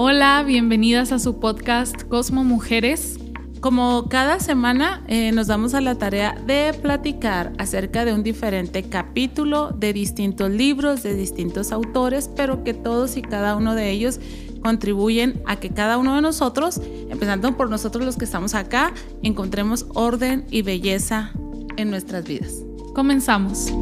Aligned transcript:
Hola, 0.00 0.44
bienvenidas 0.46 1.10
a 1.10 1.18
su 1.18 1.40
podcast 1.40 2.04
Cosmo 2.04 2.44
Mujeres. 2.44 3.18
Como 3.58 4.08
cada 4.08 4.38
semana 4.38 5.02
eh, 5.08 5.32
nos 5.32 5.48
damos 5.48 5.74
a 5.74 5.80
la 5.80 5.96
tarea 5.96 6.40
de 6.46 6.72
platicar 6.72 7.52
acerca 7.58 8.04
de 8.04 8.14
un 8.14 8.22
diferente 8.22 8.84
capítulo 8.84 9.72
de 9.72 9.92
distintos 9.92 10.52
libros, 10.52 11.02
de 11.02 11.16
distintos 11.16 11.72
autores, 11.72 12.30
pero 12.36 12.62
que 12.62 12.74
todos 12.74 13.16
y 13.16 13.22
cada 13.22 13.56
uno 13.56 13.74
de 13.74 13.90
ellos 13.90 14.20
contribuyen 14.62 15.42
a 15.46 15.56
que 15.56 15.70
cada 15.70 15.98
uno 15.98 16.14
de 16.14 16.22
nosotros, 16.22 16.80
empezando 17.10 17.56
por 17.56 17.68
nosotros 17.68 18.04
los 18.04 18.16
que 18.16 18.24
estamos 18.24 18.54
acá, 18.54 18.92
encontremos 19.24 19.84
orden 19.94 20.46
y 20.48 20.62
belleza 20.62 21.32
en 21.76 21.90
nuestras 21.90 22.22
vidas. 22.22 22.54
Comenzamos. 22.94 23.72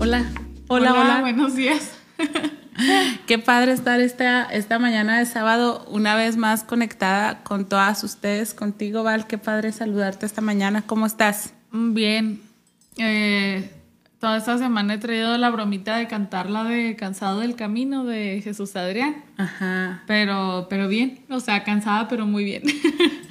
Hola. 0.00 0.24
Hola, 0.68 0.92
hola, 0.94 1.18
buenos 1.20 1.56
días. 1.56 1.90
Qué 3.26 3.38
padre 3.38 3.72
estar 3.72 4.00
esta, 4.00 4.44
esta 4.44 4.78
mañana 4.78 5.18
de 5.18 5.26
sábado 5.26 5.84
una 5.88 6.16
vez 6.16 6.36
más 6.36 6.64
conectada 6.64 7.42
con 7.42 7.68
todas 7.68 8.02
ustedes, 8.04 8.54
contigo 8.54 9.02
Val, 9.02 9.26
qué 9.26 9.38
padre 9.38 9.72
saludarte 9.72 10.26
esta 10.26 10.40
mañana, 10.40 10.82
¿cómo 10.82 11.06
estás? 11.06 11.52
Bien, 11.72 12.40
eh, 12.96 13.70
toda 14.18 14.36
esta 14.36 14.58
semana 14.58 14.94
he 14.94 14.98
traído 14.98 15.36
la 15.38 15.50
bromita 15.50 15.96
de 15.96 16.06
cantar 16.08 16.50
la 16.50 16.64
de 16.64 16.96
Cansado 16.96 17.40
del 17.40 17.56
Camino 17.56 18.04
de 18.04 18.40
Jesús 18.42 18.76
Adrián. 18.76 19.24
Ajá. 19.36 20.02
Pero, 20.06 20.66
pero 20.68 20.88
bien, 20.88 21.20
o 21.30 21.40
sea, 21.40 21.64
cansada, 21.64 22.08
pero 22.08 22.26
muy 22.26 22.44
bien. 22.44 22.62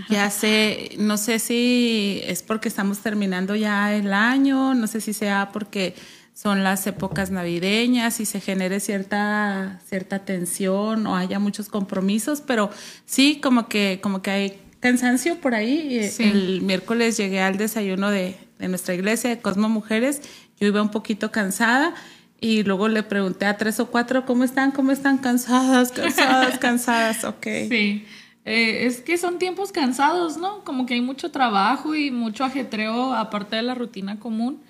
Ya 0.09 0.31
sé, 0.31 0.95
no 0.97 1.17
sé 1.17 1.37
si 1.37 2.19
es 2.23 2.41
porque 2.41 2.67
estamos 2.67 2.97
terminando 2.97 3.55
ya 3.55 3.93
el 3.93 4.11
año, 4.11 4.73
no 4.73 4.87
sé 4.87 5.01
si 5.01 5.13
sea 5.13 5.51
porque 5.53 5.93
son 6.41 6.63
las 6.63 6.87
épocas 6.87 7.31
navideñas 7.31 8.21
y 8.21 8.25
se 8.25 8.39
genere 8.39 8.79
cierta, 8.79 9.81
cierta 9.85 10.19
tensión 10.19 11.05
o 11.05 11.17
haya 11.17 11.37
muchos 11.37 11.67
compromisos, 11.67 12.39
pero 12.39 12.69
sí, 13.05 13.41
como 13.43 13.67
que, 13.67 13.99
como 14.01 14.21
que 14.21 14.31
hay 14.31 14.61
cansancio 14.79 15.41
por 15.41 15.53
ahí. 15.53 16.09
El 16.17 16.61
miércoles 16.61 17.17
llegué 17.17 17.41
al 17.41 17.57
desayuno 17.57 18.09
de, 18.09 18.37
de 18.57 18.67
nuestra 18.69 18.93
iglesia 18.93 19.29
de 19.29 19.41
Cosmo 19.41 19.67
Mujeres, 19.67 20.21
yo 20.57 20.67
iba 20.67 20.81
un 20.81 20.91
poquito 20.91 21.29
cansada 21.29 21.93
y 22.39 22.63
luego 22.63 22.87
le 22.87 23.03
pregunté 23.03 23.45
a 23.45 23.57
tres 23.57 23.81
o 23.81 23.87
cuatro, 23.87 24.25
¿cómo 24.25 24.45
están? 24.45 24.71
¿Cómo 24.71 24.93
están? 24.93 25.17
Cansadas, 25.17 25.91
cansadas, 25.91 26.57
cansadas, 26.59 27.25
ok. 27.25 27.47
Sí. 27.67 28.05
Eh, 28.45 28.85
es 28.85 29.01
que 29.01 29.17
son 29.17 29.39
tiempos 29.39 29.73
cansados, 29.73 30.37
¿no? 30.37 30.63
Como 30.63 30.85
que 30.85 30.93
hay 30.93 31.01
mucho 31.01 31.31
trabajo 31.31 31.95
y 31.95 32.11
mucho 32.11 32.45
ajetreo 32.45 33.13
aparte 33.13 33.57
de 33.57 33.63
la 33.63 33.75
rutina 33.75 34.21
común. 34.21 34.61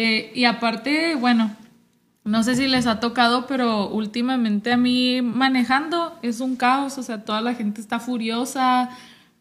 Eh, 0.00 0.30
y 0.32 0.44
aparte, 0.44 1.16
bueno, 1.16 1.50
no 2.22 2.44
sé 2.44 2.54
si 2.54 2.68
les 2.68 2.86
ha 2.86 3.00
tocado, 3.00 3.48
pero 3.48 3.88
últimamente 3.88 4.70
a 4.70 4.76
mí 4.76 5.22
manejando 5.22 6.16
es 6.22 6.38
un 6.38 6.54
caos, 6.54 6.98
o 6.98 7.02
sea, 7.02 7.24
toda 7.24 7.40
la 7.40 7.54
gente 7.54 7.80
está 7.80 7.98
furiosa, 7.98 8.90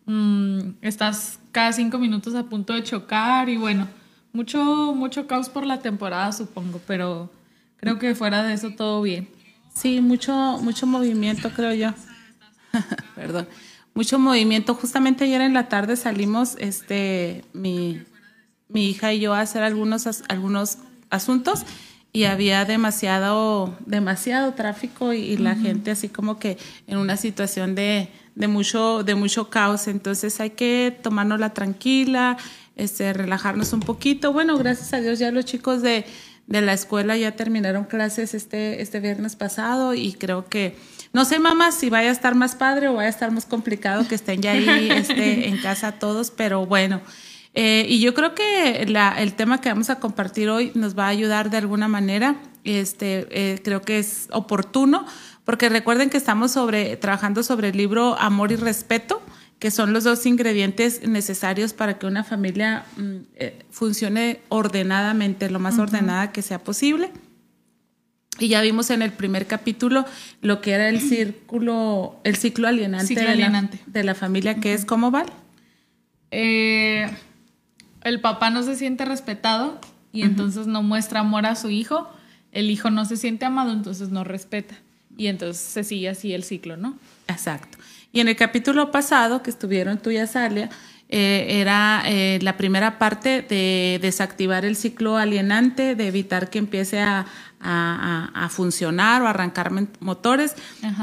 mm, 0.08 0.60
estás 0.82 1.40
cada 1.52 1.74
cinco 1.74 2.00
minutos 2.00 2.34
a 2.34 2.46
punto 2.46 2.74
de 2.74 2.82
chocar 2.82 3.50
y 3.50 3.58
bueno, 3.58 3.88
mucho, 4.34 4.96
mucho 4.96 5.28
caos 5.28 5.48
por 5.48 5.64
la 5.64 5.80
temporada, 5.82 6.32
supongo, 6.32 6.82
pero 6.88 7.32
creo 7.76 8.00
que 8.00 8.16
fuera 8.16 8.42
de 8.42 8.56
eso 8.56 8.72
todo 8.72 9.04
bien. 9.04 9.30
Sí, 9.76 10.02
mucho, 10.02 10.34
mucho 10.64 10.88
movimiento, 10.88 11.52
creo 11.52 11.76
yo. 11.76 11.94
Perdón. 13.16 13.48
Mucho 13.94 14.18
movimiento. 14.18 14.74
Justamente 14.74 15.26
ayer 15.26 15.42
en 15.42 15.54
la 15.54 15.70
tarde 15.70 15.96
salimos, 15.98 16.56
este, 16.58 17.46
mi, 17.54 18.02
mi 18.70 18.90
hija 18.90 19.14
y 19.14 19.20
yo 19.20 19.34
a 19.34 19.42
hacer 19.42 19.64
algunos, 19.64 20.08
algunos 20.28 20.78
asuntos 21.10 21.66
y 22.14 22.26
había 22.26 22.66
demasiado, 22.66 23.76
demasiado 23.86 24.54
tráfico 24.54 25.14
y, 25.14 25.38
la 25.38 25.56
gente 25.56 25.92
así 25.92 26.10
como 26.10 26.40
que 26.40 26.58
en 26.88 26.98
una 26.98 27.18
situación 27.18 27.76
de, 27.76 28.10
de, 28.36 28.48
mucho, 28.48 29.04
de 29.04 29.16
mucho 29.16 29.50
caos. 29.50 29.88
Entonces 29.88 30.40
hay 30.40 30.52
que 30.52 30.98
tomárnosla 31.04 31.54
tranquila, 31.54 32.38
este, 32.76 33.14
relajarnos 33.14 33.74
un 33.74 33.82
poquito. 33.82 34.34
Bueno, 34.34 34.58
gracias 34.58 34.94
a 34.94 35.00
Dios 35.00 35.20
ya 35.20 35.32
los 35.32 35.46
chicos 35.46 35.82
de, 35.82 36.06
de 36.48 36.62
la 36.62 36.74
escuela 36.74 37.18
ya 37.18 37.36
terminaron 37.36 37.84
clases 37.84 38.34
este, 38.34 38.82
este 38.82 39.00
viernes 39.00 39.36
pasado 39.36 39.94
y 39.94 40.14
creo 40.14 40.48
que, 40.48 40.76
no 41.14 41.26
sé 41.26 41.40
mamá 41.40 41.72
si 41.72 41.90
vaya 41.90 42.10
a 42.10 42.14
estar 42.14 42.36
más 42.36 42.56
padre 42.56 42.88
o 42.88 42.96
vaya 42.96 43.08
a 43.08 43.12
estar 43.12 43.32
más 43.32 43.46
complicado 43.46 44.08
que 44.08 44.16
estén 44.16 44.42
ya 44.42 44.54
ahí 44.54 44.90
este, 44.90 45.48
en 45.50 45.58
casa 45.58 45.92
todos, 45.92 46.32
pero 46.32 46.66
bueno. 46.66 47.02
Eh, 47.54 47.86
y 47.90 48.00
yo 48.00 48.14
creo 48.14 48.36
que 48.36 48.82
el 48.82 49.34
tema 49.34 49.62
que 49.62 49.70
vamos 49.70 49.90
a 49.90 50.00
compartir 50.00 50.50
hoy 50.50 50.72
nos 50.76 50.98
va 50.98 51.06
a 51.06 51.10
ayudar 51.10 51.50
de 51.50 51.58
alguna 51.58 51.88
manera. 51.88 52.36
Este, 52.64 53.28
eh, 53.32 53.62
creo 53.64 53.82
que 53.82 53.98
es 54.00 54.28
oportuno, 54.32 55.06
porque 55.46 55.70
recuerden 55.70 56.10
que 56.10 56.18
estamos 56.18 56.52
sobre, 56.52 56.98
trabajando 56.98 57.42
sobre 57.42 57.70
el 57.70 57.78
libro 57.78 58.20
Amor 58.20 58.52
y 58.52 58.58
Respeto, 58.58 59.22
que 59.60 59.72
son 59.72 59.94
los 59.94 60.04
dos 60.04 60.26
ingredientes 60.26 61.08
necesarios 61.08 61.74
para 61.74 61.98
que 61.98 62.06
una 62.06 62.24
familia 62.24 62.86
mm, 62.98 63.16
eh, 63.36 63.66
funcione 63.72 64.42
ordenadamente, 64.50 65.50
lo 65.50 65.60
más 65.60 65.80
ordenada 65.80 66.32
que 66.32 66.42
sea 66.42 66.60
posible. 66.60 67.12
Y 68.40 68.50
ya 68.50 68.62
vimos 68.62 68.90
en 68.92 69.02
el 69.02 69.12
primer 69.12 69.48
capítulo 69.48 70.06
lo 70.42 70.62
que 70.62 70.72
era 70.74 70.90
el 70.90 71.02
círculo, 71.02 72.20
el 72.24 72.36
ciclo 72.36 72.68
alienante, 72.68 73.16
De, 73.88 74.04
la, 74.04 74.14
familia, 74.14 74.56
que 74.60 74.74
es 74.74 74.86
cómo 74.86 75.10
va. 75.10 75.26
Eh, 76.30 77.10
el 78.08 78.22
papá 78.22 78.50
no 78.50 78.64
se 78.64 78.76
siente 78.76 79.06
respetado 79.06 79.80
y 80.12 80.24
entonces 80.24 80.68
no 80.68 80.84
muestra 80.84 81.20
amor 81.20 81.46
a 81.46 81.56
su 81.56 81.70
hijo, 81.70 82.10
el 82.52 82.72
hijo 82.72 82.90
no 82.90 83.06
se 83.06 83.18
siente 83.18 83.46
amado, 83.46 83.72
entonces 83.72 84.10
no 84.10 84.24
respeta. 84.24 84.76
Y 85.18 85.28
entonces 85.28 85.62
se 85.62 85.84
sigue 85.84 86.10
así 86.10 86.34
el 86.34 86.44
ciclo, 86.44 86.78
¿no? 86.78 86.98
Exacto. 87.28 87.78
Y 88.12 88.20
en 88.20 88.28
el 88.28 88.36
capítulo 88.36 88.92
pasado 88.92 89.44
que 89.44 89.50
estuvieron 89.50 89.98
tú 89.98 90.12
y 90.12 90.18
Azalia, 90.18 90.70
eh, 91.10 91.62
era 91.62 92.04
eh, 92.06 92.38
la 92.42 92.58
primera 92.58 93.00
parte 93.00 93.42
de 93.42 93.98
desactivar 94.02 94.66
el 94.66 94.76
ciclo 94.76 95.16
alienante, 95.16 95.96
de 95.96 96.08
evitar 96.08 96.50
que 96.50 96.60
empiece 96.60 97.00
a, 97.00 97.26
funcionar 98.50 99.22
o 99.22 99.28
arrancar 99.28 99.72
motores. 100.00 100.56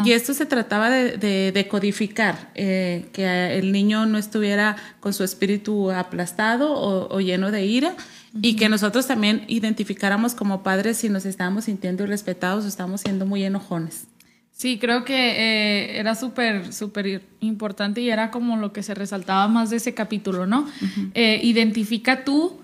Y 0.05 0.13
esto 0.13 0.35
se 0.35 0.47
trataba 0.47 0.91
de, 0.91 1.53
de, 1.53 1.69
codificar, 1.69 2.51
eh, 2.55 3.07
que 3.13 3.59
el 3.59 3.73
niño 3.73 4.07
no 4.07 4.19
estuviera 4.19 4.77
con 5.01 5.13
su 5.13 5.25
espíritu 5.25 5.91
aplastado 5.91 6.73
o, 6.73 7.21
lleno 7.21 7.51
de 7.51 7.65
ira. 7.65 7.95
Y 8.43 8.57
que 8.57 8.69
nosotros 8.69 9.07
también 9.07 9.45
identificáramos 9.47 10.35
como 10.35 10.65
padres 10.65 10.97
si 10.97 11.09
nos 11.09 11.25
estábamos 11.25 11.67
sintiendo 11.67 12.03
irrespetados 12.03 12.65
o 12.65 12.69
estamos 12.69 13.03
siendo 13.03 13.27
muy 13.27 13.45
enojones. 13.45 14.09
Sí, 14.51 14.79
creo 14.79 15.05
que 15.05 15.15
eh, 15.15 15.99
era 15.99 16.15
súper, 16.17 16.73
súper 16.73 17.23
importante 17.41 18.01
y 18.01 18.11
era 18.11 18.33
como 18.33 18.57
lo 18.57 18.73
que 18.73 18.83
se 18.83 18.95
resaltaba 18.95 19.47
más 19.47 19.71
de 19.71 19.77
ese 19.77 19.95
capítulo, 19.95 20.47
¿no? 20.47 20.67
Eh, 21.15 21.41
identifica 21.43 22.25
tú 22.25 22.61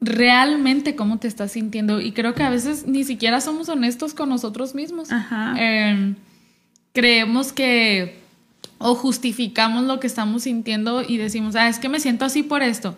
realmente 0.00 0.94
cómo 0.94 1.18
te 1.18 1.28
estás 1.28 1.52
sintiendo 1.52 2.00
y 2.00 2.12
creo 2.12 2.34
que 2.34 2.42
a 2.42 2.50
veces 2.50 2.86
ni 2.86 3.04
siquiera 3.04 3.40
somos 3.40 3.68
honestos 3.68 4.14
con 4.14 4.28
nosotros 4.28 4.74
mismos. 4.74 5.08
Em, 5.56 6.14
creemos 6.92 7.52
que 7.52 8.18
o 8.78 8.94
justificamos 8.94 9.84
lo 9.84 9.98
que 9.98 10.06
estamos 10.06 10.44
sintiendo 10.44 11.02
y 11.02 11.16
decimos, 11.16 11.56
ah, 11.56 11.68
es 11.68 11.78
que 11.78 11.88
me 11.88 11.98
siento 11.98 12.24
así 12.24 12.42
por 12.42 12.62
esto. 12.62 12.96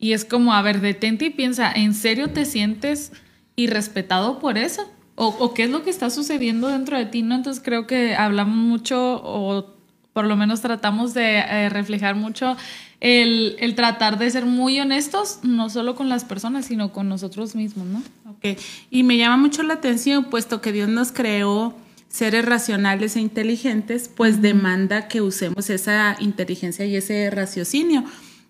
Y 0.00 0.12
es 0.12 0.24
como, 0.24 0.54
a 0.54 0.62
ver, 0.62 0.80
detente 0.80 1.26
y 1.26 1.30
piensa, 1.30 1.70
¿en 1.70 1.94
serio 1.94 2.30
te 2.30 2.44
sientes 2.44 3.12
irrespetado 3.54 4.38
por 4.38 4.58
eso? 4.58 4.90
o, 5.22 5.52
qué 5.52 5.64
es 5.64 5.70
lo 5.70 5.82
que 5.82 5.90
está 5.90 6.08
sucediendo 6.08 6.68
dentro 6.68 6.96
de 6.96 7.04
ti, 7.04 7.20
¿no? 7.20 7.34
Entonces 7.34 7.62
creo 7.62 7.86
que 7.86 8.16
hablamos 8.16 8.56
mucho 8.56 9.20
o 9.22 9.66
por 10.14 10.24
lo 10.24 10.34
menos 10.34 10.62
tratamos 10.62 11.12
de 11.12 11.38
eh, 11.38 11.68
reflejar 11.68 12.14
mucho 12.14 12.56
el, 13.00 13.56
el, 13.58 13.74
tratar 13.74 14.18
de 14.18 14.30
ser 14.30 14.44
muy 14.44 14.78
honestos, 14.78 15.40
no 15.42 15.70
solo 15.70 15.94
con 15.94 16.08
las 16.08 16.24
personas, 16.24 16.66
sino 16.66 16.92
con 16.92 17.08
nosotros 17.08 17.54
mismos, 17.54 17.86
¿no? 17.86 18.02
Ok, 18.30 18.58
y 18.90 19.02
me 19.02 19.16
llama 19.16 19.36
mucho 19.36 19.62
la 19.62 19.74
atención, 19.74 20.24
puesto 20.24 20.60
que 20.60 20.72
Dios 20.72 20.88
nos 20.88 21.10
creó 21.10 21.74
seres 22.10 22.44
racionales 22.44 23.16
e 23.16 23.20
inteligentes, 23.20 24.10
pues 24.14 24.42
demanda 24.42 25.08
que 25.08 25.22
usemos 25.22 25.70
esa 25.70 26.16
inteligencia 26.18 26.84
y 26.84 26.96
ese 26.96 27.30
raciocinio. 27.30 28.04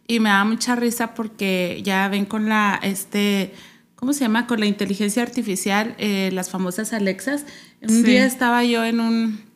Y 0.08 0.18
me 0.18 0.30
da 0.30 0.44
mucha 0.44 0.74
risa 0.74 1.14
porque 1.14 1.80
ya 1.84 2.08
ven 2.08 2.24
con 2.24 2.48
la, 2.48 2.80
este, 2.82 3.52
¿cómo 3.94 4.12
se 4.12 4.20
llama? 4.20 4.46
Con 4.46 4.60
la 4.60 4.66
inteligencia 4.66 5.22
artificial, 5.22 5.94
eh, 5.98 6.30
las 6.32 6.50
famosas 6.50 6.92
Alexas. 6.92 7.44
Un 7.82 8.02
día 8.02 8.24
estaba 8.24 8.64
yo 8.64 8.82
en 8.84 8.98
un 8.98 9.49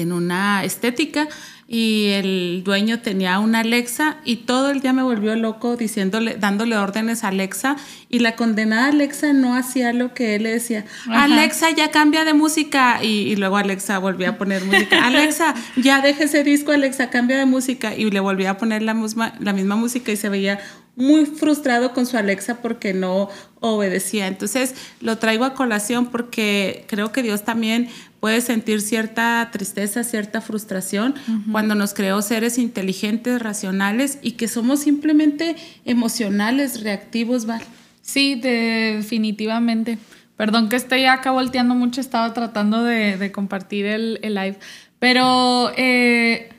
en 0.00 0.12
una 0.12 0.64
estética 0.64 1.28
y 1.72 2.08
el 2.08 2.62
dueño 2.64 2.98
tenía 2.98 3.38
una 3.38 3.60
Alexa 3.60 4.16
y 4.24 4.38
todo 4.38 4.70
el 4.70 4.80
día 4.80 4.92
me 4.92 5.04
volvió 5.04 5.36
loco 5.36 5.76
diciéndole, 5.76 6.34
dándole 6.34 6.76
órdenes 6.76 7.22
a 7.22 7.28
Alexa 7.28 7.76
y 8.08 8.18
la 8.18 8.34
condenada 8.34 8.88
Alexa 8.88 9.32
no 9.32 9.54
hacía 9.54 9.92
lo 9.92 10.12
que 10.12 10.34
él 10.34 10.42
le 10.42 10.50
decía. 10.50 10.84
Alexa, 11.08 11.70
ya 11.70 11.92
cambia 11.92 12.24
de 12.24 12.34
música 12.34 13.04
y, 13.04 13.36
luego 13.36 13.56
Alexa 13.56 14.00
volvía 14.00 14.30
a 14.30 14.36
poner 14.36 14.64
música. 14.64 14.98
Alexa, 15.06 15.54
ya 15.76 16.00
deje 16.00 16.24
ese 16.24 16.42
disco, 16.42 16.72
Alexa, 16.72 17.08
cambia 17.08 17.38
de 17.38 17.46
música 17.46 17.94
y 17.94 18.10
le 18.10 18.18
volvía 18.18 18.50
a 18.50 18.58
poner 18.58 18.82
la 18.82 18.92
misma, 18.92 19.34
la 19.38 19.52
misma 19.52 19.76
música 19.76 20.10
y 20.10 20.16
se 20.16 20.28
veía 20.28 20.58
muy 20.96 21.24
frustrado 21.24 21.92
con 21.92 22.04
su 22.04 22.16
Alexa 22.16 22.56
porque 22.60 22.94
no 22.94 23.28
obedecía. 23.60 24.26
Entonces 24.26 24.74
lo 25.00 25.18
traigo 25.18 25.44
a 25.44 25.54
colación 25.54 26.06
porque 26.06 26.84
creo 26.88 27.12
que 27.12 27.22
Dios 27.22 27.44
también 27.44 27.88
puede 28.20 28.42
sentir 28.42 28.82
cierta 28.82 29.48
tristeza, 29.50 30.04
cierta 30.04 30.42
frustración 30.42 31.14
cuando 31.50 31.74
nos 31.74 31.94
creó 31.94 32.20
seres 32.20 32.58
inteligentes, 32.58 33.40
racionales 33.40 34.18
y 34.22 34.32
que 34.32 34.46
somos 34.46 34.80
simplemente 34.80 35.56
emocionales, 35.86 36.82
reactivos, 36.82 37.46
¿vale? 37.46 37.64
Sí, 38.02 38.34
definitivamente. 38.34 39.98
Perdón 40.36 40.68
que 40.68 40.76
estoy 40.76 41.06
acá 41.06 41.30
volteando 41.30 41.74
mucho, 41.74 42.00
estaba 42.00 42.32
tratando 42.34 42.84
de, 42.84 43.32
compartir 43.32 43.86
el, 43.86 44.18
live. 44.22 44.58
Pero 44.98 45.72
eh, 45.76 46.50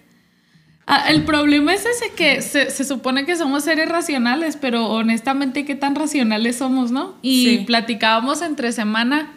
ah, 0.87 1.09
el 1.09 1.23
problema 1.23 1.73
es 1.75 1.85
ese 1.85 2.11
que 2.15 2.41
se, 2.41 2.71
supone 2.83 3.25
que 3.25 3.35
somos 3.35 3.63
seres 3.63 3.87
racionales, 3.87 4.57
pero 4.57 4.87
honestamente, 4.87 5.63
¿qué 5.65 5.75
tan 5.75 5.95
racionales 5.95 6.57
somos, 6.57 6.91
no? 6.91 7.15
Y 7.21 7.59
platicábamos 7.65 8.41
entre 8.41 8.71
semana 8.71 9.31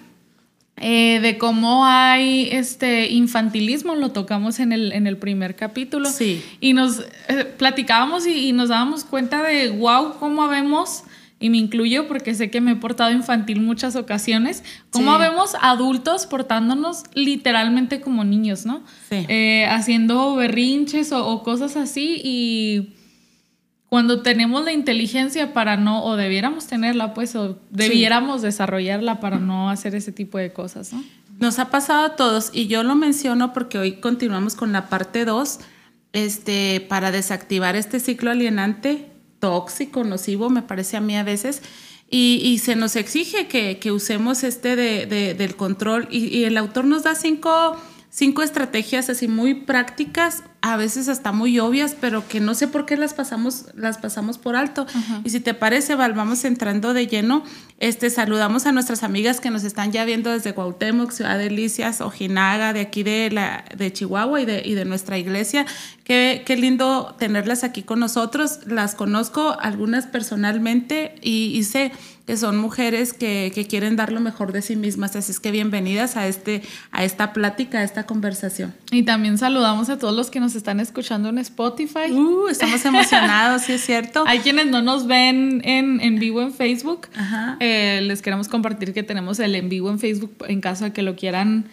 eh, 0.77 1.21
de 1.21 1.39
cómo 1.39 1.87
hay 1.87 2.49
este 2.51 3.09
infantilismo, 3.11 3.95
lo 3.95 4.11
tocamos 4.11 4.59
en 4.59 4.73
el, 4.73 4.93
en 4.93 5.07
el 5.07 5.17
primer 5.17 5.55
capítulo. 5.55 6.11
Sí. 6.11 6.45
Y 6.61 6.73
nos 6.73 7.01
eh, 7.29 7.45
platicábamos 7.57 8.27
y, 8.27 8.53
nos 8.53 8.71
dábamos 8.71 9.05
cuenta 9.05 9.43
de, 9.43 9.71
wow, 9.71 10.15
cómo 10.19 10.43
habemos, 10.43 11.05
y 11.39 11.51
me 11.51 11.59
incluyo 11.59 12.09
porque 12.09 12.35
sé 12.35 12.51
que 12.51 12.61
me 12.61 12.73
he 12.73 12.77
portado 12.77 13.13
infantil 13.13 13.61
muchas 13.61 13.95
ocasiones, 13.95 14.65
cómo 14.91 15.17
vemos 15.19 15.55
adultos 15.61 16.27
portándonos 16.27 17.05
literalmente 17.15 18.01
como 18.01 18.25
niños, 18.25 18.67
¿no? 18.67 18.83
Sí. 19.11 19.27
Eh, 19.29 19.67
haciendo 19.67 20.35
berrinches 20.35 21.13
o, 21.13 21.27
o 21.27 21.43
cosas 21.45 21.77
así 21.77 22.21
y 22.25 22.95
cuando 23.95 24.23
tenemos 24.23 24.65
la 24.65 24.73
inteligencia 24.73 25.53
para 25.53 25.77
no, 25.77 26.05
o 26.05 26.17
debiéramos 26.17 26.67
tenerla, 26.67 27.15
pues, 27.15 27.37
o 27.37 27.61
debiéramos 27.71 28.43
desarrollarla 28.43 29.21
para 29.21 29.39
no 29.39 29.71
hacer 29.71 29.95
ese 29.95 30.11
tipo 30.11 30.37
de 30.37 30.53
cosas, 30.53 30.93
¿no? 30.93 31.05
Nos 31.39 31.61
ha 31.61 31.71
pasado 31.71 32.05
a 32.05 32.17
todos, 32.17 32.51
y 32.53 32.67
yo 32.67 32.83
lo 32.83 32.97
menciono 32.97 33.53
porque 33.53 33.79
hoy 33.79 34.01
continuamos 34.01 34.57
con 34.57 34.73
la 34.73 34.89
parte 34.89 35.25
2, 35.25 35.61
este, 36.13 36.85
para 36.89 37.13
desactivar 37.13 37.77
este 37.77 38.01
ciclo 38.01 38.33
alienante, 38.33 39.13
tóxico, 39.39 40.03
nocivo, 40.03 40.51
me 40.51 40.63
parece 40.63 40.97
a 40.97 41.01
mí 41.01 41.17
a 41.17 41.23
veces, 41.23 41.63
y, 42.11 42.59
se 42.65 42.75
nos 42.75 42.97
exige 42.97 43.47
que, 43.47 43.93
usemos 43.93 44.43
este 44.43 44.75
de, 44.75 45.35
del 45.37 45.55
control, 45.55 46.09
y, 46.11 46.37
y 46.37 46.43
el 46.47 46.57
autor 46.57 46.85
nos 46.85 47.05
da 47.05 47.15
cinco 47.15 47.77
cinco 48.15 48.43
estrategias 48.43 49.11
así 49.11 49.27
muy 49.27 49.55
prácticas, 49.55 50.45
a 50.61 50.77
veces 50.77 51.09
hasta 51.09 51.33
muy 51.33 51.59
obvias, 51.59 51.97
pero 52.01 52.27
que 52.29 52.39
no 52.39 52.55
sé 52.55 52.69
por 52.69 52.87
qué 52.87 52.97
las 52.97 53.13
pasamos, 53.13 53.67
las 53.75 53.99
pasamos 53.99 54.39
por 54.39 54.55
alto. 54.55 54.87
Y 55.25 55.31
si 55.31 55.41
te 55.41 55.53
parece, 55.53 55.97
Val, 55.97 56.13
vamos 56.15 56.45
entrando 56.45 56.95
de 56.95 57.09
lleno. 57.09 57.43
Este, 57.81 58.09
saludamos 58.11 58.67
a 58.67 58.73
nuestras 58.73 59.03
amigas 59.03 59.41
que 59.41 59.51
nos 59.51 59.65
están 59.65 59.91
ya 59.91 60.05
viendo 60.05 60.31
desde 60.31 60.55
Cuauhtémoc, 60.55 61.11
Ciudad 61.11 61.37
Delicias, 61.39 62.01
Ojinaga, 62.01 62.73
de 62.73 62.81
aquí 62.83 63.03
de, 63.03 63.31
la, 63.33 63.65
de 63.77 63.93
Chihuahua 63.93 64.41
y 64.41 64.47
de, 64.47 64.63
y 64.65 64.75
de 64.75 64.85
nuestra 64.85 65.19
iglesia. 65.19 65.67
Qué, 66.05 66.45
qué 66.47 66.57
lindo 66.57 67.17
tenerlas 67.19 67.65
aquí 67.65 67.83
con 67.83 67.99
nosotros. 67.99 68.61
Las 68.67 68.95
conozco 68.95 69.57
algunas 69.61 70.07
personalmente 70.07 71.17
y, 71.21 71.47
y 71.47 71.65
sé 71.65 71.91
que 72.27 72.37
son 72.39 72.57
mujeres 72.57 73.13
que, 73.13 73.53
que, 73.55 73.67
quieren 73.67 73.97
dar 73.97 74.11
lo 74.11 74.21
mejor 74.21 74.53
de 74.53 74.63
sí 74.63 74.77
mismas. 74.77 75.15
Así 75.15 75.31
es 75.31 75.41
que 75.41 75.51
bienvenidas 75.51 76.17
a, 76.17 76.27
este, 76.27 76.63
a 76.91 77.05
esta 77.05 77.35
plática, 77.35 77.81
a 77.81 77.85
esta 77.85 78.07
conversación. 78.07 78.75
Y 78.91 79.03
también 79.03 79.37
saludamos 79.37 79.91
a 79.91 79.99
todos 79.99 80.17
los 80.17 80.31
que 80.31 80.41
nos 80.41 80.55
están 80.55 80.81
escuchando 80.81 81.29
en 81.29 81.39
Spotify. 81.39 82.11
Uh, 82.13 82.49
estamos 82.49 82.83
emocionados, 82.87 83.63
sí 83.63 83.73
es 83.73 83.85
cierto. 83.85 84.25
Hay 84.27 84.39
quienes 84.39 84.67
no 84.67 84.81
nos 84.81 85.07
ven 85.07 85.61
en, 85.65 86.01
en 86.01 86.19
vivo 86.19 86.41
en 86.41 86.53
Facebook. 86.53 87.09
Eh, 87.61 88.01
les 88.03 88.23
queremos 88.23 88.49
compartir 88.49 88.95
que 88.95 89.03
tenemos 89.03 89.39
el 89.39 89.55
en 89.55 89.69
vivo 89.69 89.91
en 89.91 89.99
Facebook 89.99 90.35
en 90.49 90.63
caso 90.63 90.85
de 90.85 90.93
que 90.93 91.03
lo 91.03 91.17
quieran 91.17 91.67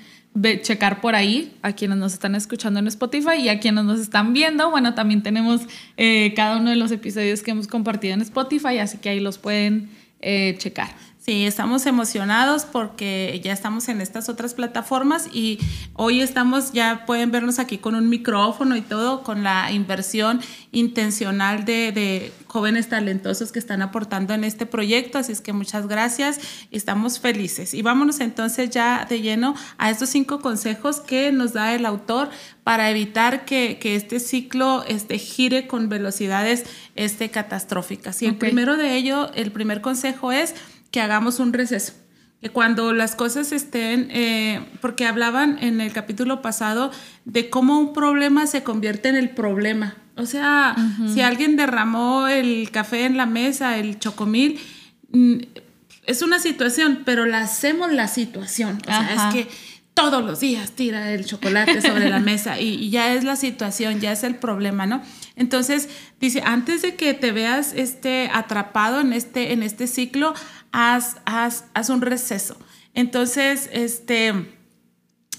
checar 0.61 1.01
por 1.01 1.13
ahí 1.13 1.53
a 1.61 1.73
quienes 1.73 1.97
nos 1.97 2.13
están 2.13 2.35
escuchando 2.35 2.79
en 2.79 2.87
Spotify 2.87 3.35
y 3.41 3.49
a 3.49 3.59
quienes 3.59 3.83
nos 3.83 3.99
están 3.99 4.33
viendo. 4.33 4.69
Bueno, 4.69 4.93
también 4.93 5.23
tenemos 5.23 5.61
eh, 5.97 6.33
cada 6.35 6.57
uno 6.57 6.69
de 6.69 6.77
los 6.77 6.91
episodios 6.91 7.41
que 7.41 7.51
hemos 7.51 7.67
compartido 7.67 8.13
en 8.13 8.21
Spotify, 8.21 8.77
así 8.79 8.97
que 8.97 9.09
ahí 9.09 9.19
los 9.19 9.37
pueden 9.37 9.89
eh, 10.21 10.55
checar. 10.57 10.89
Sí, 11.23 11.45
estamos 11.45 11.85
emocionados 11.85 12.65
porque 12.65 13.39
ya 13.43 13.53
estamos 13.53 13.89
en 13.89 14.01
estas 14.01 14.27
otras 14.27 14.55
plataformas 14.55 15.29
y 15.31 15.59
hoy 15.93 16.19
estamos, 16.19 16.73
ya 16.73 17.05
pueden 17.05 17.29
vernos 17.29 17.59
aquí 17.59 17.77
con 17.77 17.93
un 17.93 18.09
micrófono 18.09 18.75
y 18.75 18.81
todo, 18.81 19.21
con 19.21 19.43
la 19.43 19.71
inversión 19.71 20.41
intencional 20.71 21.63
de, 21.63 22.33
jóvenes 22.47 22.89
talentosos 22.89 23.51
que 23.51 23.59
están 23.59 23.83
aportando 23.83 24.33
en 24.33 24.43
este 24.43 24.65
proyecto. 24.65 25.19
Así 25.19 25.31
es 25.31 25.41
que 25.41 25.53
muchas 25.53 25.87
gracias, 25.87 26.39
estamos 26.71 27.19
felices. 27.19 27.75
Y 27.75 27.83
vámonos 27.83 28.19
entonces 28.19 28.71
ya 28.71 29.05
de 29.07 29.21
lleno 29.21 29.53
a 29.77 29.91
estos 29.91 30.09
cinco 30.09 30.39
consejos 30.39 31.01
que 31.01 31.31
nos 31.31 31.53
da 31.53 31.75
el 31.75 31.85
autor 31.85 32.31
para 32.63 32.89
evitar 32.89 33.45
que, 33.45 33.77
este 33.83 34.19
ciclo 34.19 34.83
este, 34.87 35.19
gire 35.19 35.67
con 35.67 35.87
velocidades 35.87 36.63
este, 36.95 37.29
catastróficas. 37.29 38.23
Y 38.23 38.25
el 38.25 38.37
primero 38.37 38.75
de 38.75 38.95
ello, 38.95 39.31
el 39.35 39.51
primer 39.51 39.81
consejo 39.81 40.31
es 40.31 40.55
que 40.91 41.01
hagamos 41.01 41.39
un 41.39 41.53
receso. 41.53 41.93
Que 42.41 42.49
cuando 42.49 42.91
las 42.93 43.15
cosas 43.15 43.51
estén, 43.51 44.09
eh, 44.11 44.65
porque 44.81 45.05
hablaban 45.05 45.57
en 45.61 45.79
el 45.79 45.93
capítulo 45.93 46.41
pasado 46.41 46.91
de 47.25 47.49
cómo 47.49 47.79
un 47.79 47.93
problema 47.93 48.47
se 48.47 48.63
convierte 48.63 49.09
en 49.09 49.15
el 49.15 49.29
problema. 49.29 49.95
O 50.17 50.25
sea, 50.25 50.75
si 51.13 51.21
alguien 51.21 51.55
derramó 51.55 52.27
el 52.27 52.69
café 52.71 53.05
en 53.05 53.15
la 53.15 53.25
mesa, 53.25 53.77
el 53.77 53.97
chocomil, 53.97 54.59
mm, 55.11 55.35
es 56.05 56.21
una 56.21 56.39
situación, 56.39 57.03
pero 57.05 57.25
la 57.25 57.39
hacemos 57.39 57.91
la 57.91 58.07
situación. 58.07 58.79
O 58.83 58.91
sea, 58.91 59.13
es 59.13 59.33
que 59.33 59.47
todos 59.93 60.23
los 60.23 60.39
días 60.39 60.71
tira 60.71 61.11
el 61.11 61.25
chocolate 61.25 61.81
sobre 61.81 62.09
la 62.09 62.19
mesa 62.19 62.59
y, 62.59 62.89
ya 62.89 63.13
es 63.13 63.23
la 63.23 63.35
situación, 63.35 63.99
ya 63.99 64.11
es 64.11 64.23
el 64.23 64.35
problema, 64.35 64.85
¿no? 64.85 65.01
Entonces, 65.35 65.89
dice, 66.19 66.41
antes 66.45 66.81
de 66.81 66.95
que 66.95 67.13
te 67.13 67.31
veas 67.31 67.73
este, 67.73 68.29
atrapado 68.33 69.01
en 69.01 69.13
este, 69.13 69.53
en 69.53 69.63
este 69.63 69.87
ciclo, 69.87 70.33
haz, 70.71 71.17
haz, 71.25 71.65
haz 71.73 71.89
un 71.89 72.01
receso. 72.01 72.57
Entonces, 72.93 73.69
este, 73.71 74.33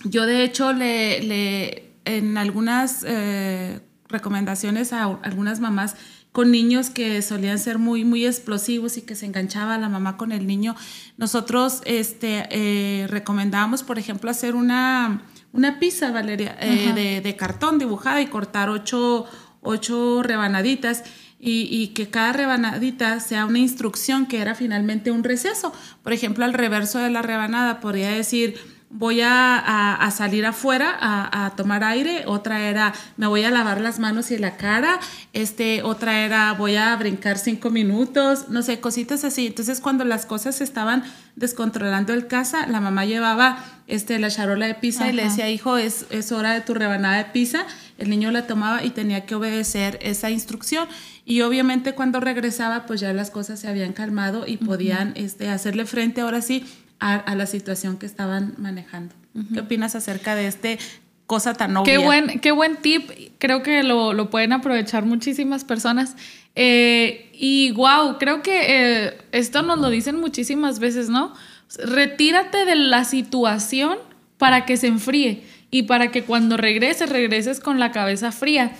yo 0.04 0.26
de 0.26 0.44
hecho 0.44 0.72
le, 0.72 1.22
le 1.22 1.92
en 2.04 2.36
algunas 2.38 3.04
eh, 3.06 3.80
recomendaciones 4.08 4.92
a 4.92 5.04
algunas 5.04 5.60
mamás 5.60 5.96
con 6.32 6.50
niños 6.50 6.88
que 6.88 7.20
solían 7.20 7.58
ser 7.58 7.78
muy, 7.78 8.04
muy 8.04 8.26
explosivos 8.26 8.96
y 8.96 9.02
que 9.02 9.14
se 9.14 9.26
enganchaba 9.26 9.76
la 9.76 9.90
mamá 9.90 10.16
con 10.16 10.32
el 10.32 10.46
niño. 10.46 10.74
Nosotros 11.18 11.82
este, 11.84 12.48
eh, 12.50 13.06
recomendábamos, 13.08 13.82
por 13.82 13.98
ejemplo, 13.98 14.30
hacer 14.30 14.54
una, 14.54 15.22
una 15.52 15.78
pizza, 15.78 16.10
Valeria, 16.10 16.56
eh, 16.58 17.20
de, 17.22 17.36
cartón 17.36 17.78
dibujada 17.78 18.22
y 18.22 18.26
cortar 18.26 18.70
ocho, 18.70 19.26
ocho 19.60 20.22
rebanaditas. 20.22 21.04
Y, 21.44 21.66
y, 21.68 21.88
que 21.88 22.08
cada 22.08 22.32
rebanadita 22.32 23.18
sea 23.18 23.46
una 23.46 23.58
instrucción 23.58 24.26
que 24.26 24.40
era 24.40 24.54
finalmente 24.54 25.10
un 25.10 25.24
receso. 25.24 25.72
Por 26.04 26.12
ejemplo, 26.12 26.44
al 26.44 26.54
reverso 26.54 27.00
de 27.00 27.10
la 27.10 27.20
rebanada 27.20 27.80
podría 27.80 28.10
decir, 28.12 28.60
voy 28.92 29.22
a, 29.22 30.08
salir 30.14 30.44
afuera 30.44 30.96
a, 31.00 31.50
tomar 31.56 31.82
aire, 31.82 32.24
otra 32.26 32.68
era 32.68 32.92
me 33.16 33.26
voy 33.26 33.42
a 33.42 33.50
lavar 33.50 33.80
las 33.80 33.98
manos 33.98 34.30
y 34.30 34.38
la 34.38 34.56
cara, 34.56 35.00
este, 35.32 35.82
otra 35.82 36.20
era 36.20 36.52
voy 36.52 36.76
a 36.76 36.94
brincar 36.96 37.38
cinco 37.38 37.70
minutos, 37.70 38.50
no 38.50 38.62
sé, 38.62 38.80
cositas 38.80 39.24
así. 39.24 39.46
Entonces 39.46 39.80
cuando 39.80 40.04
las 40.04 40.26
cosas 40.26 40.60
estaban 40.60 41.04
descontrolando 41.36 42.12
el 42.12 42.26
casa, 42.26 42.66
la 42.66 42.80
mamá 42.80 43.06
llevaba 43.06 43.64
este, 43.86 44.18
la 44.18 44.30
charola 44.30 44.66
de 44.66 44.74
pizza 44.74 45.08
y 45.08 45.12
le 45.14 45.24
decía, 45.24 45.50
hijo, 45.50 45.78
es, 45.78 46.06
es 46.10 46.30
hora 46.30 46.52
de 46.52 46.60
tu 46.60 46.74
rebanada 46.74 47.16
de 47.16 47.24
pizza. 47.24 47.64
El 47.96 48.10
niño 48.10 48.30
la 48.30 48.46
tomaba 48.46 48.84
y 48.84 48.90
tenía 48.90 49.24
que 49.24 49.34
obedecer 49.34 49.98
esa 50.02 50.30
instrucción. 50.30 50.86
Y 51.24 51.40
obviamente 51.40 51.94
cuando 51.94 52.20
regresaba, 52.20 52.84
pues 52.84 53.00
ya 53.00 53.12
las 53.12 53.30
cosas 53.30 53.60
se 53.60 53.68
habían 53.68 53.92
calmado 53.92 54.46
y 54.46 54.58
podían 54.58 55.12
este, 55.14 55.48
hacerle 55.48 55.86
frente 55.86 56.20
ahora 56.20 56.42
sí 56.42 56.64
a, 57.02 57.34
la 57.34 57.46
situación 57.46 57.96
que 57.96 58.06
estaban 58.06 58.54
manejando. 58.58 59.14
¿Qué 59.52 59.60
opinas 59.60 59.94
acerca 59.94 60.34
de 60.34 60.46
este 60.46 60.78
cosa 61.26 61.54
tan 61.54 61.76
obvia? 61.76 61.94
Qué 61.94 61.98
buen, 61.98 62.40
qué 62.40 62.52
buen 62.52 62.76
tip. 62.76 63.10
Creo 63.38 63.62
que 63.62 63.82
lo, 63.82 64.12
lo 64.12 64.30
pueden 64.30 64.52
aprovechar 64.52 65.04
muchísimas 65.04 65.64
personas. 65.64 66.14
Eh, 66.54 67.30
y 67.32 67.72
wow, 67.72 68.18
creo 68.18 68.42
que 68.42 69.06
eh, 69.06 69.18
esto 69.32 69.62
nos 69.62 69.78
lo 69.80 69.90
dicen 69.90 70.20
muchísimas 70.20 70.78
veces, 70.78 71.08
¿no? 71.08 71.32
Retírate 71.78 72.64
de 72.64 72.76
la 72.76 73.04
situación 73.04 73.96
para 74.38 74.64
que 74.64 74.76
se 74.76 74.86
enfríe 74.86 75.42
y 75.70 75.84
para 75.84 76.10
que 76.10 76.22
cuando 76.22 76.56
regreses, 76.56 77.08
regreses 77.08 77.58
con 77.58 77.80
la 77.80 77.90
cabeza 77.90 78.30
fría. 78.30 78.72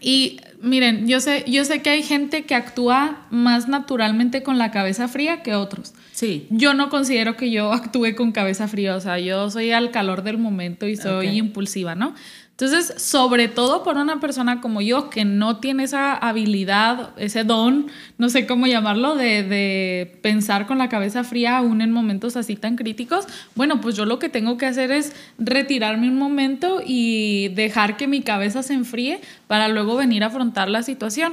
Y 0.00 0.40
miren, 0.62 1.06
yo 1.06 1.20
sé, 1.20 1.44
yo 1.46 1.64
sé 1.64 1.82
que 1.82 1.90
hay 1.90 2.02
gente 2.02 2.44
que 2.44 2.54
actúa 2.54 3.26
más 3.30 3.68
naturalmente 3.68 4.42
con 4.42 4.58
la 4.58 4.70
cabeza 4.70 5.08
fría 5.08 5.42
que 5.42 5.54
otros. 5.54 5.92
Sí. 6.12 6.46
Yo 6.50 6.74
no 6.74 6.90
considero 6.90 7.36
que 7.36 7.50
yo 7.50 7.72
actúe 7.72 8.14
con 8.16 8.32
cabeza 8.32 8.68
fría, 8.68 8.96
o 8.96 9.00
sea, 9.00 9.18
yo 9.18 9.50
soy 9.50 9.72
al 9.72 9.90
calor 9.90 10.22
del 10.22 10.38
momento 10.38 10.86
y 10.86 10.96
soy 10.96 11.38
impulsiva, 11.38 11.94
¿no? 11.94 12.14
Entonces, 12.60 13.02
sobre 13.02 13.48
todo 13.48 13.82
por 13.82 13.96
una 13.96 14.20
persona 14.20 14.60
como 14.60 14.82
yo 14.82 15.08
que 15.08 15.24
no 15.24 15.60
tiene 15.60 15.84
esa 15.84 16.14
habilidad, 16.14 17.08
ese 17.16 17.42
don, 17.42 17.86
no 18.18 18.28
sé 18.28 18.46
cómo 18.46 18.66
llamarlo, 18.66 19.14
de, 19.14 20.18
pensar 20.20 20.66
con 20.66 20.76
la 20.76 20.90
cabeza 20.90 21.24
fría 21.24 21.56
aún 21.56 21.80
en 21.80 21.90
momentos 21.90 22.36
así 22.36 22.56
tan 22.56 22.76
críticos, 22.76 23.24
bueno, 23.54 23.80
pues 23.80 23.96
yo 23.96 24.04
lo 24.04 24.18
que 24.18 24.28
tengo 24.28 24.58
que 24.58 24.66
hacer 24.66 24.92
es 24.92 25.14
retirarme 25.38 26.08
un 26.08 26.18
momento 26.18 26.82
y 26.84 27.48
dejar 27.54 27.96
que 27.96 28.06
mi 28.06 28.20
cabeza 28.20 28.62
se 28.62 28.74
enfríe 28.74 29.22
para 29.46 29.68
luego 29.68 29.96
venir 29.96 30.22
a 30.22 30.26
afrontar 30.26 30.68
la 30.68 30.82
situación. 30.82 31.32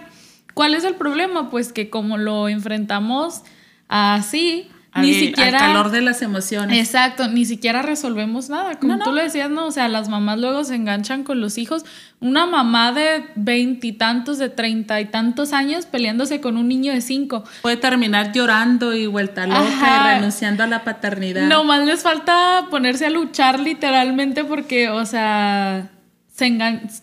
¿Cuál 0.54 0.76
es 0.76 0.86
el 0.86 0.96
problema? 0.96 1.50
Pues 1.50 1.74
que 1.74 1.90
como 1.90 2.16
lo 2.16 2.48
enfrentamos 2.48 3.42
así, 3.90 4.70
ni 5.02 5.14
siquiera. 5.14 5.60
Al 5.60 5.74
calor 5.74 5.92
de 5.92 6.02
las 6.02 6.22
emociones. 6.22 6.78
Exacto, 6.78 7.28
ni 7.28 7.46
siquiera 7.46 7.82
resolvemos 7.82 8.50
nada. 8.50 8.80
Como 8.80 8.98
tú 9.00 9.12
lo 9.12 9.22
decías, 9.22 9.50
no, 9.50 9.68
o 9.68 9.72
sea, 9.72 9.88
las 9.88 10.10
mamás 10.10 10.40
luego 10.40 10.64
se 10.64 10.76
enganchan 10.76 11.24
con 11.24 11.42
los 11.42 11.58
hijos. 11.58 11.86
Una 12.20 12.46
mamá 12.46 12.92
de 12.92 13.26
veintitantos, 13.36 14.38
de 14.38 14.50
treinta 14.50 15.00
y 15.00 15.06
tantos 15.06 15.54
años 15.54 15.86
peleándose 15.86 16.42
con 16.42 16.58
un 16.58 16.68
niño 16.68 16.92
de 16.94 17.02
cinco. 17.02 17.44
Puede 17.62 17.78
terminar 17.78 18.32
llorando 18.34 18.96
y 18.96 19.06
vuelta 19.06 19.46
loca 19.46 19.62
y 19.62 20.16
renunciando 20.16 20.64
a 20.64 20.68
la 20.68 20.84
paternidad. 20.84 21.48
No 21.48 21.64
más 21.64 21.86
les 21.86 22.02
falta 22.02 22.68
ponerse 22.70 23.06
a 23.06 23.10
luchar 23.10 23.60
literalmente 23.60 24.44
porque, 24.44 24.90
o 24.90 25.06
sea, 25.06 25.90
se, 26.34 26.58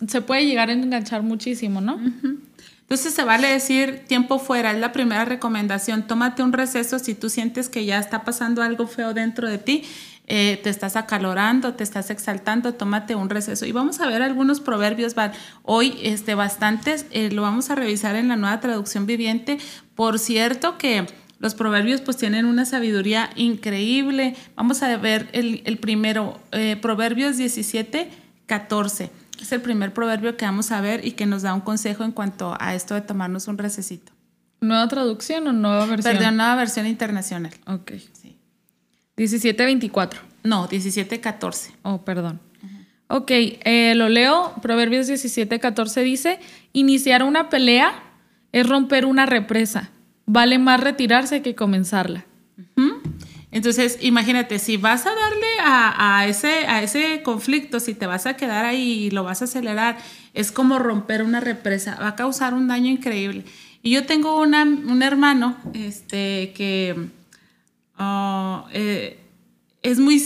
se 0.06 0.20
puede 0.20 0.46
llegar 0.46 0.68
a 0.68 0.72
enganchar 0.72 1.22
muchísimo, 1.22 1.80
¿no? 1.80 1.98
Entonces 2.84 3.14
se 3.14 3.24
vale 3.24 3.48
decir 3.48 4.04
tiempo 4.06 4.38
fuera, 4.38 4.70
es 4.72 4.78
la 4.78 4.92
primera 4.92 5.24
recomendación. 5.24 6.06
Tómate 6.06 6.42
un 6.42 6.52
receso 6.52 6.98
si 6.98 7.14
tú 7.14 7.30
sientes 7.30 7.70
que 7.70 7.86
ya 7.86 7.98
está 7.98 8.24
pasando 8.24 8.62
algo 8.62 8.86
feo 8.86 9.14
dentro 9.14 9.48
de 9.48 9.56
ti, 9.56 9.84
eh, 10.26 10.60
te 10.62 10.68
estás 10.68 10.96
acalorando, 10.96 11.74
te 11.74 11.82
estás 11.82 12.10
exaltando, 12.10 12.74
tómate 12.74 13.14
un 13.14 13.30
receso. 13.30 13.64
Y 13.64 13.72
vamos 13.72 14.00
a 14.00 14.06
ver 14.06 14.20
algunos 14.20 14.60
proverbios, 14.60 15.14
hoy 15.62 15.98
este, 16.02 16.34
bastantes, 16.34 17.06
eh, 17.10 17.30
lo 17.30 17.40
vamos 17.40 17.70
a 17.70 17.74
revisar 17.74 18.16
en 18.16 18.28
la 18.28 18.36
nueva 18.36 18.60
traducción 18.60 19.06
viviente. 19.06 19.58
Por 19.94 20.18
cierto 20.18 20.76
que 20.76 21.06
los 21.38 21.54
proverbios 21.54 22.00
pues 22.00 22.16
tienen 22.16 22.46
una 22.46 22.64
sabiduría 22.64 23.30
increíble. 23.34 24.34
Vamos 24.56 24.82
a 24.82 24.96
ver 24.96 25.28
el, 25.32 25.78
primero, 25.78 26.38
eh, 26.52 26.76
Proverbios 26.80 27.36
17, 27.36 28.10
14. 28.46 29.23
Es 29.40 29.52
el 29.52 29.60
primer 29.60 29.92
proverbio 29.92 30.36
que 30.36 30.44
vamos 30.44 30.70
a 30.70 30.80
ver 30.80 31.06
y 31.06 31.12
que 31.12 31.26
nos 31.26 31.42
da 31.42 31.54
un 31.54 31.60
consejo 31.60 32.04
en 32.04 32.12
cuanto 32.12 32.56
a 32.60 32.74
esto 32.74 32.94
de 32.94 33.00
tomarnos 33.00 33.48
un 33.48 33.58
recesito. 33.58 34.12
¿Nueva 34.60 34.88
traducción 34.88 35.46
o 35.46 35.52
nueva 35.52 35.86
versión? 35.86 36.16
Perdón, 36.16 36.36
nueva 36.36 36.56
versión 36.56 36.86
internacional. 36.86 37.52
Ok. 37.66 37.92
Sí. 38.12 38.36
1724. 39.16 40.20
No, 40.42 40.62
1714. 40.62 41.72
Oh, 41.82 42.04
perdón. 42.04 42.40
Ok, 43.08 43.30
eh, 43.30 43.94
lo 43.94 44.08
leo. 44.08 44.54
Proverbios 44.62 45.06
1714 45.06 46.02
dice: 46.02 46.40
Iniciar 46.72 47.22
una 47.22 47.48
pelea 47.48 47.92
es 48.52 48.66
romper 48.68 49.04
una 49.04 49.26
represa. 49.26 49.90
Vale 50.26 50.58
más 50.58 50.80
retirarse 50.80 51.42
que 51.42 51.54
comenzarla. 51.54 52.24
Entonces, 53.54 53.98
imagínate, 54.00 54.58
si 54.58 54.76
vas 54.78 55.06
a 55.06 55.14
darle 55.14 55.46
a, 55.60 56.26
ese, 56.26 56.66
a 56.66 56.82
ese 56.82 57.22
conflicto, 57.22 57.78
si 57.78 57.94
te 57.94 58.04
vas 58.04 58.26
a 58.26 58.34
quedar 58.34 58.64
ahí 58.64 59.04
y 59.04 59.10
lo 59.12 59.22
vas 59.22 59.42
a 59.42 59.44
acelerar, 59.44 59.96
es 60.34 60.50
como 60.50 60.80
romper 60.80 61.22
una 61.22 61.38
represa, 61.38 61.96
va 62.02 62.08
a 62.08 62.16
causar 62.16 62.52
un 62.52 62.66
daño 62.66 62.90
increíble. 62.90 63.44
Y 63.80 63.92
yo 63.92 64.06
tengo 64.06 64.40
un 64.40 65.02
hermano 65.04 65.56
este, 65.72 66.52
que 66.56 66.96
ah, 67.96 68.66
eh, 68.72 69.20
es 69.82 70.00
muy 70.00 70.18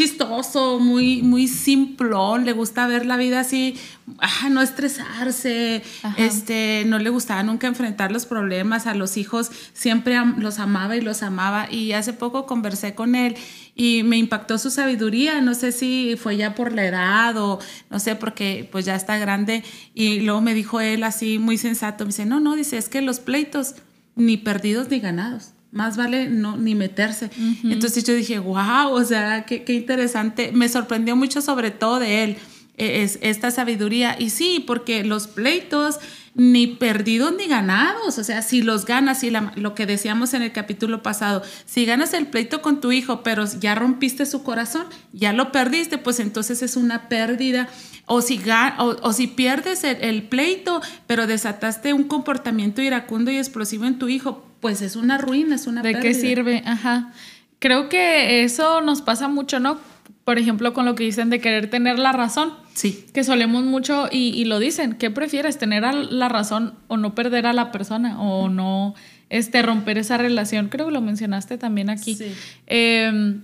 chistoso, 0.00 0.78
muy, 0.78 1.20
muy 1.20 1.46
simplón, 1.46 2.46
le 2.46 2.54
gusta 2.54 2.86
ver 2.86 3.04
la 3.04 3.18
vida 3.18 3.40
así, 3.40 3.76
ah, 4.18 4.48
no 4.48 4.62
estresarse, 4.62 5.82
este, 6.16 6.84
no 6.86 6.98
le 6.98 7.10
gustaba 7.10 7.42
nunca 7.42 7.66
enfrentar 7.66 8.10
los 8.10 8.24
problemas, 8.24 8.86
a 8.86 8.94
los 8.94 9.18
hijos 9.18 9.50
siempre 9.74 10.16
los 10.38 10.58
amaba 10.58 10.96
y 10.96 11.02
los 11.02 11.22
amaba 11.22 11.70
y 11.70 11.92
hace 11.92 12.14
poco 12.14 12.46
conversé 12.46 12.94
con 12.94 13.14
él 13.14 13.36
y 13.74 14.02
me 14.02 14.16
impactó 14.16 14.56
su 14.56 14.70
sabiduría, 14.70 15.42
no 15.42 15.54
sé 15.54 15.70
si 15.70 16.16
fue 16.16 16.38
ya 16.38 16.54
por 16.54 16.72
la 16.72 16.86
edad 16.86 17.36
o 17.36 17.58
no 17.90 17.98
sé, 17.98 18.16
porque 18.16 18.66
pues 18.72 18.86
ya 18.86 18.94
está 18.94 19.18
grande 19.18 19.62
y 19.92 20.20
luego 20.20 20.40
me 20.40 20.54
dijo 20.54 20.80
él 20.80 21.04
así 21.04 21.38
muy 21.38 21.58
sensato, 21.58 22.04
me 22.04 22.08
dice, 22.08 22.24
no, 22.24 22.40
no, 22.40 22.56
dice, 22.56 22.78
es 22.78 22.88
que 22.88 23.02
los 23.02 23.20
pleitos 23.20 23.74
ni 24.16 24.38
perdidos 24.38 24.88
ni 24.88 24.98
ganados 24.98 25.52
más 25.72 25.96
vale 25.96 26.28
no 26.28 26.56
ni 26.56 26.74
meterse. 26.74 27.30
Entonces 27.64 28.04
yo 28.04 28.14
dije, 28.14 28.38
wow, 28.38 28.92
o 28.92 29.04
sea, 29.04 29.44
qué, 29.44 29.62
qué, 29.64 29.74
interesante. 29.74 30.50
Me 30.52 30.68
sorprendió 30.68 31.16
mucho 31.16 31.40
sobre 31.42 31.70
todo 31.70 32.00
de 32.00 32.24
él 32.24 32.36
e, 32.76 33.02
es, 33.02 33.18
esta 33.22 33.50
sabiduría. 33.50 34.16
Y 34.18 34.30
sí, 34.30 34.64
porque 34.66 35.04
los 35.04 35.28
pleitos 35.28 36.00
ni 36.34 36.66
perdidos 36.68 37.34
ni 37.36 37.46
ganados, 37.46 38.18
o 38.18 38.24
sea, 38.24 38.40
si 38.42 38.62
los 38.62 38.86
ganas, 38.86 39.22
y 39.24 39.30
lo 39.30 39.74
que 39.74 39.84
decíamos 39.84 40.32
en 40.32 40.42
el 40.42 40.52
capítulo 40.52 41.02
pasado, 41.02 41.42
si 41.66 41.84
ganas 41.84 42.14
el 42.14 42.28
pleito 42.28 42.62
con 42.62 42.80
tu 42.80 42.92
hijo, 42.92 43.22
pero 43.22 43.44
ya 43.58 43.74
rompiste 43.74 44.24
su 44.26 44.42
corazón, 44.42 44.86
ya 45.12 45.32
lo 45.32 45.50
perdiste, 45.52 45.98
pues 45.98 46.20
entonces 46.20 46.62
es 46.62 46.76
una 46.76 47.08
pérdida. 47.08 47.68
O 48.06 48.22
si, 48.22 48.40
o, 48.78 49.12
si 49.12 49.28
pierdes 49.28 49.84
el, 49.84 49.98
el 50.00 50.22
pleito, 50.24 50.80
pero 51.06 51.28
desataste 51.28 51.92
un 51.92 52.04
comportamiento 52.04 52.82
iracundo 52.82 53.30
y 53.30 53.36
explosivo 53.36 53.84
en 53.84 53.98
tu 53.98 54.08
hijo, 54.08 54.49
pues 54.60 54.82
es 54.82 54.96
una 54.96 55.18
ruina, 55.18 55.54
es 55.54 55.66
una 55.66 55.82
¿De 55.82 55.98
qué 55.98 56.14
sirve? 56.14 56.62
Ajá. 56.66 57.12
Creo 57.58 57.88
que 57.88 58.42
eso 58.44 58.80
nos 58.80 59.02
pasa 59.02 59.28
mucho, 59.28 59.60
¿no? 59.60 59.78
Por 60.24 60.38
ejemplo, 60.38 60.72
con 60.72 60.84
lo 60.84 60.94
que 60.94 61.04
dicen 61.04 61.30
de 61.30 61.40
querer 61.40 61.68
tener 61.70 61.98
la 61.98 62.12
razón. 62.12 62.52
Sí. 62.74 63.06
Que 63.12 63.24
solemos 63.24 63.64
mucho 63.64 64.08
y, 64.10 64.44
lo 64.44 64.58
dicen. 64.58 64.94
¿Qué 64.94 65.10
prefieres? 65.10 65.58
¿Tener 65.58 65.82
la 65.94 66.28
razón 66.28 66.74
o 66.88 66.96
no 66.96 67.14
perder 67.14 67.46
a 67.46 67.52
la 67.52 67.72
persona? 67.72 68.20
O 68.20 68.48
no 68.48 68.94
este, 69.28 69.62
romper 69.62 69.98
esa 69.98 70.18
relación. 70.18 70.68
Creo 70.68 70.86
que 70.86 70.92
lo 70.92 71.00
mencionaste 71.00 71.58
también 71.58 71.90
aquí. 71.90 72.14
Sí. 72.14 72.32
Em, 72.66 73.42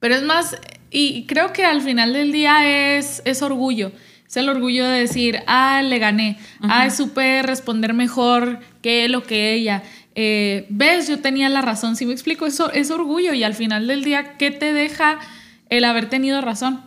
pero 0.00 0.14
es 0.14 0.22
más, 0.22 0.56
y 0.90 1.26
creo 1.26 1.52
que 1.52 1.64
al 1.64 1.82
final 1.82 2.12
del 2.12 2.32
día 2.32 2.96
es, 2.96 3.22
es 3.24 3.42
orgullo. 3.42 3.92
Es 4.26 4.36
el 4.36 4.48
orgullo 4.48 4.86
de 4.86 5.00
decir, 5.00 5.40
ah, 5.46 5.82
le 5.82 5.98
gané, 5.98 6.38
ah, 6.60 6.90
supe 6.90 7.42
responder 7.42 7.94
mejor 7.94 8.60
que 8.82 9.06
él 9.06 9.14
o 9.14 9.22
que 9.22 9.54
ella. 9.54 9.82
Eh, 10.20 10.66
ves, 10.68 11.06
yo 11.06 11.20
tenía 11.20 11.48
la 11.48 11.62
razón, 11.62 11.94
si 11.94 12.04
me 12.04 12.12
explico, 12.12 12.44
eso 12.44 12.72
es 12.72 12.90
orgullo 12.90 13.34
y 13.34 13.44
al 13.44 13.54
final 13.54 13.86
del 13.86 14.02
día, 14.02 14.36
¿qué 14.36 14.50
te 14.50 14.72
deja 14.72 15.20
el 15.68 15.84
haber 15.84 16.08
tenido 16.08 16.40
razón? 16.40 16.80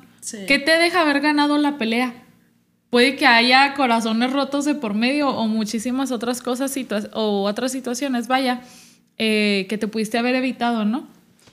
¿Qué 0.50 0.60
te 0.60 0.72
deja 0.72 1.00
haber 1.00 1.22
ganado 1.22 1.58
la 1.58 1.78
pelea? 1.78 2.14
Puede 2.90 3.16
que 3.16 3.26
haya 3.26 3.74
corazones 3.74 4.34
rotos 4.34 4.66
de 4.66 4.76
por 4.76 4.96
medio 4.96 5.30
o 5.30 5.48
muchísimas 5.48 6.12
otras 6.12 6.42
cosas 6.42 6.78
o 7.14 7.44
otras 7.44 7.72
situaciones, 7.72 8.28
vaya, 8.28 8.64
eh, 9.18 9.66
que 9.70 9.78
te 9.78 9.88
pudiste 9.88 10.18
haber 10.18 10.36
evitado, 10.36 10.84
¿no? 10.84 11.08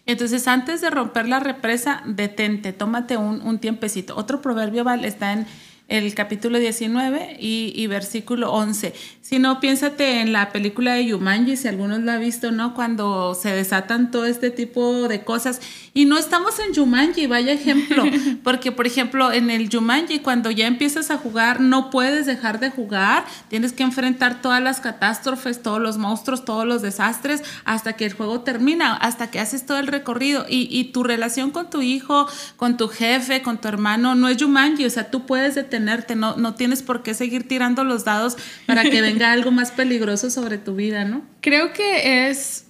Entonces, 0.05 0.49
antes 0.49 0.81
de 0.81 0.91
romper 0.91 1.29
la 1.29 1.39
represa, 1.39 2.03
detente, 2.07 2.73
tómate 2.73 3.17
un, 3.17 3.41
un 3.41 3.61
tiempecito. 3.61 4.17
Otro 4.17 4.43
proverbio 4.43 4.83
¿vale? 4.83 5.07
está 5.07 5.33
en 5.33 5.47
el 5.89 6.15
capítulo 6.15 6.59
19 6.59 7.39
y, 7.41 7.87
versículo 7.87 8.53
11. 8.53 8.93
Si 9.23 9.39
no, 9.39 9.59
piénsate 9.59 10.21
en 10.21 10.33
la 10.33 10.53
película 10.53 10.95
de 10.95 11.07
Yumanji, 11.07 11.57
si 11.57 11.67
algunos 11.67 12.01
la 12.01 12.15
han 12.15 12.21
visto, 12.21 12.53
¿no? 12.53 12.75
Cuando 12.75 13.35
se 13.35 13.51
desatan 13.51 14.11
todo 14.11 14.27
este 14.27 14.51
tipo 14.51 15.09
de 15.09 15.25
cosas. 15.25 15.61
Y 15.95 16.05
no 16.05 16.19
estamos 16.19 16.59
en 16.61 16.75
Yumanji, 16.75 17.27
vaya 17.27 17.53
ejemplo. 17.53 18.05
Porque, 18.45 18.71
por 18.71 18.87
ejemplo, 18.87 19.33
en 19.33 19.51
el 19.51 19.71
Yumanji, 19.71 20.19
cuando 20.21 20.51
ya 20.51 20.67
empiezas 20.67 21.11
a 21.11 21.17
jugar, 21.17 21.61
no 21.61 21.89
puedes 21.91 22.27
dejar 22.27 22.61
de 22.61 22.71
jugar. 22.71 23.25
Tienes 23.49 23.73
que 23.73 23.83
enfrentar 23.83 24.43
todas 24.43 24.63
las 24.63 24.81
catástrofes, 24.81 25.63
todos 25.63 25.81
los 25.81 25.97
monstruos, 25.97 26.45
todos 26.45 26.67
los 26.67 26.83
desastres, 26.83 27.43
hasta 27.65 27.95
que 27.95 28.05
el 28.05 28.13
juego 28.13 28.41
termina, 28.41 28.95
hasta 28.95 29.31
que 29.31 29.41
haces 29.41 29.65
todo 29.65 29.79
el 29.79 29.87
recorrido. 29.87 30.45
Y, 30.49 30.69
y 30.71 30.93
tu 30.93 31.03
relación 31.03 31.51
con 31.51 31.71
tu 31.71 31.81
hijo, 31.81 32.29
con 32.57 32.77
tu 32.77 32.89
jefe, 32.89 33.41
con 33.41 33.59
tu 33.59 33.69
hermano, 33.69 34.15
no 34.15 34.29
es 34.29 34.37
Yumanji. 34.37 34.85
O 34.85 34.91
sea, 34.91 35.11
tú 35.11 35.25
puedes 35.25 35.55
detener 35.55 35.78
no, 35.81 36.37
no 36.37 36.55
tienes 36.55 36.83
por 36.83 37.03
qué 37.03 37.15
seguir 37.15 37.47
tirando 37.47 37.85
los 37.85 38.05
dados 38.05 38.37
para 38.67 38.83
que 38.83 39.01
venga 39.01 39.33
algo 39.33 39.51
más 39.51 39.71
peligroso 39.71 40.31
sobre 40.31 40.59
tu 40.59 40.75
vida, 40.75 41.05
¿no? 41.05 41.23
Creo 41.41 41.73
que 41.73 42.29
es, 42.29 42.67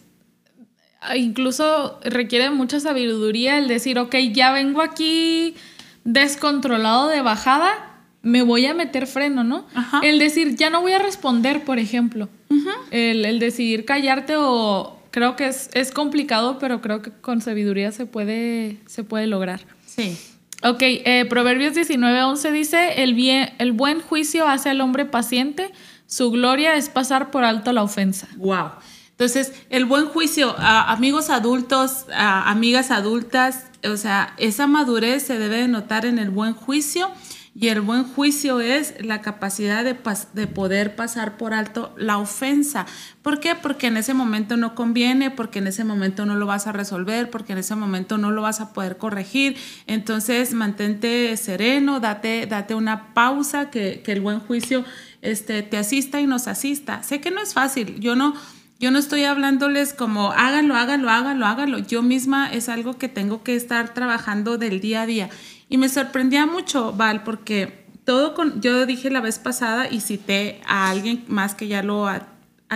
incluso 1.16 2.00
requiere 2.02 2.50
mucha 2.50 2.80
sabiduría 2.80 3.58
el 3.58 3.68
decir, 3.68 3.98
ok, 3.98 4.14
ya 4.32 4.52
vengo 4.52 4.82
aquí 4.82 5.54
descontrolado 6.04 7.08
de 7.08 7.20
bajada, 7.22 7.96
me 8.22 8.42
voy 8.42 8.66
a 8.66 8.74
meter 8.74 9.06
freno, 9.06 9.44
¿no? 9.44 9.66
El 10.02 10.18
decir, 10.18 10.56
ya 10.56 10.70
no 10.70 10.80
voy 10.80 10.92
a 10.92 10.98
responder, 10.98 11.64
por 11.64 11.78
ejemplo. 11.78 12.28
el, 12.90 13.24
el, 13.24 13.38
decidir 13.38 13.84
callarte 13.84 14.34
o 14.36 14.98
creo 15.10 15.36
que 15.36 15.46
es, 15.46 15.70
es, 15.74 15.92
complicado, 15.92 16.58
pero 16.58 16.80
creo 16.80 17.02
que 17.02 17.10
con 17.10 17.40
sabiduría 17.40 17.92
se 17.92 18.06
puede, 18.06 18.78
se 18.86 19.04
puede 19.04 19.26
lograr. 19.26 19.60
Sí. 19.86 20.16
Ok, 20.64 20.78
eh, 20.80 21.24
Proverbios 21.28 21.74
19:11 21.74 22.50
dice, 22.50 23.02
el, 23.02 23.14
bien, 23.14 23.50
el 23.58 23.72
buen 23.72 24.00
juicio 24.00 24.46
hace 24.48 24.70
al 24.70 24.80
hombre 24.80 25.04
paciente, 25.04 25.70
su 26.06 26.30
gloria 26.30 26.74
es 26.74 26.88
pasar 26.88 27.30
por 27.30 27.44
alto 27.44 27.72
la 27.72 27.82
ofensa. 27.82 28.28
Wow. 28.36 28.70
Entonces, 29.10 29.52
el 29.70 29.84
buen 29.84 30.06
juicio, 30.06 30.54
amigos 30.58 31.28
adultos, 31.28 32.06
amigas 32.14 32.90
adultas, 32.90 33.64
o 33.84 33.96
sea, 33.96 34.34
esa 34.36 34.66
madurez 34.66 35.24
se 35.24 35.38
debe 35.38 35.56
de 35.56 35.68
notar 35.68 36.06
en 36.06 36.18
el 36.18 36.30
buen 36.30 36.54
juicio 36.54 37.10
y 37.60 37.68
el 37.68 37.80
buen 37.80 38.04
juicio 38.04 38.60
es 38.60 38.94
la 39.00 39.20
capacidad 39.20 39.82
de, 39.82 39.96
de, 40.32 40.46
poder 40.46 40.94
pasar 40.94 41.36
por 41.36 41.52
alto 41.52 41.92
la 41.98 42.18
ofensa. 42.18 42.86
¿Por 43.20 43.40
qué? 43.40 43.56
Porque 43.56 43.88
en 43.88 43.96
ese 43.96 44.14
momento 44.14 44.56
no 44.56 44.76
conviene, 44.76 45.32
porque 45.32 45.58
en 45.58 45.66
ese 45.66 45.82
momento 45.82 46.24
no 46.24 46.36
lo 46.36 46.46
vas 46.46 46.68
a 46.68 46.72
resolver, 46.72 47.30
porque 47.30 47.54
en 47.54 47.58
ese 47.58 47.74
momento 47.74 48.16
no 48.16 48.30
lo 48.30 48.42
vas 48.42 48.60
a 48.60 48.72
poder 48.72 48.96
corregir. 48.96 49.56
Entonces, 49.88 50.54
mantente 50.54 51.36
sereno, 51.36 51.98
date, 51.98 52.46
date 52.46 52.76
una 52.76 53.12
pausa, 53.12 53.70
que, 53.70 54.02
que 54.04 54.12
el 54.12 54.20
buen 54.20 54.38
juicio 54.38 54.84
este, 55.20 55.64
te 55.64 55.78
asista 55.78 56.20
y 56.20 56.28
nos 56.28 56.46
asista. 56.46 57.02
Sé 57.02 57.20
que 57.20 57.32
no 57.32 57.40
es 57.40 57.54
fácil, 57.54 57.98
yo 57.98 58.14
no 58.14 58.34
yo 58.80 58.92
no 58.92 59.00
estoy 59.00 59.24
hablándoles 59.24 59.92
como 59.92 60.30
háganlo, 60.30 60.76
háganlo, 60.76 61.10
háganlo, 61.10 61.46
háganlo. 61.46 61.78
Yo 61.80 62.04
misma 62.04 62.48
es 62.48 62.68
algo 62.68 62.96
que 62.96 63.08
tengo 63.08 63.42
que 63.42 63.56
estar 63.56 63.92
trabajando 63.92 64.56
del 64.56 64.78
día 64.78 65.02
a 65.02 65.06
día. 65.06 65.30
Y 65.68 65.78
me 65.78 65.88
sorprendía 65.88 66.46
mucho, 66.46 66.92
Val, 66.92 67.22
porque 67.24 67.86
todo 68.04 68.34
con, 68.34 68.62
yo 68.62 68.86
dije 68.86 69.10
la 69.10 69.20
vez 69.20 69.38
pasada 69.38 69.90
y 69.90 70.00
cité 70.00 70.60
a 70.66 70.88
alguien 70.90 71.24
más 71.28 71.54
que 71.54 71.68
ya 71.68 71.82
lo 71.82 72.08
ha, 72.08 72.26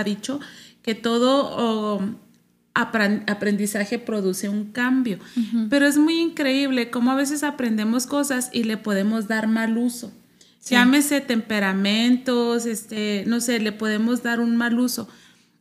dicho, 0.05 0.41
que 0.83 0.95
todo 0.95 2.19
aprendizaje 2.75 3.99
produce 3.99 4.49
un 4.51 4.73
cambio. 4.73 5.19
Pero 5.71 5.87
es 5.87 5.97
muy 5.97 6.21
increíble 6.21 6.91
cómo 6.91 7.11
a 7.13 7.15
veces 7.15 7.45
aprendemos 7.45 8.07
cosas 8.07 8.51
y 8.53 8.65
le 8.65 8.77
podemos 8.77 9.27
dar 9.27 9.49
mal 9.49 9.79
uso. 9.79 10.13
Llámese 10.69 11.21
temperamentos, 11.21 12.67
este, 12.67 13.25
no 13.27 13.41
sé, 13.41 13.59
le 13.59 13.73
podemos 13.73 14.23
dar 14.23 14.39
un 14.39 14.57
mal 14.57 14.79
uso. 14.79 15.09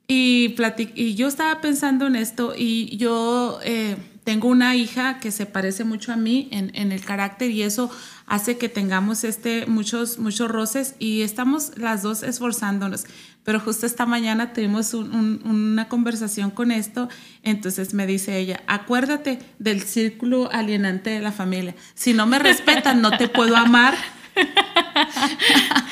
Y, 0.08 0.56
y 0.96 1.16
yo 1.16 1.30
estaba 1.30 1.62
pensando 1.62 2.08
en 2.08 2.18
esto 2.18 2.54
y 2.58 2.98
yo 2.98 3.60
eh, 3.64 3.96
tengo 4.24 4.48
una 4.48 4.76
hija 4.76 5.20
que 5.20 5.32
se 5.32 5.46
parece 5.46 5.84
mucho 5.84 6.12
a 6.12 6.16
mí 6.16 6.48
en, 6.52 6.92
el 6.92 7.04
carácter 7.04 7.50
y 7.50 7.64
eso 7.64 7.90
hace 8.28 8.58
que 8.58 8.70
tengamos 8.70 9.24
este, 9.24 9.66
muchos, 9.66 10.20
muchos 10.20 10.50
roces 10.50 10.96
y 11.00 11.22
estamos 11.22 11.78
las 11.78 12.04
dos 12.04 12.22
esforzándonos. 12.24 13.06
Pero 13.44 13.60
justo 13.60 13.88
esta 13.88 14.06
mañana 14.06 14.54
tuvimos 14.54 14.94
una 14.94 15.88
conversación 15.88 16.52
con 16.52 16.72
esto, 16.72 17.10
entonces 17.42 17.96
me 17.96 18.06
dice 18.06 18.38
ella, 18.38 18.62
acuérdate 18.68 19.40
del 19.58 19.82
círculo 19.82 20.52
alienante 20.52 21.10
de 21.10 21.22
la 21.22 21.32
familia. 21.32 21.76
Si 21.96 22.14
no 22.14 22.28
me 22.28 22.38
respetan, 22.38 23.02
no 23.02 23.18
te 23.18 23.28
puedo 23.28 23.58
amar. 23.58 23.96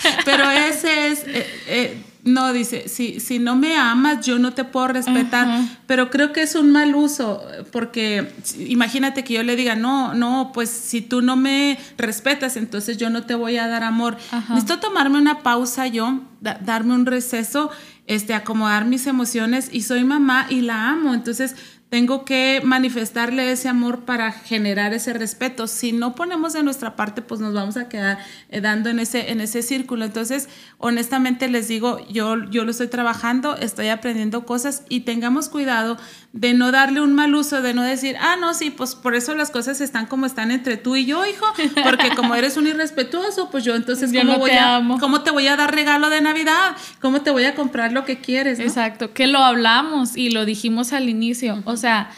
Pero 0.25 0.49
ese 0.51 1.07
es... 1.07 1.23
Eh, 1.27 1.47
eh, 1.67 2.03
no, 2.23 2.51
dice, 2.51 2.89
si, 2.89 3.19
si 3.19 3.39
no 3.39 3.55
me 3.55 3.75
amas, 3.77 4.25
yo 4.25 4.39
no 4.39 4.53
te 4.53 4.65
puedo 4.65 4.89
respetar, 4.89 5.47
pero 5.87 6.09
creo 6.09 6.33
que 6.33 6.41
es 6.41 6.55
un 6.55 6.71
mal 6.71 6.93
uso, 6.93 7.41
porque 7.71 8.33
imagínate 8.57 9.23
que 9.23 9.35
yo 9.35 9.43
le 9.43 9.55
diga, 9.55 9.75
no, 9.75 10.13
no, 10.13 10.51
pues 10.53 10.69
si 10.69 11.01
tú 11.01 11.21
no 11.21 11.35
me 11.35 11.77
respetas, 11.97 12.57
entonces 12.57 12.97
yo 12.97 13.09
no 13.09 13.23
te 13.23 13.35
voy 13.35 13.57
a 13.57 13.67
dar 13.67 13.83
amor. 13.83 14.17
Necesito 14.49 14.79
tomarme 14.79 15.17
una 15.17 15.39
pausa 15.39 15.87
yo, 15.87 16.21
darme 16.41 16.93
un 16.93 17.05
receso, 17.05 17.71
este, 18.05 18.33
acomodar 18.33 18.85
mis 18.85 19.07
emociones 19.07 19.69
y 19.71 19.81
soy 19.81 20.03
mamá 20.03 20.47
y 20.49 20.61
la 20.61 20.89
amo, 20.89 21.13
entonces 21.13 21.55
tengo 21.89 22.23
que 22.23 22.61
manifestarle 22.63 23.51
ese 23.51 23.67
amor 23.67 24.05
para 24.05 24.31
generar 24.31 24.93
ese 24.93 25.11
respeto. 25.13 25.65
Si 25.65 25.91
no 25.91 26.13
ponemos 26.13 26.53
de 26.53 26.61
nuestra 26.61 26.95
parte, 26.95 27.23
pues 27.23 27.41
nos 27.41 27.53
vamos 27.53 27.77
a 27.77 27.89
quedar 27.89 28.19
eh, 28.49 28.61
dando 28.61 28.89
en 28.89 28.99
ese, 28.99 29.31
en 29.31 29.41
ese 29.41 29.63
círculo. 29.63 30.05
Entonces, 30.05 30.49
honestamente 30.77 31.49
les 31.49 31.67
digo, 31.67 32.05
yo, 32.07 32.47
yo 32.51 32.63
lo 32.63 32.71
estoy 32.71 32.89
trabajando, 32.89 33.57
estoy 33.57 33.87
aprendiendo 33.87 34.45
cosas 34.45 34.83
y 34.87 35.01
tengamos 35.01 35.49
cuidado 35.49 35.97
de 36.31 36.53
no 36.53 36.71
darle 36.71 37.01
un 37.01 37.13
mal 37.13 37.33
uso, 37.33 37.63
de 37.63 37.73
no 37.73 37.81
decir, 37.81 38.15
ah, 38.19 38.35
no, 38.39 38.53
sí, 38.53 38.69
pues 38.69 38.93
por 38.93 39.15
eso 39.15 39.33
las 39.33 39.49
cosas 39.49 39.81
están 39.81 40.05
como 40.05 40.27
están 40.27 40.51
entre 40.51 40.77
tú 40.77 40.95
y 40.95 41.05
yo, 41.05 41.25
hijo, 41.25 41.45
porque 41.83 42.15
como 42.15 42.35
eres 42.35 42.55
un 42.55 42.67
irrespetuoso, 42.67 43.49
pues 43.49 43.63
yo 43.63 43.75
entonces, 43.75 44.11
¿cómo, 44.13 44.37
voy 44.37 44.51
a, 44.51 44.79
¿cómo 44.99 45.21
te 45.21 45.31
voy 45.31 45.47
a 45.47 45.55
dar 45.55 45.73
regalo 45.73 46.11
de 46.11 46.21
Navidad? 46.21 46.75
¿Cómo 47.01 47.21
te 47.21 47.31
voy 47.31 47.45
a 47.45 47.55
comprar 47.55 47.93
lo 47.93 48.05
que 48.05 48.19
quieres? 48.19 48.59
Exacto, 48.59 49.11
que 49.11 49.25
lo 49.25 49.39
hablamos 49.39 50.15
y 50.15 50.29
lo 50.29 50.45
dijimos 50.45 50.93
al 50.93 51.09
inicio, 51.09 51.63
o 51.65 51.78
sea, 51.79 52.11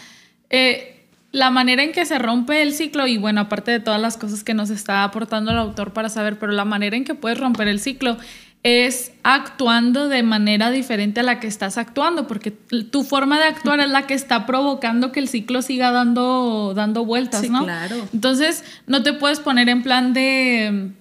eh, 0.49 1.05
la 1.31 1.49
manera 1.49 1.81
en 1.83 1.93
que 1.93 2.05
se 2.05 2.19
rompe 2.19 2.61
el 2.61 2.73
ciclo, 2.73 3.07
y 3.07 3.17
bueno, 3.17 3.41
aparte 3.41 3.71
de 3.71 3.79
todas 3.79 4.01
las 4.01 4.17
cosas 4.17 4.43
que 4.43 4.53
nos 4.53 4.69
está 4.69 5.03
aportando 5.03 5.51
el 5.51 5.57
autor 5.57 5.93
para 5.93 6.09
saber, 6.09 6.37
pero 6.37 6.51
la 6.51 6.65
manera 6.65 6.97
en 6.97 7.05
que 7.05 7.15
puedes 7.15 7.39
romper 7.39 7.69
el 7.69 7.79
ciclo 7.79 8.17
es 8.63 9.13
actuando 9.23 10.07
de 10.07 10.21
manera 10.21 10.69
diferente 10.69 11.21
a 11.21 11.23
la 11.23 11.39
que 11.39 11.47
estás 11.47 11.77
actuando, 11.77 12.27
porque 12.27 12.51
tu 12.51 13.03
forma 13.03 13.39
de 13.39 13.45
actuar 13.45 13.79
es 13.79 13.89
la 13.89 14.05
que 14.05 14.13
está 14.13 14.45
provocando 14.45 15.11
que 15.11 15.19
el 15.19 15.27
ciclo 15.27 15.61
siga 15.61 15.91
dando, 15.91 16.73
dando 16.75 17.03
vueltas, 17.03 17.49
¿no? 17.49 17.63
Claro. 17.63 18.07
Entonces, 18.13 18.63
no 18.85 19.01
te 19.01 19.13
puedes 19.13 19.39
poner 19.39 19.67
en 19.69 19.81
plan 19.81 20.13
de 20.13 20.91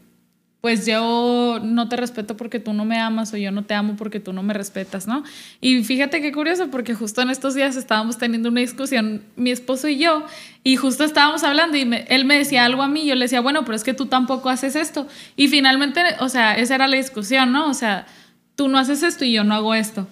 pues 0.60 0.84
yo 0.84 1.58
no 1.62 1.88
te 1.88 1.96
respeto 1.96 2.36
porque 2.36 2.60
tú 2.60 2.72
no 2.72 2.84
me 2.84 2.98
amas 2.98 3.32
o 3.32 3.36
yo 3.36 3.50
no 3.50 3.64
te 3.64 3.74
amo 3.74 3.96
porque 3.96 4.20
tú 4.20 4.32
no 4.32 4.42
me 4.42 4.52
respetas, 4.52 5.06
¿no? 5.06 5.24
Y 5.60 5.82
fíjate 5.84 6.20
qué 6.20 6.32
curioso 6.32 6.70
porque 6.70 6.94
justo 6.94 7.22
en 7.22 7.30
estos 7.30 7.54
días 7.54 7.76
estábamos 7.76 8.18
teniendo 8.18 8.50
una 8.50 8.60
discusión, 8.60 9.22
mi 9.36 9.50
esposo 9.50 9.88
y 9.88 9.98
yo, 9.98 10.24
y 10.62 10.76
justo 10.76 11.04
estábamos 11.04 11.44
hablando 11.44 11.78
y 11.78 11.88
él 12.08 12.24
me 12.26 12.36
decía 12.36 12.66
algo 12.66 12.82
a 12.82 12.88
mí, 12.88 13.06
yo 13.06 13.14
le 13.14 13.24
decía, 13.24 13.40
bueno, 13.40 13.64
pero 13.64 13.74
es 13.74 13.84
que 13.84 13.94
tú 13.94 14.06
tampoco 14.06 14.50
haces 14.50 14.76
esto. 14.76 15.08
Y 15.34 15.48
finalmente, 15.48 16.02
o 16.20 16.28
sea, 16.28 16.54
esa 16.56 16.74
era 16.74 16.88
la 16.88 16.96
discusión, 16.96 17.52
¿no? 17.52 17.70
O 17.70 17.74
sea, 17.74 18.06
tú 18.54 18.68
no 18.68 18.78
haces 18.78 19.02
esto 19.02 19.24
y 19.24 19.32
yo 19.32 19.44
no 19.44 19.54
hago 19.54 19.74
esto. 19.74 20.06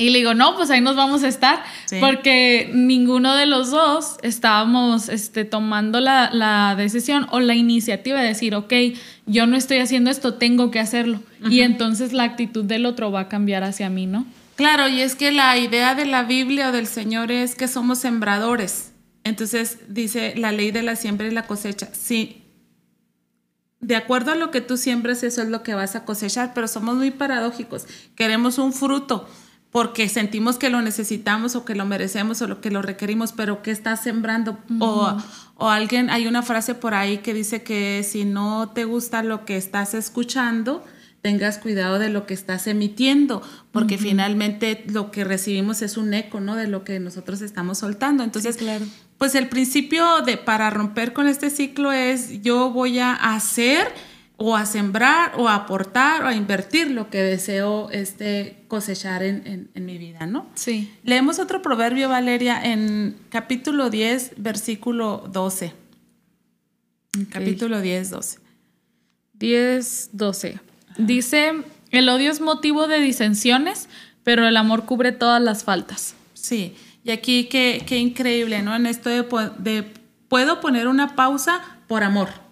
Y 0.00 0.10
le 0.10 0.18
digo, 0.18 0.32
no, 0.32 0.54
pues 0.54 0.70
ahí 0.70 0.80
nos 0.80 0.94
vamos 0.94 1.24
a 1.24 1.28
estar, 1.28 1.64
porque 1.98 2.70
ninguno 2.72 3.34
de 3.34 3.46
los 3.46 3.72
dos 3.72 4.16
estábamos 4.22 5.08
este, 5.08 5.44
tomando 5.44 5.98
la, 5.98 6.30
la, 6.32 6.76
decisión 6.76 7.26
o 7.32 7.40
la 7.40 7.56
iniciativa 7.56 8.20
de 8.20 8.28
decir, 8.28 8.54
ok, 8.54 8.72
yo 9.26 9.48
no 9.48 9.56
estoy 9.56 9.78
haciendo 9.78 10.10
esto, 10.10 10.34
tengo 10.34 10.70
que 10.70 10.78
hacerlo. 10.78 11.20
Y 11.50 11.62
entonces 11.62 12.12
la 12.12 12.22
actitud 12.22 12.64
del 12.64 12.86
otro 12.86 13.10
va 13.10 13.22
a 13.22 13.28
cambiar 13.28 13.64
hacia 13.64 13.90
mí, 13.90 14.06
¿no? 14.06 14.24
Claro, 14.54 14.86
y 14.86 15.00
es 15.00 15.16
que 15.16 15.32
la 15.32 15.58
idea 15.58 15.96
de 15.96 16.04
la 16.04 16.22
Biblia 16.22 16.68
o 16.68 16.72
del 16.72 16.86
Señor 16.86 17.32
es 17.32 17.56
que 17.56 17.66
somos 17.66 17.98
sembradores. 17.98 18.92
Entonces 19.24 19.78
dice 19.88 20.34
la 20.36 20.52
ley 20.52 20.70
de 20.70 20.82
la 20.82 20.94
siembra 20.94 21.26
y 21.26 21.32
la 21.32 21.48
cosecha. 21.48 21.88
Sí, 21.92 22.44
de 23.80 23.96
acuerdo 23.96 24.32
a 24.32 24.34
lo 24.34 24.50
que 24.50 24.60
tú 24.60 24.76
siembras, 24.76 25.22
eso 25.22 25.42
es 25.42 25.48
lo 25.48 25.62
que 25.62 25.74
vas 25.74 25.94
a 25.96 26.04
cosechar, 26.04 26.52
pero 26.54 26.68
somos 26.68 26.96
muy 26.96 27.10
paradójicos. 27.10 27.86
Queremos 28.16 28.58
un 28.58 28.72
fruto 28.72 29.28
porque 29.70 30.08
sentimos 30.08 30.56
que 30.56 30.70
lo 30.70 30.80
necesitamos 30.80 31.54
o 31.54 31.64
que 31.64 31.74
lo 31.74 31.84
merecemos 31.84 32.40
o 32.40 32.48
lo 32.48 32.60
que 32.60 32.70
lo 32.70 32.80
requerimos, 32.80 33.32
pero 33.32 33.62
¿qué 33.62 33.70
estás 33.70 34.02
sembrando? 34.02 34.58
o, 34.80 35.16
o, 35.56 35.68
alguien, 35.68 36.08
hay 36.10 36.26
una 36.26 36.42
frase 36.42 36.74
por 36.74 36.94
ahí 36.94 37.18
que 37.18 37.34
dice 37.34 37.62
que 37.62 38.02
si 38.02 38.24
no 38.24 38.70
te 38.70 38.84
gusta 38.84 39.22
lo 39.22 39.44
que 39.44 39.56
estás 39.56 39.92
escuchando, 39.92 40.84
tengas 41.20 41.58
cuidado 41.58 41.98
de 41.98 42.08
lo 42.08 42.26
que 42.26 42.34
estás 42.34 42.66
emitiendo, 42.66 43.42
porque 43.70 43.98
finalmente 43.98 44.84
lo 44.88 45.10
que 45.10 45.24
recibimos 45.24 45.82
es 45.82 45.96
un 45.96 46.14
eco, 46.14 46.40
¿no? 46.40 46.56
De 46.56 46.68
lo 46.68 46.84
que 46.84 47.00
nosotros 47.00 47.42
estamos 47.42 47.78
soltando. 47.78 48.22
Entonces, 48.24 48.56
claro. 48.56 48.86
pues 49.18 49.34
el 49.34 49.48
principio 49.48 50.22
de 50.22 50.38
para 50.38 50.70
romper 50.70 51.12
con 51.12 51.28
este 51.28 51.50
ciclo 51.50 51.92
es 51.92 52.40
yo 52.42 52.70
voy 52.70 53.00
a 53.00 53.12
hacer 53.12 53.92
o 54.40 54.54
a 54.54 54.66
sembrar 54.66 55.32
o 55.36 55.48
a 55.48 55.56
aportar 55.56 56.22
o 56.22 56.28
a 56.28 56.34
invertir 56.34 56.92
lo 56.92 57.10
que 57.10 57.20
deseo 57.20 57.90
este, 57.90 58.62
cosechar 58.68 59.24
en, 59.24 59.68
mi 59.74 59.98
vida, 59.98 60.26
¿no? 60.26 60.46
Sí. 60.54 60.94
Leemos 61.02 61.40
otro 61.40 61.60
proverbio, 61.60 62.08
Valeria, 62.08 62.62
en 62.62 63.16
capítulo 63.30 63.90
10, 63.90 64.34
versículo 64.36 65.28
12. 65.32 65.72
Capítulo 67.30 67.80
10, 67.80 68.10
12. 68.10 68.38
10, 69.34 70.10
12. 70.12 70.60
Dice, 70.98 71.52
el 71.90 72.08
odio 72.08 72.30
es 72.30 72.40
motivo 72.40 72.86
de 72.86 73.00
disensiones, 73.00 73.88
pero 74.22 74.46
el 74.46 74.56
amor 74.56 74.84
cubre 74.84 75.10
todas 75.10 75.42
las 75.42 75.64
faltas. 75.64 76.14
Sí, 76.34 76.76
y 77.02 77.10
aquí 77.10 77.48
qué, 77.50 77.82
qué 77.84 77.98
increíble, 77.98 78.62
¿no? 78.62 78.76
En 78.76 78.86
esto 78.86 79.10
de, 79.10 79.24
de 79.58 79.84
puedo 80.28 80.60
poner 80.60 80.86
una 80.86 81.16
pausa 81.16 81.60
por 81.88 82.04
amor 82.04 82.47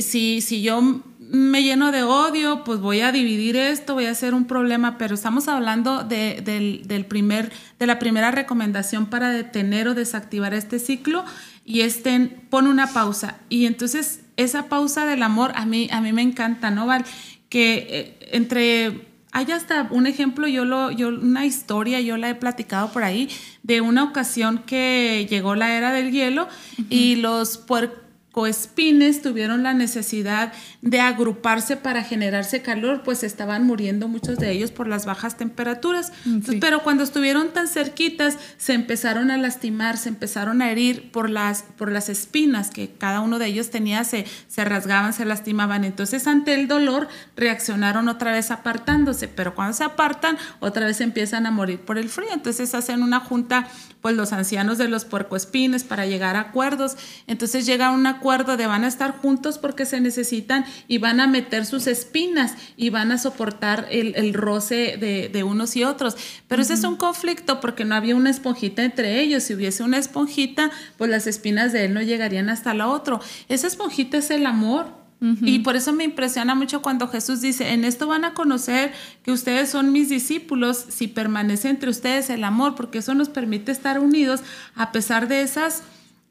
si, 0.00 0.40
si 0.40 0.62
yo 0.62 1.02
me 1.30 1.62
lleno 1.62 1.92
de 1.92 2.02
odio, 2.02 2.64
pues 2.64 2.80
voy 2.80 3.00
a 3.00 3.12
dividir 3.12 3.56
esto, 3.56 3.94
voy 3.94 4.06
a 4.06 4.10
hacer 4.10 4.34
un 4.34 4.46
problema, 4.46 4.96
pero 4.96 5.14
estamos 5.14 5.48
hablando 5.48 6.02
de, 6.02 6.40
del, 6.86 7.04
primer, 7.04 7.52
de 7.78 7.86
la 7.86 7.98
primera 7.98 8.30
recomendación 8.30 9.06
para 9.06 9.30
detener 9.30 9.88
o 9.88 9.94
desactivar 9.94 10.54
este 10.54 10.78
ciclo 10.78 11.24
y 11.64 11.82
estén, 11.82 12.42
pon 12.48 12.66
una 12.66 12.86
pausa. 12.92 13.38
Y 13.50 13.66
entonces 13.66 14.20
esa 14.36 14.68
pausa 14.68 15.04
del 15.04 15.22
amor 15.22 15.52
a 15.54 15.66
mí, 15.66 15.88
a 15.92 16.00
mí 16.00 16.12
me 16.12 16.22
encanta, 16.22 16.70
¿no, 16.70 16.86
Val? 16.86 17.04
Que 17.50 17.86
eh, 17.90 18.28
entre 18.32 19.06
hay 19.30 19.50
hasta 19.52 19.88
un 19.90 20.06
ejemplo, 20.06 20.48
yo 20.48 20.64
lo, 20.64 20.90
yo, 20.90 21.08
una 21.08 21.44
historia, 21.44 22.00
yo 22.00 22.16
la 22.16 22.30
he 22.30 22.34
platicado 22.34 22.90
por 22.90 23.04
ahí, 23.04 23.28
de 23.62 23.82
una 23.82 24.04
ocasión 24.04 24.62
que 24.64 25.26
llegó 25.28 25.54
la 25.54 25.76
era 25.76 25.92
del 25.92 26.10
hielo 26.10 26.48
y 26.88 27.16
los 27.16 27.58
puercos 27.58 28.07
puercoespines 28.38 29.20
tuvieron 29.20 29.64
la 29.64 29.74
necesidad 29.74 30.52
de 30.80 31.00
agruparse 31.00 31.76
para 31.76 32.04
generarse 32.04 32.62
calor, 32.62 33.02
pues 33.02 33.24
estaban 33.24 33.66
muriendo 33.66 34.06
muchos 34.06 34.38
de 34.38 34.52
ellos 34.52 34.70
por 34.70 34.86
las 34.86 35.06
bajas 35.06 35.36
temperaturas. 35.36 36.12
Mm, 36.24 36.60
pero 36.60 36.84
cuando 36.84 37.02
estuvieron 37.02 37.48
tan 37.52 37.66
cerquitas, 37.66 38.38
se 38.56 38.74
empezaron 38.74 39.32
a 39.32 39.38
lastimar, 39.38 39.96
se 39.96 40.10
empezaron 40.10 40.62
a 40.62 40.70
herir 40.70 41.10
por 41.10 41.30
las, 41.30 41.64
por 41.76 41.90
las 41.90 42.08
espinas 42.08 42.70
que 42.70 42.90
cada 42.90 43.22
uno 43.22 43.40
de 43.40 43.46
ellos 43.46 43.70
tenía, 43.70 44.04
se, 44.04 44.24
se 44.46 44.64
rasgaban, 44.64 45.12
se 45.12 45.24
lastimaban. 45.24 45.82
Entonces, 45.82 46.28
ante 46.28 46.54
el 46.54 46.68
dolor, 46.68 47.08
reaccionaron 47.36 48.08
otra 48.08 48.30
vez 48.30 48.52
apartándose, 48.52 49.26
pero 49.26 49.56
cuando 49.56 49.72
se 49.72 49.82
apartan, 49.82 50.38
otra 50.60 50.86
vez 50.86 51.00
empiezan 51.00 51.44
a 51.46 51.50
morir 51.50 51.80
por 51.80 51.98
el 51.98 52.08
frío. 52.08 52.28
Entonces, 52.32 52.72
hacen 52.76 53.02
una 53.02 53.18
junta, 53.18 53.66
pues 54.00 54.14
los 54.14 54.32
ancianos 54.32 54.78
de 54.78 54.86
los 54.86 55.04
puercoespines 55.04 55.82
para 55.82 56.06
llegar 56.06 56.36
a 56.36 56.40
acuerdos. 56.40 56.96
Entonces, 57.26 57.66
llega 57.66 57.90
un 57.90 58.06
acuerdo 58.06 58.27
de 58.28 58.66
van 58.66 58.84
a 58.84 58.88
estar 58.88 59.16
juntos 59.16 59.56
porque 59.56 59.86
se 59.86 60.00
necesitan 60.00 60.66
y 60.86 60.98
van 60.98 61.18
a 61.18 61.26
meter 61.26 61.64
sus 61.64 61.86
espinas 61.86 62.54
y 62.76 62.90
van 62.90 63.10
a 63.10 63.16
soportar 63.16 63.86
el, 63.90 64.34
roce 64.34 64.98
de, 64.98 65.44
unos 65.44 65.76
y 65.76 65.84
otros. 65.84 66.16
Pero 66.46 66.60
ese 66.60 66.74
es 66.74 66.84
un 66.84 66.96
conflicto 66.96 67.60
porque 67.60 67.86
no 67.86 67.94
había 67.94 68.16
una 68.16 68.28
esponjita 68.28 68.84
entre 68.84 69.20
ellos. 69.20 69.44
Si 69.44 69.54
hubiese 69.54 69.82
una 69.82 69.96
esponjita, 69.96 70.70
pues 70.98 71.10
las 71.10 71.26
espinas 71.26 71.72
de 71.72 71.86
él 71.86 71.94
no 71.94 72.02
llegarían 72.02 72.50
hasta 72.50 72.74
la 72.74 72.88
otra. 72.88 73.18
Esa 73.48 73.66
esponjita 73.66 74.18
es 74.18 74.30
el 74.30 74.44
amor. 74.44 74.98
Y 75.20 75.60
por 75.60 75.74
eso 75.74 75.92
me 75.92 76.04
impresiona 76.04 76.54
mucho 76.54 76.80
cuando 76.80 77.08
Jesús 77.08 77.40
dice, 77.40 77.72
en 77.72 77.84
esto 77.84 78.06
van 78.06 78.24
a 78.24 78.34
conocer 78.34 78.92
que 79.24 79.32
ustedes 79.32 79.68
son 79.68 79.90
mis 79.90 80.08
discípulos 80.08 80.84
si 80.90 81.08
permanece 81.08 81.68
entre 81.70 81.90
ustedes 81.90 82.30
el 82.30 82.44
amor, 82.44 82.76
porque 82.76 82.98
eso 82.98 83.14
nos 83.14 83.28
permite 83.28 83.72
estar 83.72 83.98
unidos 83.98 84.42
a 84.76 84.92
pesar 84.92 85.26
de 85.26 85.42
esas 85.42 85.82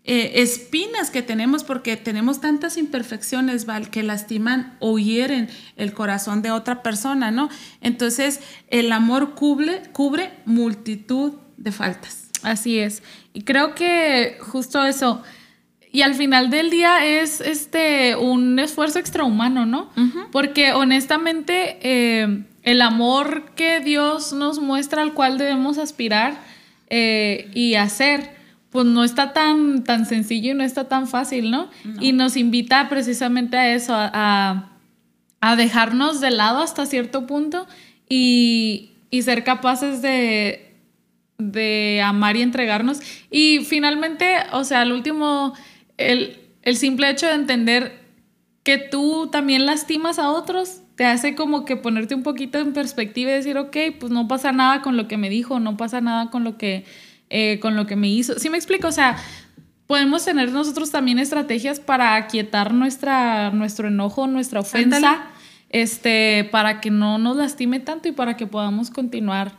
eh, 0.09 0.41
espinas 0.41 1.11
que 1.11 1.21
tenemos 1.21 1.65
porque 1.65 1.97
tenemos 1.97 2.39
tantas 2.39 2.77
imperfecciones, 2.77 3.65
Val, 3.65 3.89
que 3.89 4.03
lastiman 4.03 4.77
o 4.79 4.97
hieren 4.97 5.49
el 5.75 5.91
corazón 5.91 6.41
de 6.41 6.51
otra 6.51 6.81
persona, 6.81 7.29
¿no? 7.29 7.49
Entonces, 7.81 8.39
el 8.69 8.93
amor 8.93 9.35
cubre, 9.35 9.83
cubre 9.91 10.31
multitud 10.45 11.33
de 11.57 11.73
faltas. 11.73 12.29
Así 12.41 12.79
es. 12.79 13.03
Y 13.33 13.41
creo 13.41 13.75
que 13.75 14.37
justo 14.39 14.85
eso. 14.85 15.21
Y 15.91 16.03
al 16.03 16.15
final 16.15 16.49
del 16.49 16.69
día 16.69 17.05
es 17.05 17.41
este 17.41 18.15
un 18.15 18.59
esfuerzo 18.59 18.99
extrahumano, 18.99 19.65
¿no? 19.65 19.91
Porque 20.31 20.71
honestamente 20.71 21.79
eh, 21.81 22.45
el 22.63 22.81
amor 22.81 23.51
que 23.55 23.81
Dios 23.81 24.31
nos 24.31 24.59
muestra 24.59 25.01
al 25.01 25.13
cual 25.13 25.37
debemos 25.37 25.77
aspirar 25.77 26.39
eh, 26.89 27.51
y 27.53 27.75
hacer 27.75 28.36
pues 28.69 28.85
no 28.85 29.03
está 29.03 29.33
tan, 29.33 29.83
tan 29.83 30.05
sencillo 30.05 30.51
y 30.51 30.53
no 30.53 30.63
está 30.63 30.87
tan 30.87 31.07
fácil, 31.07 31.51
¿no? 31.51 31.69
Y 32.01 32.11
nos 32.11 32.35
invita 32.35 32.89
precisamente 32.89 33.57
a 33.57 33.73
eso, 33.73 33.93
a, 33.95 34.71
dejarnos 35.55 36.19
de 36.19 36.31
lado 36.31 36.59
hasta 36.61 36.85
cierto 36.85 37.25
punto 37.25 37.67
y, 38.09 38.91
ser 39.21 39.43
capaces 39.43 40.01
de, 40.01 40.75
de, 41.37 42.01
amar 42.03 42.35
y 42.35 42.41
entregarnos. 42.41 42.99
Y 43.31 43.59
finalmente, 43.59 44.35
o 44.51 44.63
sea, 44.63 44.81
al 44.81 44.91
último, 44.91 45.53
el, 45.97 46.37
el 46.61 46.77
simple 46.77 47.09
hecho 47.09 47.27
de 47.27 47.33
entender 47.33 47.99
que 48.63 48.77
tú 48.77 49.29
también 49.31 49.65
lastimas 49.65 50.19
a 50.19 50.29
otros, 50.29 50.81
te 50.97 51.05
hace 51.05 51.35
como 51.35 51.63
que 51.63 51.77
ponerte 51.77 52.15
un 52.15 52.23
poquito 52.23 52.57
en 52.57 52.73
perspectiva 52.73 53.31
y 53.31 53.35
decir, 53.35 53.57
ok, 53.57 53.77
pues 53.99 54.11
no 54.11 54.27
pasa 54.27 54.51
nada 54.51 54.81
con 54.81 54.97
lo 54.97 55.07
que 55.07 55.15
me 55.15 55.29
dijo, 55.29 55.59
no 55.59 55.77
pasa 55.77 56.01
nada 56.01 56.31
con 56.31 56.43
lo 56.43 56.57
que 56.57 56.85
eh, 57.29 57.59
con 57.59 57.75
lo 57.75 57.85
que 57.87 57.95
me 57.95 58.09
hizo. 58.09 58.39
¿Sí 58.39 58.49
me 58.49 58.57
explico? 58.57 58.87
O 58.87 58.91
sea, 58.91 59.17
podemos 59.87 60.25
tener 60.25 60.51
nosotros 60.51 60.91
también 60.91 61.19
estrategias 61.19 61.79
para 61.79 62.15
aquietar 62.15 62.73
nuestra, 62.73 63.51
nuestro 63.51 63.87
enojo, 63.87 64.27
nuestra 64.27 64.59
ofensa, 64.59 65.27
este, 65.69 66.47
para 66.51 66.81
que 66.81 66.91
no 66.91 67.17
nos 67.17 67.37
lastime 67.37 67.79
tanto 67.79 68.07
y 68.07 68.11
para 68.11 68.37
que 68.37 68.47
podamos 68.47 68.89
continuar 68.89 69.53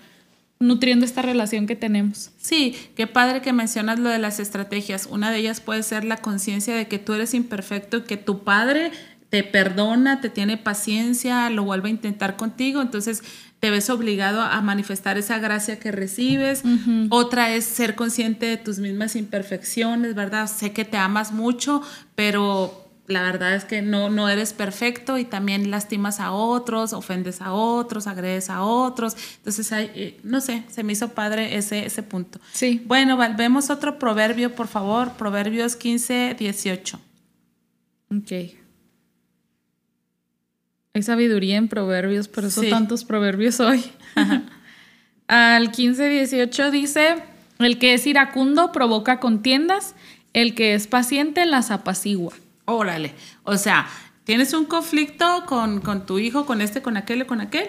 nutriendo 0.60 1.04
esta 1.04 1.22
relación 1.22 1.66
que 1.66 1.76
tenemos. 1.76 2.30
Sí, 2.38 2.76
qué 2.96 3.06
padre 3.06 3.42
que 3.42 3.52
mencionas 3.52 3.98
lo 3.98 4.08
de 4.08 4.18
las 4.18 4.40
estrategias. 4.40 5.06
Una 5.10 5.30
de 5.30 5.38
ellas 5.38 5.60
puede 5.60 5.82
ser 5.82 6.04
la 6.04 6.16
conciencia 6.16 6.74
de 6.74 6.88
que 6.88 6.98
tú 6.98 7.14
eres 7.14 7.34
imperfecto 7.34 8.04
que 8.04 8.16
tu 8.16 8.42
padre 8.42 8.90
te 9.30 9.42
perdona, 9.42 10.20
te 10.20 10.30
tiene 10.30 10.56
paciencia, 10.56 11.50
lo 11.50 11.64
vuelve 11.64 11.88
a 11.88 11.92
intentar 11.92 12.36
contigo. 12.36 12.80
Entonces, 12.80 13.22
te 13.60 13.70
ves 13.70 13.90
obligado 13.90 14.40
a 14.40 14.60
manifestar 14.60 15.18
esa 15.18 15.38
gracia 15.38 15.78
que 15.78 15.90
recibes. 15.90 16.62
Otra 17.10 17.54
es 17.54 17.64
ser 17.64 17.94
consciente 17.94 18.46
de 18.46 18.56
tus 18.56 18.78
mismas 18.78 19.16
imperfecciones, 19.16 20.14
¿verdad? 20.14 20.46
Sé 20.46 20.72
que 20.72 20.84
te 20.84 20.96
amas 20.96 21.32
mucho, 21.32 21.82
pero 22.14 22.88
la 23.08 23.22
verdad 23.22 23.54
es 23.54 23.64
que 23.64 23.82
no, 23.82 24.10
no 24.10 24.28
eres 24.28 24.52
perfecto 24.52 25.18
y 25.18 25.24
también 25.24 25.70
lastimas 25.70 26.20
a 26.20 26.30
otros, 26.30 26.92
ofendes 26.92 27.40
a 27.40 27.52
otros, 27.52 28.06
agredes 28.06 28.50
a 28.50 28.62
otros. 28.62 29.16
Entonces, 29.38 29.72
hay, 29.72 29.90
eh, 29.94 30.20
no 30.22 30.40
sé, 30.40 30.62
se 30.68 30.84
me 30.84 30.92
hizo 30.92 31.08
padre 31.08 31.56
ese, 31.56 31.86
ese 31.86 32.02
punto. 32.02 32.38
Sí. 32.52 32.82
Bueno, 32.86 33.16
vemos 33.36 33.70
otro 33.70 33.98
proverbio, 33.98 34.54
por 34.54 34.68
favor. 34.68 35.12
Proverbios 35.14 35.74
15, 35.74 36.36
18. 36.38 37.00
Ok. 38.14 38.32
Hay 40.98 41.04
sabiduría 41.04 41.58
en 41.58 41.68
proverbios, 41.68 42.26
por 42.26 42.44
eso 42.44 42.60
tantos 42.62 43.04
proverbios 43.04 43.60
hoy. 43.60 43.84
Al 45.28 45.70
15-18 45.70 46.72
dice, 46.72 47.22
el 47.60 47.78
que 47.78 47.94
es 47.94 48.04
iracundo 48.04 48.72
provoca 48.72 49.20
contiendas, 49.20 49.94
el 50.32 50.56
que 50.56 50.74
es 50.74 50.88
paciente 50.88 51.46
las 51.46 51.70
apacigua. 51.70 52.32
Órale, 52.64 53.14
o 53.44 53.56
sea, 53.56 53.86
tienes 54.24 54.52
un 54.54 54.64
conflicto 54.64 55.44
con, 55.46 55.80
con 55.82 56.04
tu 56.04 56.18
hijo, 56.18 56.46
con 56.46 56.60
este, 56.60 56.82
con 56.82 56.96
aquel, 56.96 57.26
con 57.26 57.40
aquel, 57.40 57.68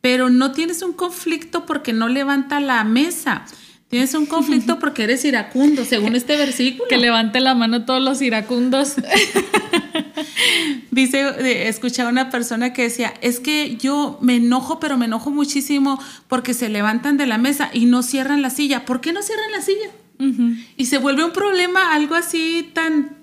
pero 0.00 0.30
no 0.30 0.52
tienes 0.52 0.80
un 0.80 0.94
conflicto 0.94 1.66
porque 1.66 1.92
no 1.92 2.08
levanta 2.08 2.60
la 2.60 2.82
mesa. 2.84 3.44
Tienes 3.90 4.14
un 4.14 4.24
conflicto 4.24 4.78
porque 4.80 5.02
eres 5.02 5.24
iracundo, 5.24 5.84
según 5.84 6.14
este 6.14 6.36
versículo. 6.36 6.88
Que 6.88 6.96
levante 6.96 7.40
la 7.40 7.54
mano 7.54 7.84
todos 7.84 8.00
los 8.00 8.22
iracundos. 8.22 8.94
Dice, 10.92 11.68
escuché 11.68 12.02
a 12.02 12.08
una 12.08 12.30
persona 12.30 12.72
que 12.72 12.82
decía, 12.82 13.12
es 13.20 13.40
que 13.40 13.76
yo 13.76 14.18
me 14.22 14.36
enojo, 14.36 14.78
pero 14.78 14.96
me 14.96 15.06
enojo 15.06 15.30
muchísimo 15.30 16.00
porque 16.28 16.54
se 16.54 16.68
levantan 16.68 17.16
de 17.16 17.26
la 17.26 17.36
mesa 17.36 17.70
y 17.72 17.86
no 17.86 18.02
cierran 18.02 18.42
la 18.42 18.50
silla. 18.50 18.84
¿Por 18.84 19.00
qué 19.00 19.12
no 19.12 19.22
cierran 19.22 19.50
la 19.52 19.60
silla? 19.60 19.90
Y 20.76 20.86
se 20.86 20.98
vuelve 20.98 21.24
un 21.24 21.32
problema, 21.32 21.94
algo 21.94 22.14
así 22.14 22.70
tan... 22.72 23.16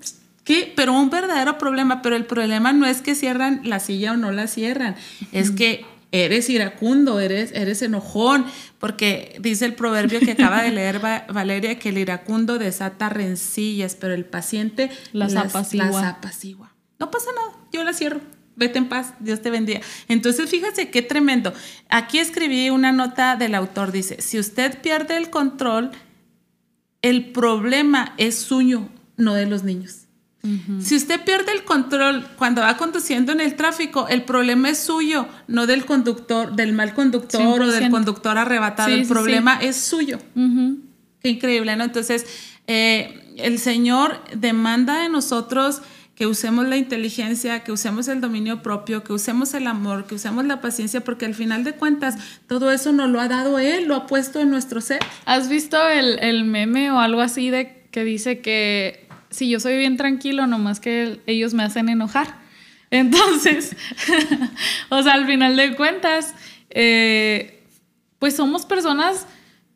¿Qué? 0.44 0.74
Pero 0.76 0.94
un 0.94 1.10
verdadero 1.10 1.58
problema, 1.58 2.02
pero 2.02 2.16
el 2.16 2.26
problema 2.26 2.74
no 2.74 2.86
es 2.88 3.02
que 3.02 3.16
cierran 3.16 3.62
la 3.64 3.80
silla 3.80 4.14
o 4.14 4.18
no 4.18 4.32
la 4.32 4.48
cierran, 4.48 4.96
es 5.34 5.52
que 5.52 5.86
eres 6.12 6.50
iracundo, 6.50 7.20
eres, 7.20 7.52
eres 7.54 7.82
enojón, 7.82 8.46
porque 8.80 9.38
dice 9.40 9.66
el 9.66 9.74
proverbio 9.74 10.20
que 10.20 10.32
acaba 10.32 10.64
de 10.64 10.72
leer 10.74 11.00
Valeria 11.00 11.80
que 11.80 11.90
el 11.90 11.98
iracundo 11.98 12.58
desata 12.58 13.10
rencillas, 13.10 13.96
pero 13.96 14.14
el 14.14 14.26
paciente 14.26 14.90
las, 15.12 15.36
apacigua. 15.36 16.74
No 17.00 17.12
pasa 17.12 17.30
nada, 17.36 17.58
yo 17.72 17.84
la 17.84 17.94
cierro. 17.94 18.22
Vete 18.56 18.80
en 18.80 18.90
paz, 18.90 19.14
Dios 19.20 19.42
te 19.44 19.52
bendiga. 19.52 19.82
Entonces, 20.08 20.50
fíjate 20.50 20.90
qué 20.90 21.04
tremendo. 21.04 21.54
Aquí 21.90 22.18
escribí 22.18 22.72
una 22.72 22.92
nota 22.92 23.36
del 23.36 23.54
autor, 23.54 23.92
dice, 23.92 24.20
si 24.20 24.40
usted 24.40 24.82
pierde 24.82 25.16
el 25.16 25.30
control, 25.30 25.92
el 27.04 27.32
problema 27.32 28.16
es 28.18 28.40
suyo, 28.40 28.90
no 29.16 29.36
de 29.36 29.46
los 29.46 29.64
niños. 29.64 30.07
Si 30.80 30.96
usted 30.96 31.24
pierde 31.24 31.52
el 31.52 31.64
control 31.64 32.26
cuando 32.38 32.62
va 32.62 32.78
conduciendo 32.78 33.32
en 33.32 33.42
el 33.42 33.56
tráfico, 33.56 34.08
el 34.08 34.24
problema 34.24 34.70
es 34.70 34.80
suyo, 34.80 35.28
no 35.48 35.68
del 35.68 35.86
conductor, 35.86 36.56
del 36.56 36.74
mal 36.74 36.94
conductor 36.94 37.62
o 37.62 37.72
del 37.72 37.90
conductor 37.90 38.38
arrebatado. 38.38 38.90
el 38.90 39.08
problema 39.08 39.60
es 39.62 39.76
suyo. 39.78 40.20
Qué 41.22 41.30
increíble, 41.30 41.76
¿no? 41.76 41.84
Entonces, 41.84 42.26
eh, 42.68 43.34
el 43.38 43.60
Señor 43.60 44.22
demanda 44.36 45.02
de 45.02 45.10
nosotros 45.10 45.82
que 46.18 46.26
usemos 46.26 46.68
la 46.68 46.78
inteligencia, 46.78 47.64
que 47.64 47.72
usemos 47.72 48.08
el 48.08 48.22
dominio 48.22 48.64
propio, 48.64 49.04
que 49.04 49.14
usemos 49.14 49.54
el 49.54 49.68
amor, 49.68 50.08
que 50.08 50.16
usemos 50.16 50.46
la 50.46 50.62
paciencia, 50.62 51.02
porque 51.02 51.26
al 51.26 51.36
final 51.36 51.64
de 51.64 51.74
cuentas 51.74 52.16
todo 52.48 52.72
eso 52.72 52.92
nos 52.92 53.10
lo 53.12 53.22
ha 53.22 53.28
dado 53.28 53.60
Él, 53.60 53.86
lo 53.86 53.96
ha 53.96 54.08
puesto 54.08 54.42
en 54.42 54.50
nuestro 54.50 54.82
ser. 54.82 55.00
¿Has 55.26 55.48
visto 55.48 55.78
el, 55.88 56.18
el 56.20 56.44
meme 56.44 56.90
o 56.90 57.00
algo 57.00 57.22
así 57.22 57.52
de 57.52 57.88
que 57.92 58.04
dice 58.04 58.42
que 58.42 59.07
si 59.30 59.50
yo 59.50 59.60
soy 59.60 59.78
bien 59.78 59.98
tranquilo, 59.98 60.48
nomás 60.48 60.80
que 60.80 61.20
ellos 61.26 61.54
me 61.54 61.64
hacen 61.64 61.90
enojar. 61.90 62.36
Entonces, 62.90 63.76
o 64.90 65.04
sea, 65.04 65.14
al 65.14 65.26
final 65.26 65.56
de 65.56 65.76
cuentas, 65.76 66.34
eh, 66.70 67.64
pues 68.20 68.36
somos 68.36 68.66
personas, 68.66 69.28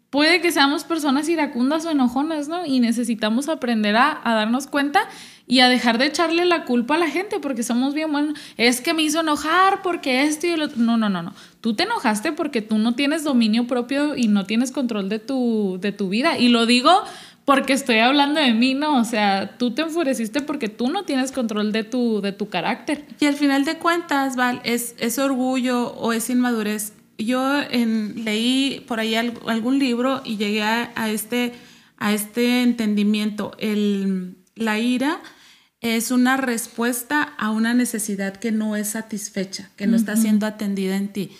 puede 0.09 0.41
que 0.41 0.51
seamos 0.51 0.83
personas 0.83 1.27
iracundas 1.27 1.85
o 1.85 1.91
enojonas, 1.91 2.47
¿no? 2.47 2.65
Y 2.65 2.79
necesitamos 2.79 3.49
aprender 3.49 3.95
a, 3.97 4.21
darnos 4.23 4.67
cuenta 4.67 5.07
y 5.45 5.59
a 5.59 5.67
dejar 5.67 5.97
de 5.97 6.05
echarle 6.05 6.45
la 6.45 6.63
culpa 6.63 6.95
a 6.95 6.97
la 6.97 7.09
gente 7.09 7.39
porque 7.39 7.63
somos 7.63 7.93
bien 7.93 8.11
buenos. 8.11 8.39
Es 8.55 8.79
que 8.79 8.93
me 8.93 9.03
hizo 9.03 9.19
enojar 9.19 9.81
porque 9.81 10.23
esto 10.23 10.47
y 10.47 10.51
el 10.51 10.61
otro. 10.61 10.77
No, 10.77 10.95
no, 10.95 11.09
no, 11.09 11.21
no. 11.21 11.33
Tú 11.59 11.73
te 11.73 11.83
enojaste 11.83 12.31
porque 12.31 12.61
tú 12.61 12.77
no 12.77 12.95
tienes 12.95 13.25
dominio 13.25 13.67
propio 13.67 14.15
y 14.15 14.27
no 14.27 14.45
tienes 14.45 14.71
control 14.71 15.09
de 15.09 15.19
tu, 15.19 15.77
de 15.81 15.91
tu 15.91 16.07
vida. 16.07 16.37
Y 16.37 16.47
lo 16.47 16.65
digo 16.65 17.03
porque 17.51 17.73
estoy 17.73 17.97
hablando 17.97 18.39
de 18.39 18.53
mí, 18.53 18.75
no, 18.75 18.97
o 18.97 19.03
sea, 19.03 19.57
tú 19.57 19.71
te 19.71 19.81
enfureciste 19.81 20.39
porque 20.39 20.69
tú 20.69 20.89
no 20.89 21.03
tienes 21.03 21.33
control 21.33 21.73
de 21.73 21.83
tu, 21.83 22.21
de 22.21 22.31
tu 22.31 22.47
carácter. 22.47 23.05
Y 23.19 23.25
al 23.25 23.35
final 23.35 23.65
de 23.65 23.77
cuentas, 23.77 24.37
Val, 24.37 24.61
es, 24.63 24.95
es 24.99 25.19
orgullo 25.19 25.91
o 25.95 26.13
es 26.13 26.29
inmadurez. 26.29 26.93
Yo 27.17 27.59
en, 27.59 28.23
leí 28.23 28.85
por 28.87 29.01
ahí 29.01 29.15
algún 29.15 29.79
libro 29.79 30.21
y 30.23 30.37
llegué 30.37 30.63
a, 30.63 31.09
este, 31.09 31.51
a 31.97 32.13
este 32.13 32.63
entendimiento. 32.63 33.51
El, 33.59 34.37
la 34.55 34.79
ira 34.79 35.19
es 35.81 36.09
una 36.09 36.37
respuesta 36.37 37.21
a 37.37 37.51
una 37.51 37.73
necesidad 37.73 38.37
que 38.37 38.53
no 38.53 38.77
es 38.77 38.91
satisfecha, 38.91 39.71
que 39.75 39.87
no 39.87 39.97
está 39.97 40.15
siendo 40.15 40.45
atendida 40.45 40.95
en 40.95 41.11
ti. 41.11 41.31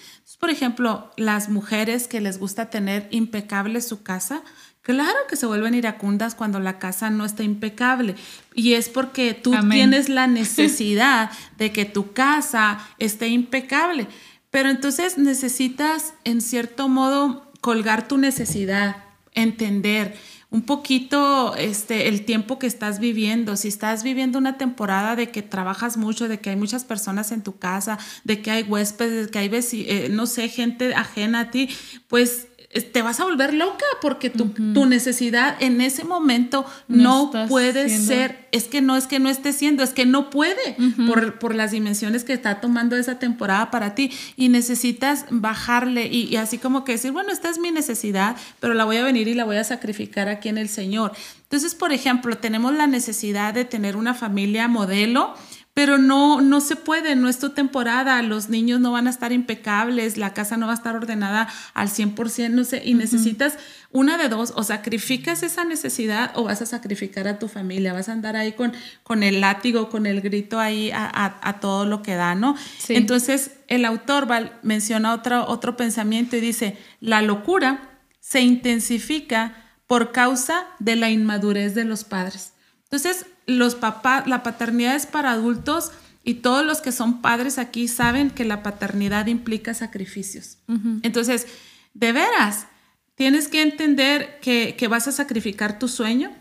por 0.41 0.49
ejemplo, 0.49 1.13
las 1.15 1.47
mujeres 1.47 2.09
que 2.09 2.19
les 2.19 2.37
gusta 2.37 2.69
tener 2.69 3.07
impecable 3.11 3.79
su 3.79 4.03
casa, 4.03 4.43
claro 4.81 5.17
que 5.29 5.35
se 5.35 5.45
vuelven 5.45 5.73
iracundas 5.73 6.35
cuando 6.35 6.59
la 6.59 6.79
casa 6.79 7.09
no 7.09 7.25
está 7.25 7.43
impecable. 7.43 8.15
Y 8.53 8.73
es 8.73 8.89
porque 8.89 9.33
tú 9.33 9.53
tienes 9.69 10.09
la 10.09 10.27
necesidad 10.27 11.31
de 11.57 11.71
que 11.71 11.85
tu 11.85 12.13
casa 12.13 12.79
esté 12.99 13.27
impecable. 13.27 14.07
Pero 14.49 14.69
entonces 14.69 15.17
necesitas, 15.17 16.13
en 16.23 16.41
cierto 16.41 16.89
modo, 16.89 17.51
colgar 17.61 18.07
tu 18.07 18.17
necesidad, 18.17 18.97
entender 19.33 20.17
un 20.51 20.63
poquito 20.63 21.55
este, 21.55 22.09
el 22.09 22.25
tiempo 22.25 22.59
que 22.59 22.67
estás 22.67 22.99
viviendo. 22.99 23.55
Si 23.55 23.69
estás 23.69 24.03
viviendo 24.03 24.37
una 24.37 24.57
temporada 24.57 25.15
de 25.15 25.29
que 25.31 25.41
trabajas 25.41 25.95
mucho, 25.95 26.27
de 26.27 26.41
que 26.41 26.49
hay 26.49 26.57
muchas 26.57 26.83
personas 26.83 27.31
en 27.31 27.41
tu 27.41 27.57
casa, 27.57 27.97
de 28.25 28.41
que 28.41 28.51
hay 28.51 28.63
huéspedes, 28.63 29.27
de 29.27 29.31
que 29.31 29.39
hay, 29.39 29.49
eh, 29.53 30.09
no 30.11 30.25
sé, 30.25 30.49
gente 30.49 30.93
ajena 30.93 31.39
a 31.39 31.51
ti, 31.51 31.69
pues 32.09 32.47
te 32.93 33.01
vas 33.01 33.19
a 33.19 33.25
volver 33.25 33.53
loca 33.53 33.85
porque 34.01 34.29
tu, 34.29 34.49
tu 34.49 34.85
necesidad 34.85 35.57
en 35.61 35.81
ese 35.81 36.05
momento 36.05 36.65
no, 36.87 37.31
puede 37.49 37.89
ser, 37.89 38.47
es 38.51 38.65
que 38.65 38.81
no 38.81 38.95
es 38.95 39.07
que 39.07 39.19
no 39.19 39.29
esté 39.29 39.51
siendo, 39.51 39.83
es 39.83 39.91
que 39.91 40.05
no 40.05 40.29
puede 40.29 40.77
por, 41.05 41.37
por, 41.37 41.53
las 41.53 41.71
dimensiones 41.71 42.23
que 42.23 42.31
está 42.31 42.61
tomando 42.61 42.95
esa 42.95 43.19
temporada 43.19 43.71
para 43.71 43.93
ti. 43.93 44.11
Y 44.37 44.47
necesitas 44.49 45.25
bajarle 45.29 46.07
y, 46.07 46.23
y 46.23 46.37
así 46.37 46.57
como 46.57 46.85
que 46.85 46.93
decir, 46.93 47.11
bueno, 47.11 47.31
esta 47.31 47.49
es 47.49 47.59
mi 47.59 47.71
necesidad, 47.71 48.37
pero 48.61 48.73
la 48.73 48.85
voy 48.85 48.97
a 48.97 49.03
venir 49.03 49.27
y 49.27 49.33
la 49.33 49.43
voy 49.43 49.57
a 49.57 49.63
sacrificar 49.65 50.29
aquí 50.29 50.47
en 50.47 50.57
el 50.57 50.69
Señor. 50.69 51.11
Entonces, 51.43 51.75
por 51.75 51.91
ejemplo, 51.91 52.37
tenemos 52.37 52.73
la 52.73 52.87
necesidad 52.87 53.53
de 53.53 53.65
tener 53.65 53.97
una 53.97 54.13
familia 54.13 54.69
modelo 54.69 55.33
pero 55.73 55.97
no, 55.97 56.41
no 56.41 56.59
se 56.59 56.75
puede, 56.75 57.15
no 57.15 57.29
es 57.29 57.39
tu 57.39 57.51
temporada, 57.51 58.21
los 58.21 58.49
niños 58.49 58.81
no 58.81 58.91
van 58.91 59.07
a 59.07 59.09
estar 59.09 59.31
impecables, 59.31 60.17
la 60.17 60.33
casa 60.33 60.57
no 60.57 60.65
va 60.65 60.73
a 60.73 60.75
estar 60.75 60.95
ordenada 60.95 61.47
al 61.73 61.87
100%, 61.87 62.49
no 62.49 62.65
sé, 62.65 62.81
y 62.83 62.93
necesitas 62.93 63.57
una 63.91 64.17
de 64.17 64.27
dos, 64.27 64.51
o 64.55 64.63
sacrificas 64.63 65.43
esa 65.43 65.63
necesidad 65.63 66.31
o 66.35 66.43
vas 66.43 66.61
a 66.61 66.65
sacrificar 66.65 67.27
a 67.27 67.39
tu 67.39 67.47
familia, 67.47 67.93
vas 67.93 68.09
a 68.09 68.13
andar 68.13 68.35
ahí 68.35 68.51
con, 68.51 68.73
con 69.03 69.23
el 69.23 69.39
látigo, 69.39 69.89
con 69.89 70.05
el 70.05 70.19
grito 70.21 70.59
ahí 70.59 70.91
a, 70.93 71.57
todo 71.61 71.85
lo 71.85 72.01
que 72.01 72.15
da, 72.15 72.35
¿no? 72.35 72.55
Entonces, 72.89 73.51
el 73.67 73.85
autor 73.85 74.27
menciona 74.63 75.13
otro, 75.13 75.47
otro 75.47 75.77
pensamiento 75.77 76.35
y 76.35 76.41
dice, 76.41 76.77
la 76.99 77.21
locura 77.21 77.99
se 78.19 78.41
intensifica 78.41 79.55
por 79.87 80.11
causa 80.11 80.67
de 80.79 80.95
la 80.95 81.09
inmadurez 81.09 81.75
de 81.75 81.85
los 81.85 82.03
padres. 82.03 82.53
Entonces, 82.83 83.25
los 83.45 83.75
papás, 83.75 84.27
la 84.27 84.43
paternidad 84.43 84.95
es 84.95 85.05
para 85.05 85.31
adultos 85.31 85.91
y 86.23 86.35
todos 86.35 86.65
los 86.65 86.81
que 86.81 86.91
son 86.91 87.21
padres 87.21 87.57
aquí 87.57 87.87
saben 87.87 88.29
que 88.29 88.45
la 88.45 88.63
paternidad 88.63 89.27
implica 89.27 89.73
sacrificios. 89.73 90.59
Entonces, 91.01 91.47
de 91.93 92.11
veras, 92.11 92.67
tienes 93.15 93.47
que 93.47 93.61
entender 93.61 94.39
que, 94.41 94.75
que, 94.77 94.87
vas 94.87 95.07
a 95.07 95.11
sacrificar 95.11 95.79
tu 95.79 95.87
sueño, 95.87 96.31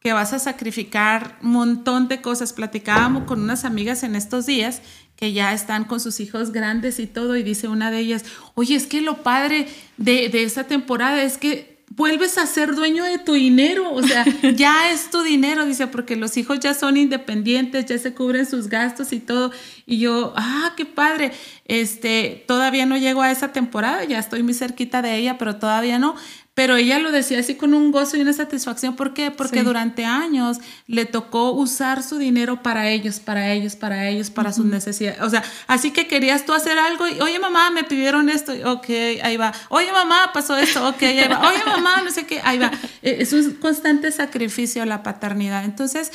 que 0.00 0.12
vas 0.12 0.32
a 0.32 0.38
sacrificar 0.38 1.38
un 1.42 1.52
montón 1.52 2.08
de 2.08 2.20
cosas. 2.20 2.52
Platicábamos 2.52 3.24
con 3.24 3.40
unas 3.40 3.64
amigas 3.64 4.02
en 4.02 4.14
estos 4.14 4.46
días 4.46 4.82
que 5.16 5.32
ya 5.32 5.52
están 5.52 5.84
con 5.84 5.98
sus 5.98 6.20
hijos 6.20 6.52
grandes 6.52 7.00
y 7.00 7.06
todo, 7.08 7.36
y 7.36 7.42
dice 7.42 7.66
una 7.66 7.90
de 7.90 7.98
ellas, 7.98 8.24
oye, 8.54 8.76
es 8.76 8.86
que 8.86 9.00
lo 9.00 9.22
padre 9.24 9.66
de, 9.96 10.28
de 10.28 10.44
esa 10.44 10.64
temporada 10.64 11.22
es 11.22 11.38
que 11.38 11.77
vuelves 11.90 12.38
a 12.38 12.46
ser 12.46 12.74
dueño 12.74 13.04
de 13.04 13.18
tu 13.18 13.34
dinero, 13.34 13.92
o 13.92 14.02
sea, 14.02 14.24
ya 14.54 14.90
es 14.90 15.10
tu 15.10 15.22
dinero, 15.22 15.66
dice, 15.66 15.86
porque 15.86 16.16
los 16.16 16.36
hijos 16.36 16.60
ya 16.60 16.74
son 16.74 16.96
independientes, 16.96 17.86
ya 17.86 17.98
se 17.98 18.14
cubren 18.14 18.46
sus 18.46 18.68
gastos 18.68 19.12
y 19.12 19.20
todo. 19.20 19.50
Y 19.86 19.98
yo, 19.98 20.32
ah, 20.36 20.74
qué 20.76 20.84
padre, 20.86 21.32
este, 21.64 22.44
todavía 22.46 22.86
no 22.86 22.96
llego 22.96 23.22
a 23.22 23.30
esa 23.30 23.52
temporada, 23.52 24.04
ya 24.04 24.18
estoy 24.18 24.42
muy 24.42 24.54
cerquita 24.54 25.02
de 25.02 25.16
ella, 25.16 25.38
pero 25.38 25.56
todavía 25.56 25.98
no, 25.98 26.14
pero 26.58 26.74
ella 26.74 26.98
lo 26.98 27.12
decía 27.12 27.38
así 27.38 27.54
con 27.54 27.72
un 27.72 27.92
gozo 27.92 28.16
y 28.16 28.20
una 28.20 28.32
satisfacción. 28.32 28.96
¿Por 28.96 29.14
qué? 29.14 29.30
Porque 29.30 29.62
durante 29.62 30.04
años 30.04 30.58
le 30.88 31.04
tocó 31.06 31.52
usar 31.52 32.02
su 32.02 32.18
dinero 32.18 32.64
para 32.64 32.90
ellos, 32.90 33.20
para 33.20 33.52
ellos, 33.52 33.76
para 33.76 34.08
ellos, 34.08 34.30
para 34.30 34.52
sus 34.52 34.64
necesidades. 34.64 35.20
O 35.20 35.30
sea, 35.30 35.44
así 35.68 35.92
que 35.92 36.08
querías 36.08 36.44
tú 36.46 36.52
hacer 36.52 36.76
algo 36.76 37.06
y, 37.06 37.20
oye 37.20 37.38
mamá, 37.38 37.70
me 37.70 37.84
pidieron 37.84 38.28
esto, 38.28 38.54
ok, 38.72 38.88
ahí 39.22 39.36
va. 39.36 39.52
Oye 39.68 39.92
mamá, 39.92 40.32
pasó 40.34 40.56
esto, 40.56 40.88
ok, 40.88 41.00
ahí 41.04 41.28
va. 41.28 41.48
Oye 41.48 41.64
mamá, 41.64 42.02
no 42.02 42.10
sé 42.10 42.26
qué, 42.26 42.40
ahí 42.42 42.58
va. 42.58 42.72
E, 43.02 43.18
es 43.20 43.32
un 43.32 43.52
constante 43.52 44.10
sacrificio 44.10 44.84
la 44.84 45.04
paternidad. 45.04 45.64
Entonces, 45.64 46.10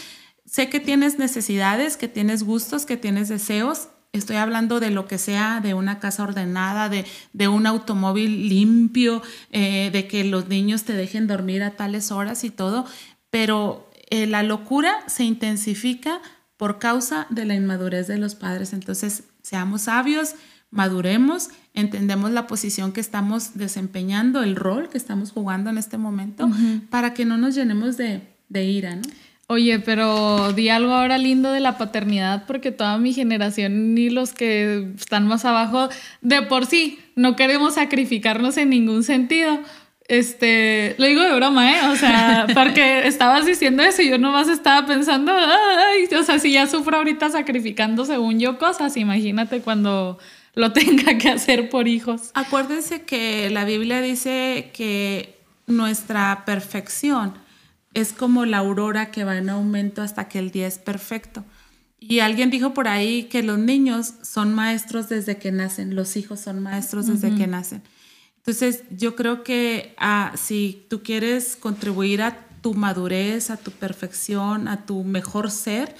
sé 0.45 0.67
que 0.67 0.81
tienes 0.81 1.19
necesidades, 1.19 1.95
que 1.95 2.09
tienes 2.09 2.43
gustos, 2.43 2.85
que 2.85 2.97
tienes 2.97 3.29
deseos 3.29 3.87
Estoy 4.13 4.35
hablando 4.35 4.79
de 4.79 4.91
lo 4.91 5.07
que 5.07 5.17
sea, 5.17 5.59
de 5.59 5.73
una 5.73 5.97
casa 5.97 6.21
ordenada, 6.21 6.87
de, 6.87 7.03
de 7.33 7.47
un 7.47 7.65
automóvil 7.65 8.47
limpio, 8.47 9.23
eh, 9.49 9.89
de 9.91 10.07
que 10.07 10.23
los 10.23 10.47
niños 10.49 10.83
te 10.83 10.93
dejen 10.93 11.25
dormir 11.25 11.63
a 11.63 11.71
tales 11.71 12.11
horas 12.11 12.43
y 12.43 12.51
todo, 12.51 12.85
pero 13.31 13.89
eh, 14.11 14.27
la 14.27 14.43
locura 14.43 15.03
se 15.07 15.23
intensifica 15.23 16.21
por 16.57 16.77
causa 16.77 17.25
de 17.31 17.45
la 17.45 17.55
inmadurez 17.55 18.05
de 18.05 18.19
los 18.19 18.35
padres. 18.35 18.73
Entonces, 18.73 19.23
seamos 19.41 19.81
sabios, 19.81 20.35
maduremos, 20.69 21.49
entendemos 21.73 22.29
la 22.29 22.45
posición 22.45 22.91
que 22.91 23.01
estamos 23.01 23.55
desempeñando, 23.55 24.43
el 24.43 24.55
rol 24.55 24.89
que 24.89 24.99
estamos 24.99 25.31
jugando 25.31 25.71
en 25.71 25.79
este 25.79 25.97
momento, 25.97 26.51
para 26.91 27.15
que 27.15 27.25
no 27.25 27.37
nos 27.37 27.55
llenemos 27.55 27.97
de, 27.97 28.21
de 28.47 28.63
ira, 28.63 28.95
¿no? 28.95 29.01
Oye, 29.53 29.77
pero 29.77 30.51
di 30.53 30.69
algo 30.69 30.93
ahora 30.93 31.19
lindo 31.19 31.51
de 31.51 31.59
la 31.59 31.77
paternidad 31.77 32.47
porque 32.47 32.71
toda 32.71 32.97
mi 32.97 33.13
generación 33.13 33.95
y 33.95 34.09
los 34.09 34.33
que 34.33 34.87
están 34.97 35.27
más 35.27 35.45
abajo, 35.45 35.89
de 36.21 36.41
por 36.41 36.65
sí, 36.65 36.97
no 37.15 37.35
queremos 37.35 37.75
sacrificarnos 37.75 38.57
en 38.57 38.71
ningún 38.71 39.03
sentido. 39.03 39.59
Este, 40.07 40.95
lo 40.97 41.05
digo 41.05 41.21
de 41.21 41.35
broma, 41.35 41.71
¿eh? 41.71 41.87
O 41.91 41.95
sea, 41.95 42.47
porque 42.55 43.05
estabas 43.07 43.45
diciendo 43.45 43.83
eso 43.83 44.01
y 44.01 44.09
yo 44.09 44.17
nomás 44.17 44.47
estaba 44.47 44.87
pensando, 44.87 45.31
ay, 45.31 46.07
o 46.15 46.23
sea, 46.23 46.39
si 46.39 46.51
ya 46.51 46.65
sufro 46.65 46.97
ahorita 46.97 47.29
sacrificando 47.29 48.05
según 48.05 48.39
yo 48.39 48.57
cosas, 48.57 48.97
imagínate 48.97 49.61
cuando 49.61 50.17
lo 50.55 50.71
tenga 50.73 51.19
que 51.19 51.29
hacer 51.29 51.69
por 51.69 51.87
hijos. 51.87 52.31
Acuérdense 52.33 53.03
que 53.03 53.51
la 53.51 53.65
Biblia 53.65 54.01
dice 54.01 54.71
que 54.73 55.37
nuestra 55.67 56.41
perfección 56.43 57.42
es 57.93 58.13
como 58.13 58.45
la 58.45 58.59
aurora 58.59 59.11
que 59.11 59.23
va 59.23 59.37
en 59.37 59.49
aumento 59.49 60.01
hasta 60.01 60.27
que 60.27 60.39
el 60.39 60.51
día 60.51 60.67
es 60.67 60.77
perfecto. 60.77 61.43
Y 61.99 62.19
alguien 62.19 62.49
dijo 62.49 62.73
por 62.73 62.87
ahí 62.87 63.23
que 63.25 63.43
los 63.43 63.57
niños 63.57 64.15
son 64.23 64.53
maestros 64.53 65.07
desde 65.07 65.37
que 65.37 65.51
nacen, 65.51 65.95
los 65.95 66.17
hijos 66.17 66.41
son 66.41 66.61
maestros 66.61 67.07
desde 67.07 67.33
que 67.35 67.47
nacen. 67.47 67.81
Entonces, 68.37 68.83
yo 68.89 69.15
creo 69.15 69.43
que 69.43 69.95
ah, 69.97 70.33
si 70.35 70.85
tú 70.89 71.01
quieres 71.01 71.55
contribuir 71.55 72.21
a 72.21 72.45
tu 72.61 72.73
madurez, 72.73 73.49
a 73.49 73.57
tu 73.57 73.71
perfección, 73.71 74.67
a 74.67 74.85
tu 74.85 75.05
mejor 75.05 75.49
ser, 75.49 75.95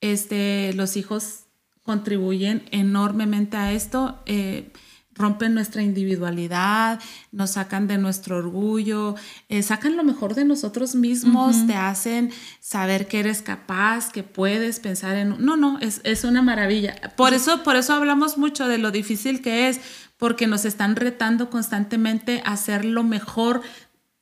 este, 0.00 0.72
los 0.74 0.96
hijos 0.96 1.46
contribuyen 1.82 2.62
enormemente 2.70 3.56
a 3.56 3.72
esto. 3.72 4.22
Eh, 4.26 4.70
rompen 5.14 5.54
nuestra 5.54 5.82
individualidad, 5.82 7.00
nos 7.30 7.52
sacan 7.52 7.86
de 7.86 7.98
nuestro 7.98 8.38
orgullo, 8.38 9.14
eh, 9.48 9.62
sacan 9.62 9.96
lo 9.96 10.04
mejor 10.04 10.34
de 10.34 10.44
nosotros 10.44 10.94
mismos, 10.94 11.66
te 11.66 11.74
hacen 11.74 12.30
saber 12.60 13.06
que 13.08 13.20
eres 13.20 13.42
capaz, 13.42 14.10
que 14.10 14.22
puedes 14.22 14.80
pensar 14.80 15.16
en... 15.16 15.44
No, 15.44 15.56
no, 15.56 15.78
es, 15.80 16.00
es 16.04 16.24
una 16.24 16.42
maravilla. 16.42 16.94
Por 17.16 17.34
eso, 17.34 17.62
por 17.62 17.76
eso 17.76 17.92
hablamos 17.94 18.38
mucho 18.38 18.68
de 18.68 18.78
lo 18.78 18.90
difícil 18.90 19.42
que 19.42 19.68
es, 19.68 19.80
porque 20.16 20.46
nos 20.46 20.64
están 20.64 20.96
retando 20.96 21.50
constantemente 21.50 22.42
a 22.44 22.52
hacer 22.52 22.84
lo 22.84 23.02
mejor 23.02 23.62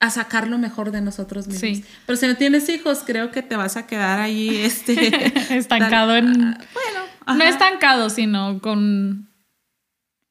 a 0.02 0.08
sacar 0.08 0.48
lo 0.48 0.56
mejor 0.56 0.92
de 0.92 1.02
nosotros 1.02 1.46
mismos. 1.46 1.60
Sí. 1.60 1.84
Pero 2.06 2.16
si 2.16 2.26
no 2.26 2.34
tienes 2.34 2.70
hijos, 2.70 3.02
creo 3.04 3.30
que 3.30 3.42
te 3.42 3.54
vas 3.54 3.76
a 3.76 3.86
quedar 3.86 4.18
ahí 4.18 4.56
este, 4.56 5.54
estancado 5.54 6.16
en... 6.16 6.32
Bueno, 6.32 7.36
no 7.36 7.44
estancado, 7.44 8.08
sino 8.08 8.60
con 8.62 9.29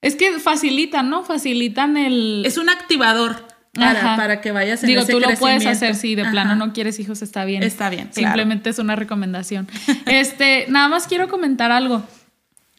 es 0.01 0.15
que 0.15 0.39
facilitan, 0.39 1.09
¿no? 1.09 1.23
Facilitan 1.23 1.97
el... 1.97 2.43
Es 2.45 2.57
un 2.57 2.69
activador 2.69 3.47
para, 3.73 4.15
para 4.15 4.41
que 4.41 4.51
vayas 4.51 4.83
en 4.83 4.87
Digo, 4.87 5.05
tú 5.05 5.19
lo 5.19 5.29
puedes 5.35 5.65
hacer 5.65 5.95
si 5.95 6.15
de 6.15 6.25
plano 6.25 6.55
no 6.55 6.73
quieres 6.73 6.99
hijos, 6.99 7.21
está 7.21 7.45
bien. 7.45 7.63
Está 7.63 7.89
bien. 7.89 8.09
Simplemente 8.11 8.69
es 8.69 8.79
una 8.79 8.95
recomendación. 8.95 9.67
este, 10.05 10.65
nada 10.69 10.87
más 10.87 11.07
quiero 11.07 11.27
comentar 11.27 11.71
algo 11.71 12.03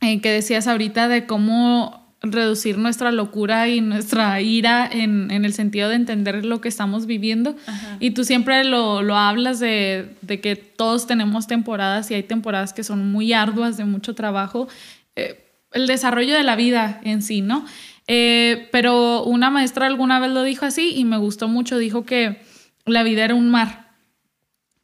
eh, 0.00 0.20
que 0.20 0.30
decías 0.30 0.66
ahorita 0.66 1.08
de 1.08 1.26
cómo 1.26 2.00
reducir 2.22 2.76
nuestra 2.76 3.12
locura 3.12 3.68
y 3.68 3.80
nuestra 3.80 4.40
ira 4.42 4.86
en, 4.90 5.30
el 5.30 5.54
sentido 5.54 5.88
de 5.88 5.94
entender 5.94 6.44
lo 6.44 6.60
que 6.60 6.68
estamos 6.68 7.06
viviendo. 7.06 7.56
Y 7.98 8.10
tú 8.10 8.24
siempre 8.24 8.64
lo, 8.64 9.02
lo 9.02 9.16
hablas 9.16 9.58
de, 9.58 10.16
de, 10.20 10.40
que 10.40 10.56
todos 10.56 11.06
tenemos 11.06 11.46
temporadas 11.46 12.10
y 12.10 12.14
hay 12.14 12.22
temporadas 12.22 12.74
que 12.74 12.84
son 12.84 13.10
muy 13.10 13.32
arduas, 13.32 13.78
de 13.78 13.86
mucho 13.86 14.14
trabajo. 14.14 14.68
Eh, 15.16 15.49
el 15.72 15.86
desarrollo 15.86 16.34
de 16.34 16.42
la 16.42 16.56
vida 16.56 17.00
en 17.04 17.22
sí, 17.22 17.40
¿no? 17.40 17.64
Eh, 18.06 18.68
pero 18.72 19.22
una 19.24 19.50
maestra 19.50 19.86
alguna 19.86 20.18
vez 20.18 20.30
lo 20.30 20.42
dijo 20.42 20.66
así 20.66 20.92
y 20.96 21.04
me 21.04 21.16
gustó 21.16 21.48
mucho, 21.48 21.78
dijo 21.78 22.04
que 22.04 22.40
la 22.84 23.02
vida 23.02 23.24
era 23.24 23.34
un 23.34 23.50
mar 23.50 23.90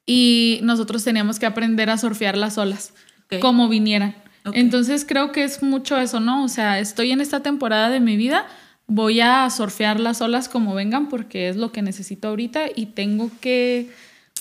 y 0.07 0.61
nosotros 0.63 1.03
teníamos 1.03 1.39
que 1.39 1.47
aprender 1.47 1.91
a 1.91 1.99
surfear 1.99 2.37
las 2.37 2.57
olas 2.57 2.95
como 3.41 3.69
vinieran. 3.69 4.15
Entonces 4.53 5.05
creo 5.05 5.33
que 5.33 5.43
es 5.43 5.61
mucho 5.63 5.99
eso, 5.99 6.21
¿no? 6.21 6.45
O 6.45 6.49
sea, 6.49 6.79
estoy 6.79 7.11
en 7.11 7.21
esta 7.21 7.41
temporada 7.41 7.91
de 7.91 7.99
mi 7.99 8.17
vida, 8.17 8.47
voy 8.87 9.21
a 9.21 9.51
surfear 9.51 9.99
las 9.99 10.21
olas 10.21 10.49
como 10.49 10.75
vengan 10.75 11.09
porque 11.09 11.49
es 11.49 11.57
lo 11.57 11.73
que 11.73 11.83
necesito 11.83 12.29
ahorita 12.29 12.67
y 12.75 12.87
tengo 12.87 13.31
que 13.41 13.91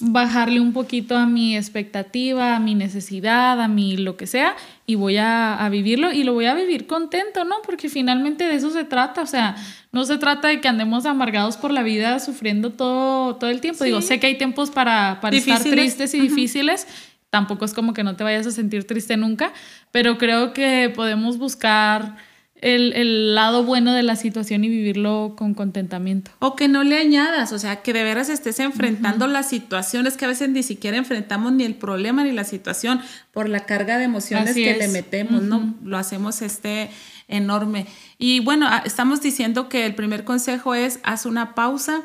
bajarle 0.01 0.59
un 0.59 0.73
poquito 0.73 1.15
a 1.15 1.25
mi 1.25 1.55
expectativa, 1.55 2.55
a 2.55 2.59
mi 2.59 2.75
necesidad, 2.75 3.61
a 3.61 3.67
mi 3.69 3.95
lo 3.95 4.17
que 4.17 4.27
sea, 4.27 4.55
y 4.85 4.95
voy 4.95 5.17
a, 5.17 5.65
vivirlo 5.71 6.11
y 6.11 6.23
lo 6.23 6.33
voy 6.33 6.45
a 6.45 6.53
vivir 6.53 6.85
contento, 6.85 7.45
¿no? 7.45 7.55
Porque 7.65 7.87
finalmente 7.87 8.43
de 8.43 8.55
eso 8.55 8.71
se 8.71 8.83
trata, 8.83 9.21
o 9.21 9.25
sea, 9.25 9.55
no 9.93 10.03
se 10.03 10.17
trata 10.17 10.49
de 10.49 10.59
que 10.59 10.67
andemos 10.67 11.05
amargados 11.05 11.55
por 11.55 11.71
la 11.71 11.81
vida 11.81 12.19
sufriendo 12.19 12.71
todo, 12.71 13.37
todo 13.37 13.49
el 13.49 13.61
tiempo. 13.61 13.85
Digo, 13.85 14.01
sé 14.01 14.19
que 14.19 14.27
hay 14.27 14.37
tiempos 14.37 14.69
para, 14.69 15.19
para 15.21 15.35
estar 15.35 15.63
tristes 15.63 16.13
y 16.13 16.19
difíciles, 16.19 16.87
tampoco 17.29 17.63
es 17.63 17.73
como 17.73 17.93
que 17.93 18.03
no 18.03 18.17
te 18.17 18.25
vayas 18.25 18.45
a 18.47 18.51
sentir 18.51 18.85
triste 18.85 19.15
nunca, 19.15 19.53
pero 19.91 20.17
creo 20.17 20.51
que 20.51 20.91
podemos 20.93 21.37
buscar 21.37 22.17
el, 22.61 23.35
lado 23.35 23.63
bueno 23.63 23.93
de 23.93 24.03
la 24.03 24.15
situación 24.15 24.63
y 24.63 24.69
vivirlo 24.69 25.35
con 25.37 25.53
contentamiento. 25.53 26.31
O 26.39 26.55
que 26.55 26.67
no 26.67 26.83
le 26.83 26.97
añadas, 26.97 27.51
o 27.51 27.59
sea, 27.59 27.81
que 27.81 27.93
de 27.93 28.03
veras 28.03 28.29
estés 28.29 28.59
enfrentando 28.59 29.27
las 29.27 29.49
situaciones 29.49 30.17
que 30.17 30.25
a 30.25 30.27
veces 30.29 30.49
ni 30.49 30.63
siquiera 30.63 30.97
enfrentamos 30.97 31.51
ni 31.51 31.63
el 31.63 31.75
problema 31.75 32.23
ni 32.23 32.31
la 32.31 32.43
situación 32.43 33.01
por 33.31 33.49
la 33.49 33.65
carga 33.65 33.97
de 33.97 34.05
emociones 34.05 34.55
que 34.55 34.75
le 34.77 34.87
metemos, 34.87 35.43
¿no? 35.43 35.75
Lo 35.83 35.97
hacemos 35.97 36.41
este 36.41 36.89
enorme. 37.27 37.87
Y 38.17 38.39
bueno, 38.39 38.67
estamos 38.85 39.21
diciendo 39.21 39.69
que 39.69 39.85
el 39.85 39.95
primer 39.95 40.23
consejo 40.23 40.75
es 40.75 40.99
haz 41.03 41.25
una 41.25 41.55
pausa. 41.55 42.01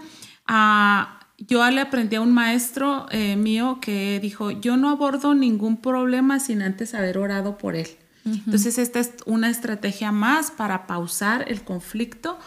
Yo 1.39 1.69
le 1.71 1.81
aprendí 1.81 2.17
a 2.17 2.21
un 2.21 2.33
maestro 2.33 3.07
eh, 3.11 3.37
mío 3.37 3.79
que 3.81 4.21
dijo, 4.21 4.51
yo 4.51 4.77
no 4.77 4.91
abordo 4.91 5.35
ningún 5.35 5.79
problema 5.79 6.39
sin 6.39 6.61
antes 6.61 6.93
haber 6.93 7.17
orado 7.17 7.57
por 7.57 7.77
él. 7.77 7.89
Entonces, 8.33 8.79
esta 8.79 9.01
es 9.01 9.13
una 9.27 9.51
estrategia 9.51 10.13
más 10.13 10.51
para 10.51 10.87
pausar 10.87 11.45
el 11.49 11.63
conflicto. 11.63 12.39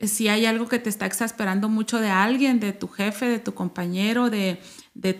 Si 0.00 0.28
hay 0.28 0.46
algo 0.46 0.68
que 0.68 0.78
te 0.78 0.90
está 0.90 1.06
exasperando 1.06 1.68
mucho 1.68 2.00
de 2.00 2.10
alguien, 2.10 2.60
de 2.60 2.72
tu 2.72 2.88
jefe, 2.88 3.26
de 3.26 3.38
tu 3.38 3.54
compañero, 3.54 4.30
de, 4.30 4.58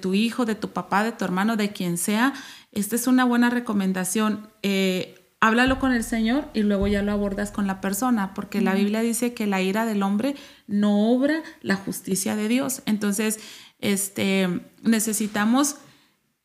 tu 0.00 0.14
hijo, 0.14 0.44
de 0.44 0.54
tu 0.54 0.70
papá, 0.72 1.04
de 1.04 1.12
tu 1.12 1.24
hermano, 1.24 1.56
de 1.56 1.72
quien 1.72 1.96
sea, 1.96 2.34
esta 2.72 2.96
es 2.96 3.06
una 3.06 3.24
buena 3.24 3.50
recomendación. 3.50 4.48
Eh, 4.62 5.32
háblalo 5.40 5.78
con 5.78 5.92
el 5.92 6.04
Señor 6.04 6.48
y 6.54 6.62
luego 6.62 6.86
ya 6.86 7.02
lo 7.02 7.12
abordas 7.12 7.50
con 7.50 7.66
la 7.66 7.80
persona, 7.80 8.34
porque 8.34 8.60
la 8.60 8.74
Biblia 8.74 9.00
dice 9.00 9.34
que 9.34 9.46
la 9.46 9.60
ira 9.60 9.84
del 9.86 10.02
hombre 10.02 10.36
no 10.66 11.10
obra 11.10 11.42
la 11.60 11.76
justicia 11.76 12.34
de 12.34 12.48
Dios. 12.48 12.82
Entonces, 12.86 13.40
este, 13.78 14.62
necesitamos 14.82 15.76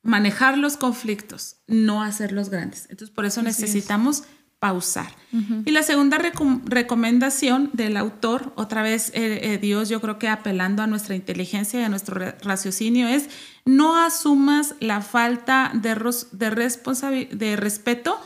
manejar 0.09 0.57
los 0.57 0.75
conflictos, 0.75 1.57
no 1.67 2.01
hacerlos 2.01 2.49
grandes. 2.49 2.87
Entonces, 2.89 3.13
por 3.13 3.25
eso 3.25 3.43
necesitamos 3.43 4.23
pausar. 4.57 5.07
Y 5.65 5.71
la 5.71 5.83
segunda 5.83 6.17
recomendación 6.17 7.69
del 7.73 7.95
autor, 7.95 8.51
otra 8.55 8.81
vez 8.81 9.09
eh, 9.09 9.53
eh, 9.53 9.57
Dios, 9.59 9.87
yo 9.87 10.01
creo 10.01 10.17
que 10.17 10.27
apelando 10.27 10.81
a 10.81 10.87
nuestra 10.87 11.15
inteligencia 11.15 11.79
y 11.79 11.83
a 11.83 11.89
nuestro 11.89 12.19
raciocinio, 12.41 13.07
es 13.07 13.29
no 13.65 14.03
asumas 14.03 14.73
la 14.79 15.01
falta 15.01 15.71
de, 15.75 15.95
de, 16.31 17.29
de 17.31 17.55
respeto 17.55 18.19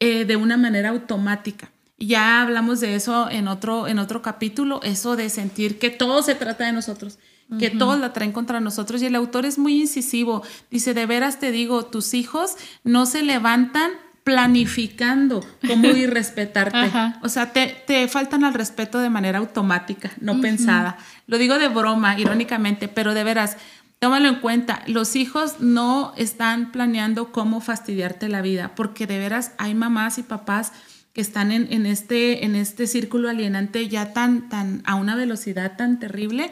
eh, 0.00 0.26
de 0.26 0.36
una 0.36 0.58
manera 0.58 0.90
automática. 0.90 1.72
Ya 1.96 2.42
hablamos 2.42 2.80
de 2.80 2.96
eso 2.96 3.30
en 3.30 3.48
otro, 3.48 3.88
en 3.88 3.98
otro 3.98 4.20
capítulo, 4.20 4.80
eso 4.82 5.16
de 5.16 5.30
sentir 5.30 5.78
que 5.78 5.88
todo 5.88 6.22
se 6.22 6.34
trata 6.34 6.66
de 6.66 6.72
nosotros 6.72 7.18
que 7.58 7.70
todos 7.70 7.98
la 7.98 8.12
traen 8.12 8.32
contra 8.32 8.60
nosotros 8.60 9.02
y 9.02 9.06
el 9.06 9.14
autor 9.14 9.46
es 9.46 9.58
muy 9.58 9.80
incisivo. 9.80 10.42
Dice, 10.70 10.94
de 10.94 11.06
veras 11.06 11.38
te 11.38 11.52
digo, 11.52 11.84
tus 11.84 12.14
hijos 12.14 12.56
no 12.82 13.06
se 13.06 13.22
levantan 13.22 13.92
planificando 14.24 15.44
cómo 15.66 15.88
ir 15.96 16.10
respetarte. 16.10 16.90
O 17.22 17.28
sea, 17.28 17.52
te, 17.52 17.76
te, 17.86 18.08
faltan 18.08 18.42
al 18.42 18.54
respeto 18.54 18.98
de 18.98 19.10
manera 19.10 19.38
automática, 19.38 20.10
no 20.20 20.40
pensada. 20.40 20.96
Lo 21.26 21.38
digo 21.38 21.58
de 21.58 21.68
broma, 21.68 22.18
irónicamente, 22.18 22.88
pero 22.88 23.14
de 23.14 23.22
veras, 23.22 23.58
tómalo 23.98 24.28
en 24.28 24.36
cuenta. 24.36 24.82
Los 24.86 25.14
hijos 25.14 25.60
no 25.60 26.14
están 26.16 26.72
planeando 26.72 27.30
cómo 27.32 27.60
fastidiarte 27.60 28.28
la 28.28 28.40
vida, 28.40 28.74
porque 28.74 29.06
de 29.06 29.18
veras 29.18 29.52
hay 29.58 29.74
mamás 29.74 30.18
y 30.18 30.22
papás 30.22 30.72
que 31.12 31.20
están 31.20 31.52
en, 31.52 31.72
en 31.72 31.86
este, 31.86 32.44
en 32.44 32.56
este 32.56 32.86
círculo 32.88 33.28
alienante 33.28 33.86
ya 33.88 34.12
tan, 34.12 34.48
tan, 34.48 34.82
a 34.84 34.96
una 34.96 35.14
velocidad 35.14 35.76
tan 35.76 36.00
terrible 36.00 36.50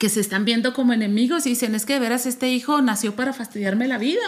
que 0.00 0.08
se 0.08 0.20
están 0.20 0.46
viendo 0.46 0.72
como 0.72 0.94
enemigos 0.94 1.44
y 1.44 1.50
dicen, 1.50 1.74
es 1.74 1.84
que 1.84 1.92
de 1.92 1.98
veras 1.98 2.24
este 2.24 2.50
hijo 2.50 2.80
nació 2.80 3.14
para 3.14 3.34
fastidiarme 3.34 3.86
la 3.86 3.98
vida. 3.98 4.22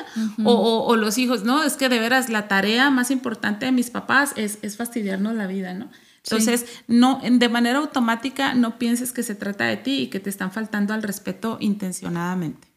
o, 0.45 0.97
los 0.97 1.17
hijos, 1.17 1.45
no, 1.45 1.65
es 1.65 1.79
que 1.79 1.89
de 1.89 1.99
veras 1.99 2.29
la 2.29 2.47
tarea 2.47 2.91
más 2.91 3.11
importante 3.11 3.65
de 3.65 3.73
mis 3.73 3.89
papás 3.89 4.35
es, 4.37 4.59
es 4.61 4.77
fastidiarnos 4.77 5.35
la 5.35 5.47
vida, 5.47 5.73
¿no? 5.73 5.91
Entonces, 6.25 6.67
no, 6.89 7.23
de 7.25 7.49
manera 7.49 7.79
automática 7.79 8.53
no 8.53 8.79
pienses 8.79 9.15
que 9.15 9.23
se 9.23 9.35
trata 9.35 9.65
de 9.65 9.79
ti 9.79 10.03
y 10.03 10.07
que 10.09 10.21
te 10.21 10.29
están 10.29 10.53
faltando 10.53 10.93
al 10.93 11.03
respeto 11.03 11.57
intencionadamente. 11.59 12.69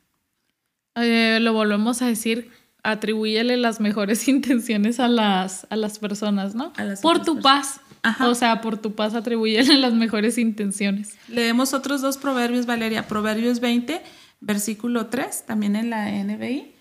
Eh, 0.95 1.39
lo 1.41 1.51
volvemos 1.51 2.01
a 2.01 2.07
decir, 2.07 2.49
atribúyele 2.81 3.57
las 3.57 3.81
mejores 3.81 4.25
intenciones 4.29 5.01
a 5.01 5.09
las, 5.09 5.67
a 5.69 5.75
las 5.75 5.99
personas, 5.99 6.55
¿no? 6.55 6.71
Por 7.01 7.25
tu 7.25 7.41
paz. 7.41 7.81
O 8.21 8.35
sea, 8.35 8.61
por 8.61 8.77
tu 8.77 8.93
paz 8.93 9.15
atribúyele 9.15 9.77
las 9.77 9.93
mejores 9.93 10.37
intenciones. 10.37 11.17
Leemos 11.27 11.73
otros 11.73 12.01
dos 12.01 12.17
proverbios, 12.17 12.65
Valeria. 12.65 13.07
Proverbios 13.07 13.59
20, 13.59 14.01
versículo 14.41 15.07
3, 15.07 15.45
también 15.45 15.75
en 15.75 15.89
la 15.89 16.11
NBI. 16.11 16.73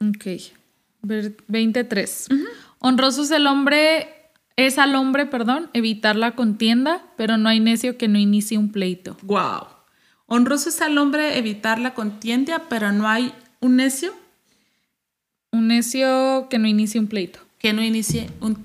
Ok. 0.00 0.26
23. 1.02 2.28
Honroso 2.78 3.22
es 3.22 3.30
el 3.30 3.46
hombre, 3.46 4.08
es 4.56 4.78
al 4.78 4.94
hombre, 4.94 5.26
perdón, 5.26 5.70
evitar 5.72 6.16
la 6.16 6.34
contienda, 6.34 7.02
pero 7.16 7.36
no 7.36 7.48
hay 7.48 7.60
necio 7.60 7.96
que 7.96 8.08
no 8.08 8.18
inicie 8.18 8.58
un 8.58 8.70
pleito. 8.70 9.16
Wow. 9.22 9.66
Honroso 10.26 10.68
es 10.68 10.80
al 10.80 10.96
hombre 10.98 11.38
evitar 11.38 11.78
la 11.78 11.94
contienda, 11.94 12.62
pero 12.68 12.92
no 12.92 13.08
hay 13.08 13.32
un 13.60 13.76
necio. 13.76 14.14
Un 15.52 15.68
necio 15.68 16.46
que 16.48 16.58
no 16.58 16.68
inicie 16.68 17.00
un 17.00 17.08
pleito. 17.08 17.40
Que 17.58 17.72
no 17.72 17.82
inicie 17.82 18.30
un 18.40 18.56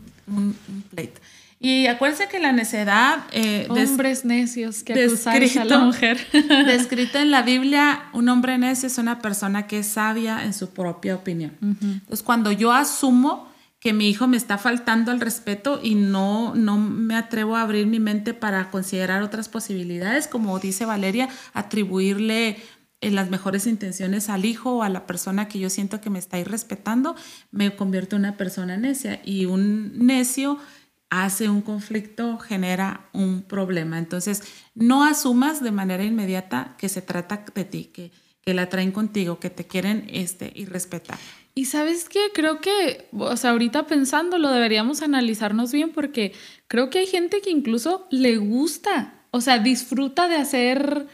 pleito. 0.91 1.21
Y 1.65 1.87
acuérdense 1.87 2.27
que 2.27 2.37
la 2.37 2.51
necedad... 2.51 3.23
Eh, 3.31 3.65
Hombres 3.71 4.23
necios 4.23 4.83
que 4.83 4.93
acusan 4.93 5.41
a 5.57 5.65
la 5.65 5.79
mujer. 5.85 6.19
descrito 6.67 7.17
en 7.17 7.31
la 7.31 7.41
Biblia, 7.41 8.03
un 8.13 8.29
hombre 8.29 8.59
necio 8.59 8.85
es 8.85 8.99
una 8.99 9.17
persona 9.17 9.65
que 9.65 9.79
es 9.79 9.87
sabia 9.87 10.45
en 10.45 10.53
su 10.53 10.69
propia 10.69 11.15
opinión. 11.15 11.53
Entonces, 11.61 12.21
cuando 12.21 12.51
yo 12.51 12.71
asumo 12.71 13.51
que 13.79 13.93
mi 13.93 14.07
hijo 14.07 14.27
me 14.27 14.37
está 14.37 14.59
faltando 14.59 15.11
al 15.11 15.19
respeto 15.19 15.79
y 15.81 15.95
no, 15.95 16.53
no 16.53 16.77
me 16.77 17.15
atrevo 17.15 17.55
a 17.55 17.61
abrir 17.61 17.87
mi 17.87 17.99
mente 17.99 18.35
para 18.35 18.69
considerar 18.69 19.23
otras 19.23 19.49
posibilidades, 19.49 20.27
como 20.27 20.59
dice 20.59 20.85
Valeria, 20.85 21.29
atribuirle 21.53 22.57
eh, 23.01 23.09
las 23.09 23.31
mejores 23.31 23.65
intenciones 23.65 24.29
al 24.29 24.45
hijo 24.45 24.75
o 24.75 24.83
a 24.83 24.89
la 24.89 25.07
persona 25.07 25.47
que 25.47 25.57
yo 25.57 25.71
siento 25.71 25.99
que 25.99 26.11
me 26.11 26.19
está 26.19 26.37
irrespetando, 26.37 27.15
me 27.49 27.75
convierto 27.75 28.17
en 28.17 28.21
una 28.21 28.37
persona 28.37 28.77
necia. 28.77 29.19
Y 29.25 29.45
un 29.45 30.05
necio 30.05 30.59
hace 31.09 31.49
un 31.49 31.61
conflicto, 31.61 32.37
genera 32.39 33.09
un 33.13 33.43
problema. 33.43 33.97
Entonces, 33.97 34.43
no 34.73 35.03
asumas 35.03 35.63
de 35.63 35.71
manera 35.71 36.03
inmediata 36.03 36.75
que 36.77 36.89
se 36.89 37.01
trata 37.01 37.45
de 37.53 37.65
ti, 37.65 37.85
que, 37.85 38.11
que 38.41 38.53
la 38.53 38.69
traen 38.69 38.91
contigo, 38.91 39.39
que 39.39 39.49
te 39.49 39.65
quieren 39.65 40.07
este, 40.09 40.51
y 40.53 40.65
respetar. 40.65 41.17
Y 41.53 41.65
sabes 41.65 42.09
qué, 42.09 42.19
creo 42.33 42.59
que, 42.59 43.07
o 43.13 43.37
sea, 43.37 43.51
ahorita 43.51 43.87
pensándolo, 43.87 44.51
deberíamos 44.51 45.01
analizarnos 45.01 45.71
bien 45.71 45.91
porque 45.91 46.33
creo 46.67 46.89
que 46.89 46.99
hay 46.99 47.07
gente 47.07 47.41
que 47.41 47.49
incluso 47.49 48.07
le 48.11 48.35
gusta, 48.37 49.13
o 49.31 49.39
sea, 49.39 49.59
disfruta 49.59 50.27
de 50.27 50.35
hacer 50.35 51.07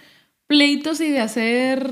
pleitos 0.48 1.00
y 1.00 1.12
de 1.12 1.20
hacer 1.20 1.90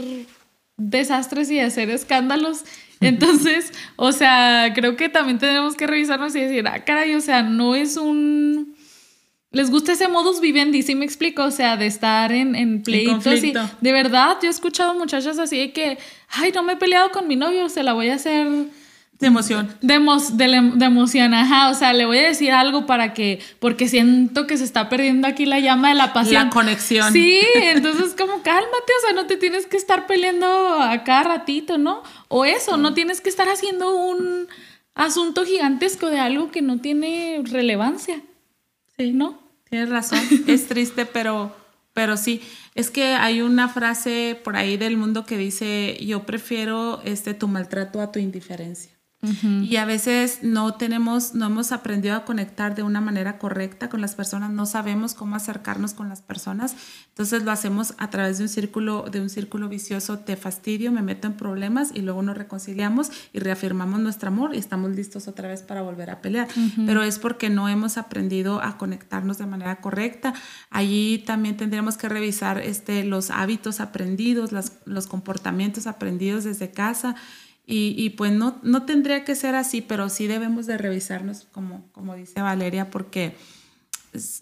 desastres 0.77 1.51
y 1.51 1.55
de 1.55 1.61
hacer 1.61 1.91
escándalos 1.91 2.63
entonces, 3.01 3.73
o 3.95 4.11
sea, 4.11 4.71
creo 4.75 4.95
que 4.95 5.09
también 5.09 5.37
tenemos 5.37 5.75
que 5.75 5.87
revisarnos 5.87 6.35
y 6.35 6.41
decir, 6.41 6.67
ah, 6.67 6.83
caray, 6.83 7.15
o 7.15 7.21
sea, 7.21 7.43
no 7.43 7.75
es 7.75 7.97
un... 7.97 8.75
Les 9.51 9.71
gusta 9.71 9.93
ese 9.93 10.07
modus 10.07 10.41
vivendi, 10.41 10.83
¿sí 10.83 10.93
me 10.93 11.05
explico? 11.05 11.43
O 11.43 11.49
sea, 11.51 11.75
de 11.75 11.87
estar 11.87 12.31
en, 12.31 12.53
en 12.55 12.83
pleitos. 12.83 13.25
Y 13.43 13.51
de 13.81 13.91
verdad, 13.91 14.37
yo 14.43 14.47
he 14.47 14.51
escuchado 14.51 14.93
muchachas 14.93 15.39
así 15.39 15.57
de 15.57 15.73
que, 15.73 15.97
ay, 16.29 16.51
no 16.53 16.61
me 16.61 16.73
he 16.73 16.75
peleado 16.75 17.09
con 17.09 17.27
mi 17.27 17.35
novio, 17.35 17.67
se 17.67 17.81
la 17.81 17.93
voy 17.93 18.09
a 18.09 18.15
hacer 18.15 18.47
De 19.19 19.27
emoción. 19.27 19.75
De, 19.81 19.99
de, 19.99 20.85
emoción, 20.85 21.33
ajá. 21.33 21.69
O 21.69 21.73
sea, 21.73 21.91
le 21.91 22.05
voy 22.05 22.19
a 22.19 22.27
decir 22.27 22.53
algo 22.53 22.85
para 22.85 23.13
que, 23.13 23.41
porque 23.59 23.89
siento 23.89 24.47
que 24.47 24.57
se 24.57 24.63
está 24.63 24.87
perdiendo 24.87 25.27
aquí 25.27 25.45
la 25.45 25.59
llama 25.59 25.89
de 25.89 25.95
la 25.95 26.13
pasión. 26.13 26.45
La 26.45 26.49
conexión. 26.49 27.11
Sí, 27.11 27.41
entonces 27.55 28.15
como 28.17 28.41
cálmate, 28.41 28.93
o 28.97 29.05
sea, 29.05 29.13
no 29.13 29.27
te 29.27 29.35
tienes 29.35 29.65
que 29.65 29.75
estar 29.75 30.07
peleando 30.07 30.47
a 30.81 31.03
cada 31.03 31.23
ratito, 31.23 31.77
¿no? 31.77 32.01
O 32.29 32.45
eso, 32.45 32.77
no 32.77 32.93
tienes 32.93 33.19
que 33.19 33.27
estar 33.27 33.49
haciendo 33.49 33.93
un 33.93 34.47
asunto 34.95 35.43
gigantesco 35.43 36.09
de 36.09 36.19
algo 36.19 36.49
que 36.49 36.61
no 36.61 36.79
tiene 36.79 37.41
relevancia. 37.43 38.21
Sí. 38.95 39.11
¿No? 39.11 39.37
Tienes 39.69 39.89
razón. 39.89 40.21
es 40.47 40.67
triste, 40.67 41.05
pero, 41.05 41.53
pero 41.93 42.15
sí. 42.15 42.41
Es 42.73 42.89
que 42.89 43.15
hay 43.15 43.41
una 43.41 43.67
frase 43.67 44.39
por 44.45 44.55
ahí 44.55 44.77
del 44.77 44.95
mundo 44.95 45.25
que 45.25 45.37
dice, 45.37 45.97
yo 45.99 46.23
prefiero 46.23 47.01
este, 47.03 47.33
tu 47.33 47.49
maltrato 47.49 47.99
a 47.99 48.13
tu 48.13 48.19
indiferencia. 48.19 48.98
Y 49.21 49.75
a 49.75 49.83
veces 49.83 50.39
no 50.43 50.75
tenemos, 50.75 51.35
no 51.35 51.47
hemos 51.47 51.73
aprendido 51.73 52.15
a 52.15 52.23
conectar 52.23 52.73
de 52.73 52.83
una 52.83 53.01
manera 53.01 53.37
correcta 53.37 53.89
con 53.89 53.99
las 53.99 54.15
personas, 54.15 54.49
no 54.51 54.65
sabemos 54.65 55.13
cómo 55.13 55.35
acercarnos 55.35 55.93
con 55.93 56.07
las 56.07 56.21
personas, 56.21 56.75
entonces 57.09 57.43
lo 57.43 57.51
hacemos 57.51 57.95
a 57.97 58.09
través 58.09 58.37
de 58.37 58.45
un 58.45 58.49
círculo, 58.49 59.07
de 59.11 59.19
un 59.19 59.29
círculo 59.29 59.67
vicioso, 59.67 60.19
te 60.19 60.37
fastidio, 60.37 60.93
me 60.93 61.01
meto 61.01 61.27
en 61.27 61.33
problemas 61.33 61.91
y 61.93 62.01
luego 62.01 62.21
nos 62.21 62.37
reconciliamos 62.37 63.11
y 63.33 63.39
reafirmamos 63.39 63.99
nuestro 63.99 64.29
amor 64.29 64.55
y 64.55 64.57
estamos 64.57 64.91
listos 64.91 65.27
otra 65.27 65.49
vez 65.49 65.63
para 65.63 65.81
volver 65.81 66.11
a 66.11 66.21
pelear. 66.21 66.47
Pero 66.85 67.03
es 67.03 67.19
porque 67.19 67.49
no 67.49 67.67
hemos 67.67 67.97
aprendido 67.97 68.61
a 68.61 68.77
conectarnos 68.77 69.37
de 69.37 69.45
manera 69.45 69.81
correcta. 69.81 70.33
Allí 70.69 71.23
también 71.25 71.57
tendríamos 71.57 71.97
que 71.97 72.07
revisar 72.07 72.59
este, 72.59 73.03
los 73.03 73.31
hábitos 73.31 73.81
aprendidos, 73.81 74.51
los 74.85 75.07
comportamientos 75.07 75.87
aprendidos 75.87 76.45
desde 76.45 76.71
casa 76.71 77.17
y, 77.71 78.09
pues 78.11 78.31
no, 78.31 78.59
no 78.63 78.83
tendría 78.83 79.23
que 79.23 79.35
ser 79.35 79.53
así, 79.53 79.81
pero 79.81 80.09
sí 80.09 80.25
debemos 80.25 80.65
de 80.65 80.79
revisarnos, 80.79 81.47
como, 81.51 81.87
como 81.91 82.15
dice 82.15 82.41
Valeria, 82.41 82.89
porque 82.89 83.35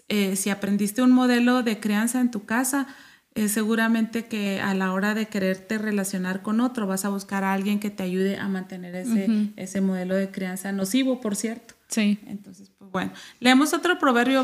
eh, 0.08 0.34
si 0.34 0.48
aprendiste 0.48 1.02
un 1.02 1.10
modelo 1.10 1.62
de 1.62 1.78
crianza 1.78 2.22
en 2.22 2.30
tu 2.30 2.46
casa, 2.46 2.86
eh, 3.34 3.48
seguramente 3.48 4.24
que 4.24 4.62
a 4.62 4.72
la 4.72 4.94
hora 4.94 5.14
de 5.14 5.26
quererte 5.26 5.76
relacionar 5.76 6.40
con 6.40 6.62
otro, 6.62 6.86
vas 6.86 7.04
a 7.04 7.10
buscar 7.10 7.44
a 7.44 7.52
alguien 7.52 7.80
que 7.80 7.90
te 7.90 8.02
ayude 8.02 8.38
a 8.38 8.48
mantener 8.48 8.94
ese, 8.94 9.28
ese 9.56 9.82
modelo 9.82 10.14
de 10.14 10.30
crianza 10.30 10.72
nocivo, 10.72 11.20
por 11.20 11.36
cierto. 11.36 11.74
Sí. 11.88 12.18
Entonces, 12.26 12.70
pues 12.78 12.90
bueno, 12.90 13.12
leemos 13.40 13.74
otro 13.74 13.98
proverbio, 13.98 14.42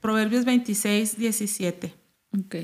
Proverbios 0.00 0.44
26, 0.44 1.18
17. 1.18 1.94
Ok. 2.36 2.56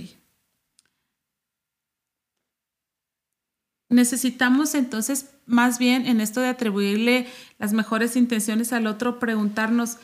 Necesitamos 3.88 4.74
entonces, 4.74 5.30
más 5.46 5.78
bien 5.78 6.06
en 6.06 6.20
esto 6.20 6.40
de 6.40 6.48
atribuirle 6.48 7.26
las 7.58 7.72
mejores 7.72 8.16
intenciones 8.16 8.72
al 8.72 8.86
otro, 8.86 9.18
preguntarnos, 9.18 9.98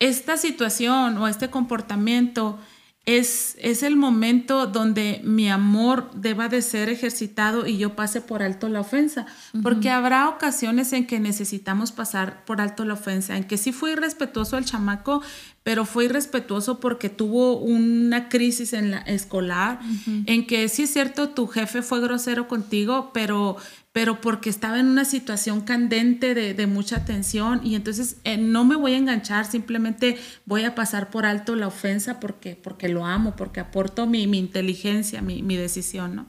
esta 0.00 0.36
situación 0.36 1.18
o 1.18 1.26
este 1.26 1.50
comportamiento 1.50 2.58
es, 3.04 3.56
es, 3.58 3.82
el 3.82 3.96
momento 3.96 4.66
donde 4.66 5.22
mi 5.24 5.48
amor 5.48 6.10
deba 6.14 6.48
de 6.48 6.60
ser 6.60 6.90
ejercitado 6.90 7.66
y 7.66 7.78
yo 7.78 7.96
pase 7.96 8.20
por 8.20 8.42
alto 8.42 8.68
la 8.68 8.80
ofensa, 8.80 9.24
porque 9.62 9.88
habrá 9.88 10.28
ocasiones 10.28 10.92
en 10.92 11.06
que 11.06 11.18
necesitamos 11.18 11.90
pasar 11.90 12.44
por 12.44 12.60
alto 12.60 12.84
la 12.84 12.94
ofensa, 12.94 13.36
en 13.36 13.44
que 13.44 13.56
sí 13.56 13.72
fui 13.72 13.94
respetuoso 13.94 14.58
al 14.58 14.66
chamaco, 14.66 15.22
pero 15.68 15.84
fue 15.84 16.06
irrespetuoso 16.06 16.80
porque 16.80 17.10
tuvo 17.10 17.58
una 17.58 18.30
crisis 18.30 18.72
en 18.72 18.90
la 18.90 19.00
escolar, 19.00 19.78
en 20.24 20.46
que 20.46 20.66
sí 20.70 20.84
es 20.84 20.94
cierto, 20.94 21.28
tu 21.28 21.46
jefe 21.46 21.82
fue 21.82 22.00
grosero 22.00 22.48
contigo, 22.48 23.10
pero, 23.12 23.58
pero 23.92 24.22
porque 24.22 24.48
estaba 24.48 24.80
en 24.80 24.86
una 24.86 25.04
situación 25.04 25.60
candente 25.60 26.34
de, 26.34 26.66
mucha 26.66 27.04
tensión 27.04 27.60
y 27.62 27.74
entonces 27.74 28.16
eh, 28.24 28.38
no 28.38 28.64
me 28.64 28.76
voy 28.76 28.94
a 28.94 28.96
enganchar, 28.96 29.44
simplemente 29.44 30.16
voy 30.46 30.64
a 30.64 30.74
pasar 30.74 31.10
por 31.10 31.26
alto 31.26 31.54
la 31.54 31.66
ofensa 31.66 32.18
porque, 32.18 32.56
porque 32.56 32.88
lo 32.88 33.04
amo, 33.04 33.36
porque 33.36 33.60
aporto 33.60 34.06
mi, 34.06 34.22
inteligencia, 34.22 35.20
mi, 35.20 35.56
decisión, 35.58 36.16
¿no? 36.16 36.26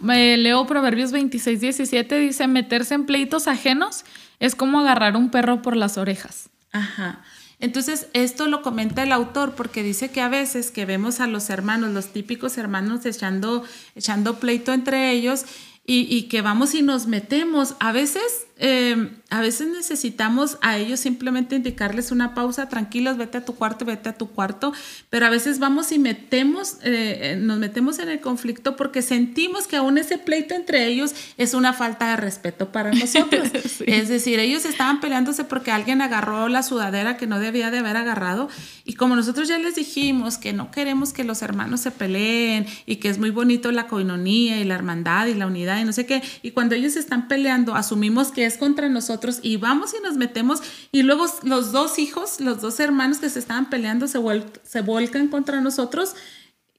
Me 0.00 0.36
leo 0.36 0.66
Proverbios 0.66 1.12
26, 1.12 1.60
17, 1.60 2.18
dice, 2.18 2.48
meterse 2.48 2.94
en 2.94 3.06
pleitos 3.06 3.46
ajenos 3.46 4.04
es 4.40 4.56
como 4.56 4.80
agarrar 4.80 5.16
un 5.16 5.30
perro 5.30 5.62
por 5.62 5.76
las 5.76 5.96
orejas. 5.96 6.50
Ajá. 6.72 7.22
Entonces, 7.62 8.08
esto 8.12 8.48
lo 8.48 8.60
comenta 8.60 9.04
el 9.04 9.12
autor 9.12 9.54
porque 9.54 9.84
dice 9.84 10.10
que 10.10 10.20
a 10.20 10.28
veces 10.28 10.72
que 10.72 10.84
vemos 10.84 11.20
a 11.20 11.28
los 11.28 11.48
hermanos, 11.48 11.92
los 11.92 12.08
típicos 12.08 12.58
hermanos 12.58 13.06
echando, 13.06 13.62
echando 13.94 14.40
pleito 14.40 14.72
entre 14.72 15.12
ellos 15.12 15.44
y, 15.86 16.12
y 16.12 16.24
que 16.24 16.42
vamos 16.42 16.74
y 16.74 16.82
nos 16.82 17.06
metemos, 17.06 17.76
a 17.78 17.92
veces 17.92 18.46
eh, 18.64 19.10
a 19.28 19.40
veces 19.40 19.66
necesitamos 19.66 20.56
a 20.60 20.78
ellos 20.78 21.00
simplemente 21.00 21.56
indicarles 21.56 22.12
una 22.12 22.32
pausa, 22.32 22.68
tranquilos, 22.68 23.16
vete 23.16 23.38
a 23.38 23.44
tu 23.44 23.56
cuarto, 23.56 23.84
vete 23.84 24.08
a 24.10 24.12
tu 24.12 24.28
cuarto, 24.28 24.72
pero 25.10 25.26
a 25.26 25.30
veces 25.30 25.58
vamos 25.58 25.90
y 25.90 25.98
metemos, 25.98 26.76
eh, 26.84 27.36
nos 27.40 27.58
metemos 27.58 27.98
en 27.98 28.08
el 28.08 28.20
conflicto 28.20 28.76
porque 28.76 29.02
sentimos 29.02 29.66
que 29.66 29.74
aún 29.74 29.98
ese 29.98 30.16
pleito 30.16 30.54
entre 30.54 30.86
ellos 30.86 31.12
es 31.38 31.54
una 31.54 31.72
falta 31.72 32.10
de 32.10 32.16
respeto 32.18 32.70
para 32.70 32.92
nosotros. 32.94 33.50
Es 33.84 34.08
decir, 34.08 34.38
ellos 34.38 34.64
estaban 34.64 35.00
peleándose 35.00 35.42
porque 35.42 35.72
alguien 35.72 36.00
agarró 36.00 36.48
la 36.48 36.62
sudadera 36.62 37.16
que 37.16 37.26
no 37.26 37.40
debía 37.40 37.72
de 37.72 37.78
haber 37.78 37.96
agarrado 37.96 38.48
y 38.84 38.94
como 38.94 39.16
nosotros 39.16 39.48
ya 39.48 39.58
les 39.58 39.74
dijimos 39.74 40.38
que 40.38 40.52
no 40.52 40.70
queremos 40.70 41.12
que 41.12 41.24
los 41.24 41.42
hermanos 41.42 41.80
se 41.80 41.90
peleen 41.90 42.66
y 42.86 42.96
que 42.96 43.08
es 43.08 43.18
muy 43.18 43.30
bonito 43.30 43.72
la 43.72 43.88
coinonía 43.88 44.60
y 44.60 44.64
la 44.64 44.76
hermandad 44.76 45.26
y 45.26 45.34
la 45.34 45.48
unidad 45.48 45.80
y 45.80 45.84
no 45.84 45.92
sé 45.92 46.06
qué, 46.06 46.22
y 46.42 46.52
cuando 46.52 46.76
ellos 46.76 46.94
están 46.94 47.26
peleando 47.26 47.74
asumimos 47.74 48.30
que 48.30 48.44
es 48.44 48.51
contra 48.58 48.88
nosotros 48.88 49.40
y 49.42 49.56
vamos 49.56 49.94
y 49.98 50.02
nos 50.02 50.16
metemos 50.16 50.60
y 50.90 51.02
luego 51.02 51.26
los 51.42 51.72
dos 51.72 51.98
hijos, 51.98 52.40
los 52.40 52.60
dos 52.60 52.80
hermanos 52.80 53.18
que 53.18 53.28
se 53.28 53.38
estaban 53.38 53.70
peleando 53.70 54.06
se, 54.06 54.18
se 54.62 54.80
volcan 54.80 55.28
contra 55.28 55.60
nosotros 55.60 56.14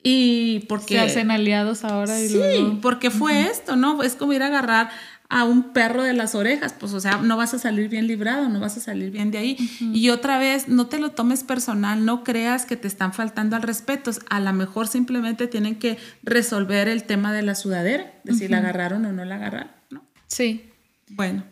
y 0.03 0.65
porque... 0.67 0.95
Se 0.95 0.99
hacen 0.99 1.31
aliados 1.31 1.83
ahora. 1.85 2.21
Y 2.21 2.27
sí, 2.27 2.79
porque 2.81 3.09
fue 3.09 3.43
esto, 3.43 3.75
¿no? 3.77 4.03
Es 4.03 4.15
como 4.15 4.33
ir 4.33 4.43
a 4.43 4.47
agarrar 4.47 4.89
a 5.29 5.45
un 5.45 5.73
perro 5.73 6.03
de 6.03 6.13
las 6.13 6.35
orejas, 6.35 6.73
pues 6.73 6.93
o 6.93 6.99
sea, 6.99 7.17
no 7.17 7.37
vas 7.37 7.55
a 7.55 7.59
salir 7.59 7.89
bien 7.89 8.05
librado, 8.05 8.49
no 8.49 8.59
vas 8.59 8.77
a 8.77 8.79
salir 8.79 9.09
bien 9.09 9.31
de 9.31 9.39
ahí. 9.39 9.57
Y 9.79 10.09
otra 10.09 10.37
vez, 10.37 10.67
no 10.67 10.85
te 10.85 10.99
lo 10.99 11.09
tomes 11.09 11.43
personal, 11.43 12.05
no 12.05 12.23
creas 12.23 12.65
que 12.65 12.77
te 12.77 12.87
están 12.87 13.13
faltando 13.13 13.55
al 13.55 13.63
respeto, 13.63 14.11
a 14.29 14.39
lo 14.39 14.53
mejor 14.53 14.87
simplemente 14.87 15.47
tienen 15.47 15.79
que 15.79 15.97
resolver 16.21 16.87
el 16.87 17.05
tema 17.05 17.33
de 17.33 17.41
la 17.41 17.55
sudadera, 17.55 18.13
de 18.23 18.35
si 18.35 18.47
la 18.47 18.57
agarraron 18.57 19.05
o 19.05 19.11
no 19.11 19.25
la 19.25 19.35
agarraron, 19.35 19.71
¿no? 19.89 20.03
Sí. 20.27 20.69
Bueno. 21.09 21.45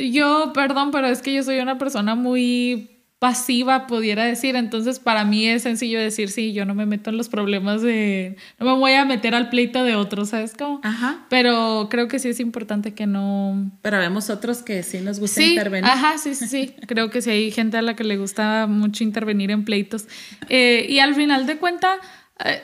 Yo, 0.00 0.52
perdón, 0.54 0.90
pero 0.90 1.08
es 1.08 1.22
que 1.22 1.32
yo 1.32 1.42
soy 1.42 1.58
una 1.58 1.78
persona 1.78 2.14
muy 2.14 2.98
pasiva, 3.18 3.86
pudiera 3.86 4.24
decir. 4.24 4.56
Entonces, 4.56 4.98
para 4.98 5.24
mí 5.24 5.46
es 5.46 5.62
sencillo 5.62 5.98
decir, 5.98 6.30
sí, 6.30 6.52
yo 6.52 6.64
no 6.64 6.74
me 6.74 6.86
meto 6.86 7.10
en 7.10 7.16
los 7.16 7.28
problemas 7.28 7.82
de. 7.82 8.36
No 8.58 8.66
me 8.66 8.78
voy 8.78 8.92
a 8.92 9.04
meter 9.04 9.34
al 9.34 9.48
pleito 9.48 9.82
de 9.82 9.96
otros, 9.96 10.30
¿sabes 10.30 10.54
cómo? 10.56 10.80
Ajá. 10.84 11.26
Pero 11.28 11.88
creo 11.90 12.08
que 12.08 12.18
sí 12.18 12.28
es 12.28 12.40
importante 12.40 12.94
que 12.94 13.06
no. 13.06 13.70
Pero 13.82 13.98
vemos 13.98 14.30
otros 14.30 14.62
que 14.62 14.82
sí 14.82 15.00
nos 15.00 15.18
gusta 15.18 15.42
intervenir. 15.42 15.90
Ajá, 15.90 16.18
sí, 16.18 16.34
sí, 16.34 16.46
sí. 16.46 16.74
creo 16.86 17.10
que 17.10 17.20
sí 17.22 17.30
hay 17.30 17.50
gente 17.50 17.76
a 17.76 17.82
la 17.82 17.96
que 17.96 18.04
le 18.04 18.16
gusta 18.16 18.66
mucho 18.68 19.02
intervenir 19.02 19.50
en 19.50 19.64
pleitos. 19.64 20.06
Eh, 20.48 20.86
y 20.88 21.00
al 21.00 21.14
final 21.14 21.46
de 21.46 21.56
cuentas. 21.56 21.98
Eh, 22.44 22.62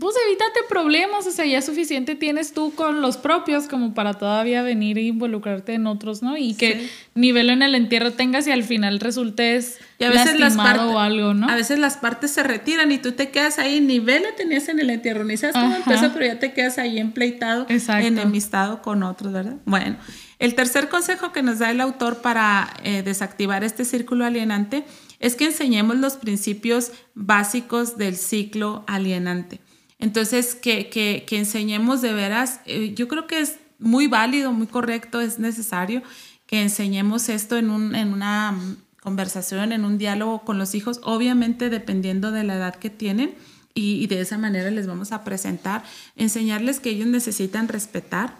pues 0.00 0.16
evítate 0.26 0.60
problemas, 0.68 1.26
o 1.26 1.30
sea, 1.30 1.44
ya 1.44 1.60
suficiente 1.60 2.14
tienes 2.16 2.54
tú 2.54 2.74
con 2.74 3.02
los 3.02 3.18
propios 3.18 3.68
como 3.68 3.92
para 3.92 4.14
todavía 4.14 4.62
venir 4.62 4.96
e 4.96 5.02
involucrarte 5.02 5.74
en 5.74 5.86
otros, 5.86 6.22
¿no? 6.22 6.38
Y 6.38 6.54
que 6.54 6.88
nivel 7.14 7.50
en 7.50 7.62
el 7.62 7.74
entierro 7.74 8.12
tengas 8.12 8.46
y 8.46 8.50
al 8.50 8.64
final 8.64 8.98
resultes 8.98 9.78
y 9.98 10.04
a 10.04 10.10
veces 10.10 10.40
lastimado 10.40 10.92
o 10.92 10.98
algo, 10.98 11.34
¿no? 11.34 11.48
A 11.48 11.54
veces 11.54 11.78
las 11.78 11.98
partes 11.98 12.30
se 12.30 12.42
retiran 12.42 12.90
y 12.90 12.98
tú 12.98 13.12
te 13.12 13.30
quedas 13.30 13.58
ahí, 13.58 13.80
nivel 13.80 14.22
lo 14.22 14.34
tenías 14.34 14.68
en 14.70 14.80
el 14.80 14.88
entierro, 14.88 15.22
ni 15.22 15.36
sabes 15.36 15.54
cómo 15.54 15.76
empieza, 15.76 16.12
pero 16.14 16.24
ya 16.24 16.38
te 16.38 16.54
quedas 16.54 16.78
ahí 16.78 16.98
empleitado, 16.98 17.66
Exacto. 17.68 18.06
enemistado 18.06 18.80
con 18.80 19.02
otros, 19.02 19.34
¿verdad? 19.34 19.56
Bueno, 19.66 19.98
el 20.38 20.54
tercer 20.54 20.88
consejo 20.88 21.30
que 21.30 21.42
nos 21.42 21.58
da 21.58 21.70
el 21.70 21.80
autor 21.82 22.22
para 22.22 22.72
eh, 22.82 23.02
desactivar 23.02 23.64
este 23.64 23.84
círculo 23.84 24.24
alienante 24.24 24.84
es 25.18 25.36
que 25.36 25.44
enseñemos 25.44 25.96
los 25.98 26.14
principios 26.14 26.92
básicos 27.14 27.98
del 27.98 28.16
ciclo 28.16 28.82
alienante. 28.86 29.60
Entonces, 30.00 30.54
que, 30.54 30.88
que, 30.88 31.24
que 31.26 31.38
enseñemos 31.38 32.00
de 32.02 32.12
veras, 32.12 32.60
eh, 32.66 32.94
yo 32.94 33.06
creo 33.06 33.26
que 33.26 33.40
es 33.40 33.58
muy 33.78 34.06
válido, 34.06 34.52
muy 34.52 34.66
correcto, 34.66 35.20
es 35.20 35.38
necesario 35.38 36.02
que 36.46 36.62
enseñemos 36.62 37.28
esto 37.28 37.56
en, 37.56 37.70
un, 37.70 37.94
en 37.94 38.12
una 38.12 38.58
conversación, 39.00 39.72
en 39.72 39.84
un 39.84 39.98
diálogo 39.98 40.44
con 40.44 40.58
los 40.58 40.74
hijos, 40.74 41.00
obviamente 41.04 41.70
dependiendo 41.70 42.32
de 42.32 42.44
la 42.44 42.56
edad 42.56 42.74
que 42.74 42.90
tienen. 42.90 43.34
Y, 43.72 44.02
y, 44.02 44.08
de 44.08 44.20
esa 44.20 44.36
manera 44.36 44.68
les 44.72 44.88
vamos 44.88 45.12
a 45.12 45.22
presentar, 45.22 45.84
enseñarles 46.16 46.80
que 46.80 46.90
ellos 46.90 47.06
necesitan 47.06 47.68
respetar, 47.68 48.34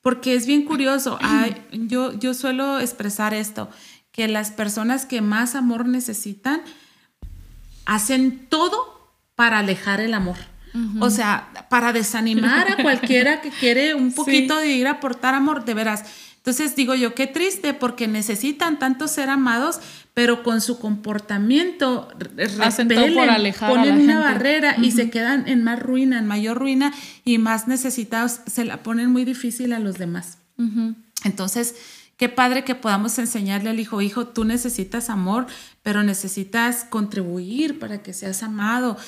porque 0.00 0.34
es 0.34 0.46
bien 0.46 0.64
curioso, 0.64 1.18
yo, 1.70 2.18
yo 2.18 2.32
suelo 2.32 2.80
expresar 2.80 3.34
esto, 3.34 3.68
que 4.10 4.26
las 4.26 4.50
personas 4.50 5.04
que 5.04 5.20
más 5.20 5.54
amor 5.54 5.86
necesitan 5.86 6.62
hacen 7.84 8.46
todo 8.48 9.14
para 9.34 9.58
alejar 9.58 10.00
el 10.00 10.14
amor. 10.14 10.36
O 11.00 11.10
sea, 11.10 11.48
para 11.68 11.92
desanimar 11.92 12.70
a 12.70 12.82
cualquiera 12.82 13.40
que 13.40 13.50
quiere 13.50 13.94
un 13.94 14.12
poquito 14.14 14.56
de 14.56 14.68
ir 14.68 14.86
a 14.86 14.92
aportar 14.92 15.34
amor, 15.34 15.64
de 15.64 15.74
veras, 15.74 16.04
Entonces 16.36 16.74
digo 16.76 16.94
yo, 16.94 17.14
qué 17.14 17.26
triste, 17.26 17.74
porque 17.74 18.08
necesitan 18.08 18.78
tanto 18.78 19.08
ser 19.08 19.28
amados, 19.28 19.80
pero 20.14 20.42
con 20.42 20.60
su 20.60 20.78
comportamiento 20.78 22.08
repelen, 22.16 23.54
ponen 23.58 24.00
una 24.00 24.20
barrera 24.20 24.76
y 24.80 24.90
se 24.92 25.10
quedan 25.10 25.48
en 25.48 25.64
más 25.64 25.80
ruina, 25.80 26.18
en 26.18 26.26
mayor 26.26 26.58
ruina 26.58 26.92
y 27.24 27.38
más 27.38 27.68
necesitados, 27.68 28.40
se 28.46 28.64
la 28.64 28.82
ponen 28.82 29.10
muy 29.10 29.24
difícil 29.24 29.72
a 29.72 29.78
los 29.78 29.98
demás. 29.98 30.38
Entonces, 31.24 31.74
Qué 32.20 32.28
padre 32.28 32.64
que 32.64 32.74
podamos 32.74 33.18
enseñarle 33.18 33.70
al 33.70 33.80
hijo, 33.80 34.02
hijo, 34.02 34.26
tú 34.26 34.44
necesitas 34.44 35.08
amor, 35.08 35.46
pero 35.82 36.02
necesitas 36.02 36.84
contribuir 36.84 37.78
para 37.78 38.02
que 38.02 38.12
seas 38.12 38.42
amado. 38.42 38.98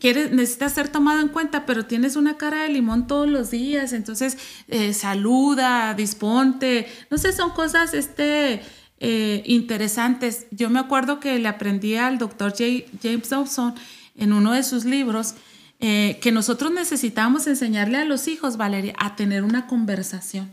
Quieres, 0.00 0.32
necesitas 0.32 0.72
ser 0.72 0.88
tomado 0.88 1.20
en 1.20 1.28
cuenta, 1.28 1.64
pero 1.64 1.86
tienes 1.86 2.16
una 2.16 2.38
cara 2.38 2.64
de 2.64 2.70
limón 2.70 3.06
todos 3.06 3.28
los 3.28 3.52
días, 3.52 3.92
entonces 3.92 4.36
eh, 4.66 4.94
saluda, 4.94 5.94
disponte. 5.94 6.88
No 7.08 7.18
sé, 7.18 7.32
son 7.32 7.50
cosas 7.50 7.94
este, 7.94 8.62
eh, 8.98 9.44
interesantes. 9.46 10.48
Yo 10.50 10.70
me 10.70 10.80
acuerdo 10.80 11.20
que 11.20 11.38
le 11.38 11.46
aprendí 11.46 11.94
al 11.94 12.18
doctor 12.18 12.52
James 12.58 13.30
Dobson 13.30 13.76
en 14.16 14.32
uno 14.32 14.54
de 14.54 14.64
sus 14.64 14.84
libros. 14.84 15.36
Eh, 15.78 16.18
que 16.20 16.32
nosotros 16.32 16.72
necesitamos 16.72 17.46
enseñarle 17.46 17.98
a 17.98 18.04
los 18.04 18.26
hijos, 18.26 18.56
Valeria, 18.56 18.94
a 18.98 19.14
tener 19.14 19.44
una 19.44 19.68
conversación. 19.68 20.50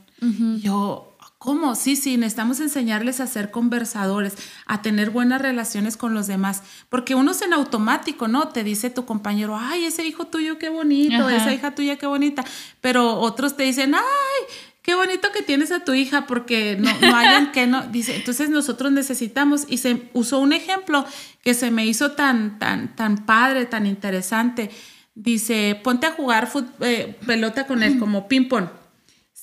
Yo, 0.62 1.17
¿Cómo? 1.48 1.76
Sí, 1.76 1.96
sí, 1.96 2.18
necesitamos 2.18 2.60
enseñarles 2.60 3.22
a 3.22 3.26
ser 3.26 3.52
conversadores, 3.52 4.34
a 4.66 4.82
tener 4.82 5.12
buenas 5.12 5.42
relaciones 5.42 5.96
con 5.96 6.14
los 6.14 6.28
demás, 6.28 6.62
porque 6.90 7.16
uno 7.16 7.32
es 7.32 7.42
en 7.42 7.54
automático, 7.54 8.28
¿no? 8.28 8.50
Te 8.50 8.66
dice 8.66 8.90
tu 8.90 9.06
compañero, 9.06 9.58
ay, 9.58 9.86
ese 9.86 10.06
hijo 10.06 10.28
tuyo 10.28 10.60
qué 10.60 10.68
bonito, 10.68 11.30
esa 11.30 11.54
hija 11.54 11.74
tuya 11.74 11.96
qué 11.96 12.06
bonita, 12.06 12.44
pero 12.82 13.14
otros 13.14 13.56
te 13.56 13.64
dicen, 13.64 13.96
ay, 13.96 14.56
qué 14.82 14.94
bonito 14.94 15.32
que 15.32 15.42
tienes 15.42 15.72
a 15.72 15.86
tu 15.86 15.94
hija 15.94 16.28
porque 16.28 16.76
no, 16.78 16.92
no 17.00 17.16
hayan 17.16 17.52
que 17.54 17.66
no, 17.66 17.84
dice, 17.84 18.18
entonces 18.18 18.50
nosotros 18.50 18.92
necesitamos, 18.92 19.64
y 19.70 19.78
se 19.78 20.10
usó 20.12 20.40
un 20.40 20.52
ejemplo 20.52 21.06
que 21.46 21.54
se 21.54 21.72
me 21.72 21.86
hizo 21.86 22.12
tan, 22.12 22.60
tan, 22.60 22.94
tan 22.94 23.26
padre, 23.26 23.66
tan 23.66 23.86
interesante, 23.86 24.70
dice, 25.16 25.80
ponte 25.82 26.08
a 26.08 26.12
jugar 26.12 26.50
eh, 26.82 27.18
pelota 27.26 27.66
con 27.68 27.84
él 27.84 28.00
como 28.00 28.28
ping-pong 28.28 28.68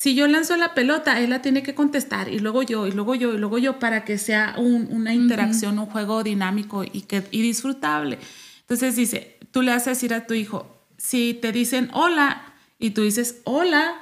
si 0.04 0.14
yo 0.14 0.28
lanzo 0.28 0.54
la 0.58 0.74
pelota, 0.74 1.18
él 1.18 1.30
la 1.30 1.40
tiene 1.40 1.62
que 1.62 1.74
contestar 1.74 2.28
y 2.28 2.38
luego 2.38 2.62
yo, 2.62 2.86
y 2.86 2.92
luego 2.92 3.14
yo, 3.14 3.32
y 3.32 3.38
luego 3.38 3.56
yo, 3.56 3.78
para 3.78 4.04
que 4.04 4.18
sea 4.18 4.54
una 4.58 5.14
interacción, 5.14 5.78
un 5.78 5.86
juego 5.86 6.22
dinámico 6.22 6.84
y, 6.84 7.00
que, 7.08 7.26
y 7.30 7.40
disfrutable. 7.40 8.18
Entonces 8.60 8.96
dice, 8.96 9.38
tú 9.50 9.62
le 9.62 9.72
a 9.72 9.78
decir 9.78 10.12
a 10.12 10.26
tu 10.26 10.34
hijo, 10.34 10.66
si 10.98 11.32
te 11.32 11.52
dicen 11.52 11.88
hola 11.94 12.52
y 12.78 12.90
tú 12.90 13.00
dices 13.00 13.40
hola, 13.44 13.94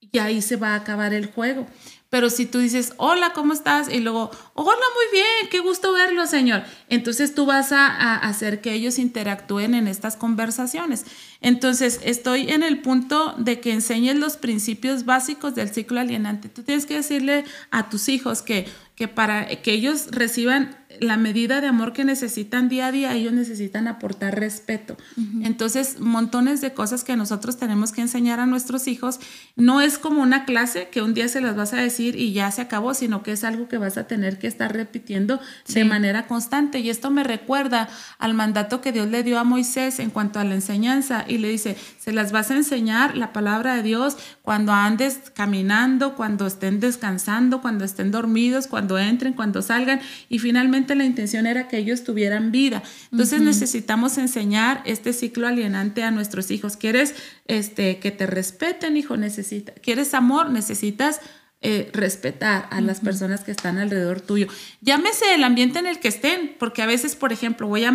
y 0.00 0.18
ahí 0.18 0.42
se 0.42 0.56
va 0.56 0.70
a 0.70 0.74
acabar 0.74 1.14
el 1.14 1.26
juego. 1.26 1.68
Pero 2.10 2.30
si 2.30 2.46
tú 2.46 2.58
dices, 2.58 2.94
hola, 2.96 3.34
¿cómo 3.34 3.52
estás? 3.52 3.92
Y 3.92 4.00
luego, 4.00 4.30
hola, 4.54 4.72
muy 4.94 5.12
bien, 5.12 5.50
qué 5.50 5.60
gusto 5.60 5.92
verlo, 5.92 6.26
señor. 6.26 6.62
Entonces 6.88 7.34
tú 7.34 7.44
vas 7.44 7.70
a, 7.70 8.16
hacer 8.16 8.62
que 8.62 8.72
ellos 8.72 8.98
interactúen 8.98 9.74
en 9.74 9.86
estas 9.86 10.16
conversaciones. 10.16 11.04
Entonces 11.42 12.00
estoy 12.02 12.48
en 12.48 12.62
el 12.62 12.80
punto 12.80 13.34
de 13.36 13.60
que 13.60 13.72
enseñes 13.72 14.16
los 14.16 14.38
principios 14.38 15.04
básicos 15.04 15.54
del 15.54 15.68
ciclo 15.68 16.00
alienante. 16.00 16.48
Tú 16.48 16.62
tienes 16.62 16.86
que 16.86 16.94
decirle 16.94 17.44
a 17.70 17.90
tus 17.90 18.08
hijos 18.08 18.40
que, 18.40 18.66
que 18.94 19.06
para 19.06 19.46
que 19.46 19.72
ellos 19.72 20.06
reciban 20.10 20.78
la 21.00 21.16
medida 21.16 21.60
de 21.60 21.66
amor 21.66 21.92
que 21.92 22.04
necesitan 22.04 22.68
día 22.68 22.86
a 22.86 22.92
día, 22.92 23.14
ellos 23.14 23.32
necesitan 23.32 23.88
aportar 23.88 24.38
respeto. 24.40 24.96
Entonces, 25.42 26.00
montones 26.00 26.60
de 26.60 26.72
cosas 26.72 27.04
que 27.04 27.14
nosotros 27.14 27.58
tenemos 27.58 27.92
que 27.92 28.00
enseñar 28.00 28.40
a 28.40 28.46
nuestros 28.46 28.88
hijos. 28.88 29.20
No 29.54 29.82
es 29.82 29.98
como 29.98 30.22
una 30.22 30.46
clase 30.46 30.88
que 30.88 31.02
un 31.02 31.12
día 31.12 31.28
se 31.28 31.42
las 31.42 31.56
vas 31.56 31.74
a 31.74 31.76
decir 31.76 32.16
y 32.16 32.32
ya 32.32 32.50
se 32.50 32.62
acabó, 32.62 32.94
sino 32.94 33.22
que 33.22 33.32
es 33.32 33.44
algo 33.44 33.68
que 33.68 33.76
vas 33.76 33.98
a 33.98 34.06
tener 34.06 34.38
que 34.38 34.46
estar 34.46 34.72
repitiendo 34.72 35.40
de 35.68 35.84
manera 35.84 36.26
constante. 36.26 36.78
Y 36.78 36.88
esto 36.88 37.10
me 37.10 37.22
recuerda 37.22 37.88
al 38.18 38.32
mandato 38.32 38.80
que 38.80 38.92
Dios 38.92 39.08
le 39.08 39.22
dio 39.22 39.38
a 39.38 39.44
Moisés 39.44 39.98
en 39.98 40.10
cuanto 40.10 40.40
a 40.40 40.44
la 40.44 40.54
enseñanza 40.54 41.24
y 41.28 41.38
le 41.38 41.50
dice, 41.50 41.76
se 42.08 42.14
las 42.14 42.32
vas 42.32 42.50
a 42.50 42.56
enseñar 42.56 43.18
la 43.18 43.34
palabra 43.34 43.76
de 43.76 43.82
Dios 43.82 44.16
cuando 44.40 44.72
andes 44.72 45.30
caminando, 45.34 46.14
cuando 46.16 46.46
estén 46.46 46.80
descansando, 46.80 47.60
cuando 47.60 47.84
estén 47.84 48.10
dormidos, 48.10 48.66
cuando 48.66 48.98
entren, 48.98 49.34
cuando 49.34 49.60
salgan 49.60 50.00
y 50.30 50.38
finalmente 50.38 50.94
la 50.94 51.04
intención 51.04 51.44
era 51.44 51.68
que 51.68 51.76
ellos 51.76 52.04
tuvieran 52.04 52.50
vida. 52.50 52.82
Entonces 53.12 53.42
necesitamos 53.42 54.16
enseñar 54.16 54.80
este 54.86 55.12
ciclo 55.12 55.46
alienante 55.46 56.02
a 56.02 56.10
nuestros 56.10 56.50
hijos. 56.50 56.78
¿Quieres 56.78 57.14
este, 57.46 57.98
que 57.98 58.10
te 58.10 58.26
respeten, 58.26 58.96
hijo? 58.96 59.18
Necesita, 59.18 59.72
¿Quieres 59.74 60.14
amor? 60.14 60.48
Necesitas 60.48 61.20
eh, 61.60 61.90
respetar 61.92 62.68
a 62.70 62.80
las 62.80 63.00
personas 63.00 63.42
que 63.42 63.50
están 63.50 63.78
alrededor 63.78 64.20
tuyo. 64.20 64.46
Llámese 64.80 65.34
el 65.34 65.42
ambiente 65.42 65.80
en 65.80 65.88
el 65.88 65.98
que 65.98 66.06
estén, 66.06 66.54
porque 66.56 66.82
a 66.82 66.86
veces, 66.86 67.16
por 67.16 67.32
ejemplo, 67.32 67.66
voy 67.66 67.84
a 67.84 67.92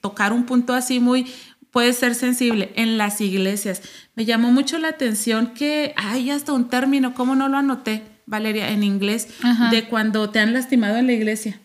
tocar 0.00 0.32
un 0.32 0.46
punto 0.46 0.74
así 0.74 1.00
muy, 1.00 1.26
puede 1.70 1.92
ser 1.92 2.14
sensible, 2.14 2.72
en 2.74 2.98
las 2.98 3.20
iglesias. 3.20 3.82
Me 4.14 4.24
llamó 4.24 4.50
mucho 4.50 4.78
la 4.78 4.88
atención 4.88 5.54
que 5.54 5.94
hay 5.96 6.30
hasta 6.30 6.52
un 6.52 6.68
término, 6.68 7.14
¿cómo 7.14 7.34
no 7.34 7.48
lo 7.48 7.58
anoté, 7.58 8.02
Valeria, 8.26 8.70
en 8.70 8.82
inglés, 8.82 9.28
de 9.70 9.84
cuando 9.88 10.30
te 10.30 10.38
han 10.38 10.52
lastimado 10.52 10.96
en 10.96 11.06
la 11.06 11.12
iglesia? 11.12 11.60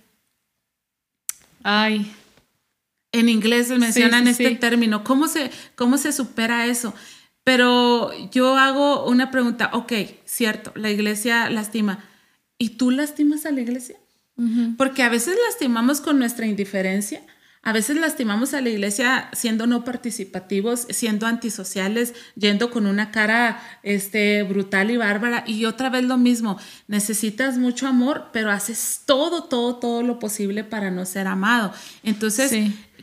Ay. 1.63 2.11
En 3.11 3.29
inglés 3.29 3.69
mencionan 3.69 4.27
este 4.27 4.55
término. 4.55 5.03
¿Cómo 5.03 5.27
se, 5.27 5.49
¿Cómo 5.75 5.97
se 5.97 6.11
supera 6.11 6.67
eso? 6.67 6.93
Pero 7.43 8.11
yo 8.31 8.57
hago 8.57 9.05
una 9.05 9.31
pregunta, 9.31 9.69
ok, 9.73 9.93
cierto, 10.25 10.71
la 10.75 10.89
iglesia 10.89 11.49
lastima. 11.49 12.03
¿Y 12.57 12.69
tú 12.71 12.91
lastimas 12.91 13.45
a 13.45 13.51
la 13.51 13.61
iglesia? 13.61 13.95
Porque 14.77 15.03
a 15.03 15.09
veces 15.09 15.37
lastimamos 15.47 16.01
con 16.01 16.19
nuestra 16.19 16.45
indiferencia, 16.45 17.21
a 17.65 17.73
veces 17.73 17.97
lastimamos 17.97 18.53
a 18.53 18.61
la 18.61 18.69
iglesia 18.69 19.27
siendo 19.33 19.65
no 19.65 19.83
participativos, 19.83 20.85
siendo 20.91 21.25
antisociales, 21.25 22.13
yendo 22.35 22.69
con 22.69 22.85
una 22.85 23.09
cara 23.09 23.59
este, 23.81 24.43
brutal 24.43 24.91
y 24.91 24.97
bárbara. 24.97 25.43
Y 25.47 25.65
otra 25.65 25.89
vez 25.89 26.03
lo 26.03 26.17
mismo, 26.17 26.59
necesitas 26.87 27.57
mucho 27.57 27.87
amor, 27.87 28.27
pero 28.31 28.51
haces 28.51 29.01
todo, 29.07 29.45
todo, 29.45 29.77
todo 29.77 30.03
lo 30.03 30.19
posible 30.19 30.63
para 30.63 30.91
no 30.91 31.05
ser 31.05 31.25
amado. 31.25 31.73
Entonces, 32.03 32.53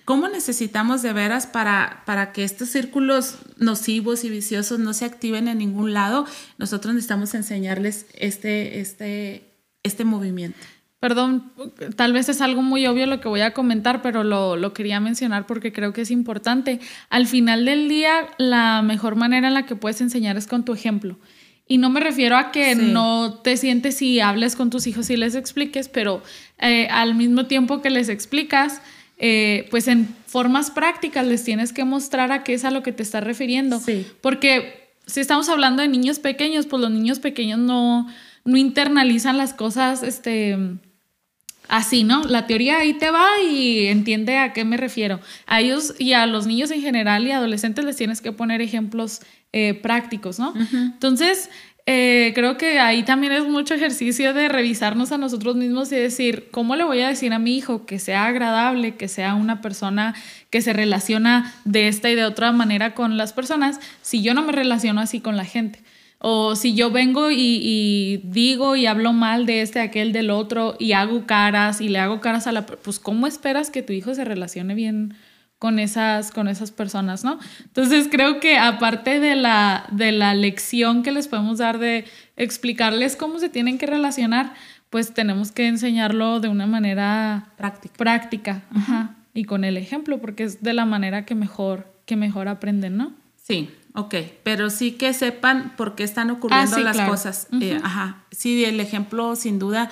¿cómo 0.05 0.29
necesitamos 0.29 1.03
de 1.03 1.13
veras 1.13 1.49
para, 1.49 2.05
para 2.07 2.31
que 2.31 2.45
estos 2.45 2.69
círculos 2.69 3.39
nocivos 3.57 4.23
y 4.23 4.31
viciosos 4.31 4.79
no 4.79 4.95
se 4.95 5.07
activen 5.07 5.49
en 5.49 5.59
ningún 5.59 5.93
lado? 5.93 6.25
Nosotros 6.59 6.95
necesitamos 6.95 7.35
enseñarles 7.35 8.07
este, 8.15 8.79
este, 8.79 9.57
este 9.83 10.05
movimiento. 10.05 10.61
Perdón, 11.03 11.51
tal 11.97 12.13
vez 12.13 12.29
es 12.29 12.41
algo 12.41 12.63
muy 12.63 12.87
obvio 12.87 13.07
lo 13.07 13.21
que 13.21 13.27
voy 13.27 13.41
a 13.41 13.53
comentar, 13.53 14.03
pero 14.03 14.23
lo, 14.23 14.73
quería 14.73 15.01
mencionar 15.01 15.49
porque 15.49 15.73
creo 15.73 15.93
que 15.93 16.03
es 16.03 16.13
importante. 16.13 16.79
Al 17.11 17.27
final 17.27 17.65
del 17.65 17.89
día, 17.89 18.29
la 18.39 18.83
mejor 18.83 19.17
manera 19.17 19.49
en 19.49 19.55
la 19.55 19.67
que 19.67 19.75
puedes 19.75 20.01
enseñar 20.01 20.37
es 20.37 20.47
con 20.47 20.65
tu 20.65 20.73
ejemplo. 20.73 21.19
Y 21.67 21.79
no 21.79 21.91
me 21.91 21.99
refiero 21.99 22.37
a 22.37 22.53
que 22.53 22.77
no 22.77 23.41
te 23.43 23.57
sientes 23.57 24.01
y 24.01 24.21
hables 24.21 24.55
con 24.55 24.71
tus 24.71 24.87
hijos 24.87 25.11
y 25.11 25.17
les 25.17 25.35
expliques, 25.35 25.89
pero 25.89 26.23
eh, 26.61 26.87
al 26.87 27.17
mismo 27.17 27.47
tiempo 27.47 27.83
que 27.83 27.91
les 27.91 28.09
explicas, 28.09 28.81
eh, 29.19 29.67
pues 29.73 29.89
en 29.89 30.07
formas 30.29 30.71
prácticas 30.71 31.27
les 31.27 31.43
tienes 31.43 31.73
que 31.73 31.85
mostrar 31.85 32.31
a 32.31 32.45
qué 32.45 32.55
es 32.55 32.65
a 32.65 32.71
lo 32.71 32.85
que 32.85 32.93
te 32.93 33.03
estás 33.03 33.25
refiriendo. 33.25 33.81
Sí. 33.81 34.07
Porque 34.21 34.93
si 35.09 35.19
estamos 35.19 35.49
hablando 35.49 35.83
de 35.83 35.89
niños 35.89 36.21
pequeños, 36.21 36.67
pues 36.67 36.81
los 36.81 36.93
niños 36.93 37.19
pequeños 37.19 37.59
no, 37.59 38.07
no 38.45 38.57
internalizan 38.57 39.37
las 39.37 39.53
cosas, 39.53 40.05
este 40.05 40.79
así, 41.73 42.05
¿no? 42.05 42.23
La 42.25 42.47
teoría 42.47 42.77
ahí 42.77 42.93
te 42.93 43.11
va 43.11 43.41
y 43.43 43.87
entiende 43.87 44.37
a 44.37 44.53
qué 44.53 44.63
me 44.63 44.77
refiero. 44.77 45.21
A 45.47 45.63
ellos 45.63 45.95
y 45.99 46.13
a 46.13 46.27
los 46.27 46.47
niños 46.47 46.71
en 46.71 46.83
general 46.83 47.27
y 47.27 47.31
adolescentes 47.31 47.87
les 47.87 47.97
tienes 47.97 48.21
que 48.21 48.31
poner 48.31 48.61
ejemplos 48.61 49.23
eh, 49.55 49.73
prácticos, 49.73 50.39
¿no? 50.39 50.53
Entonces, 50.71 51.49
eh, 51.87 52.33
creo 52.35 52.59
que 52.59 52.79
ahí 52.79 53.05
también 53.05 53.33
es 53.33 53.49
mucho 53.49 53.73
ejercicio 53.73 54.35
de 54.35 54.51
revisarnos 54.51 55.13
a 55.13 55.19
nosotros 55.19 55.57
mismos 55.57 55.91
y 55.93 55.97
decir, 55.97 56.49
¿cómo 56.51 56.77
le 56.77 56.85
voy 56.85 57.01
a 57.01 57.09
decir 57.09 57.33
a 57.33 57.39
mi 57.39 57.57
hijo 57.57 57.87
que 57.87 57.99
sea 57.99 58.27
agradable, 58.27 58.97
que 58.97 59.09
sea 59.09 59.35
una 59.35 59.63
persona 59.63 60.15
que 60.51 60.61
se 60.61 60.75
relaciona 60.75 61.55
de 61.65 61.89
esta 61.89 62.11
y 62.11 62.15
de 62.15 62.27
otra 62.27 62.53
manera 62.53 62.95
con 62.95 63.17
las 63.17 63.33
personas 63.33 63.81
si 64.03 64.23
yo 64.23 64.35
no 64.35 64.43
me 64.43 64.53
relaciono 64.53 65.01
así 65.01 65.21
con 65.21 65.39
la 65.39 65.47
gente? 65.47 65.83
O 66.25 66.55
si 66.55 66.75
yo 66.75 66.93
vengo 66.93 67.33
y, 67.33 68.21
digo 68.23 68.77
y 68.77 68.87
hablo 68.87 69.13
mal 69.13 69.45
de 69.45 69.61
este, 69.61 69.81
aquel, 69.81 70.13
del 70.13 70.31
otro 70.31 70.77
y 70.79 70.93
hago 70.93 71.27
caras 71.27 71.81
y 71.81 71.89
le 71.89 71.99
hago 71.99 72.21
caras 72.21 72.47
a 72.47 72.53
la... 72.53 72.65
Pues 72.65 73.01
¿cómo 73.01 73.27
esperas 73.27 73.71
que 73.71 73.83
tu 73.83 73.93
hijo 73.93 74.15
se 74.15 74.25
relacione 74.25 74.77
bien 74.77 75.15
con 75.59 75.81
esas, 75.81 76.31
con 76.31 76.47
esas 76.47 76.71
personas, 76.71 77.25
no? 77.25 77.41
Entonces 77.65 78.07
creo 78.09 78.39
que 78.39 78.57
aparte 78.57 79.19
de 79.19 79.35
la, 79.35 79.87
de 79.91 80.13
la 80.13 80.35
lección 80.35 81.03
que 81.03 81.11
les 81.11 81.27
podemos 81.27 81.59
dar 81.59 81.81
de 81.81 82.05
explicarles 82.37 83.17
cómo 83.17 83.41
se 83.41 83.49
tienen 83.49 83.77
que 83.77 83.87
relacionar, 83.87 84.55
pues 84.91 85.15
tenemos 85.15 85.51
que 85.51 85.67
enseñarlo 85.67 86.39
de 86.39 86.47
una 86.47 86.67
manera 86.67 87.49
práctica, 87.57 87.95
práctica 87.97 88.63
y 89.35 89.43
con 89.43 89.65
el 89.65 89.77
ejemplo, 89.77 90.21
porque 90.21 90.45
es 90.45 90.63
de 90.63 90.73
la 90.73 90.85
manera 90.85 91.25
que 91.25 91.35
mejor, 91.35 91.93
que 92.07 92.15
mejor 92.15 92.47
aprenden, 92.47 92.97
¿no? 92.97 93.13
Sí, 93.43 93.71
ok, 93.95 94.15
pero 94.43 94.71
sí 94.71 94.93
que 94.93 95.13
sepan 95.13 95.75
por 95.77 95.95
qué 95.95 96.05
están 96.05 96.31
ocurriendo 96.31 96.77
ah, 96.77 96.81
las 96.81 97.01
cosas. 97.09 97.49
Eh, 97.61 97.81
ajá, 97.83 98.25
sí, 98.31 98.65
el 98.65 98.81
ejemplo 98.81 99.37
sin 99.37 99.59
duda 99.59 99.91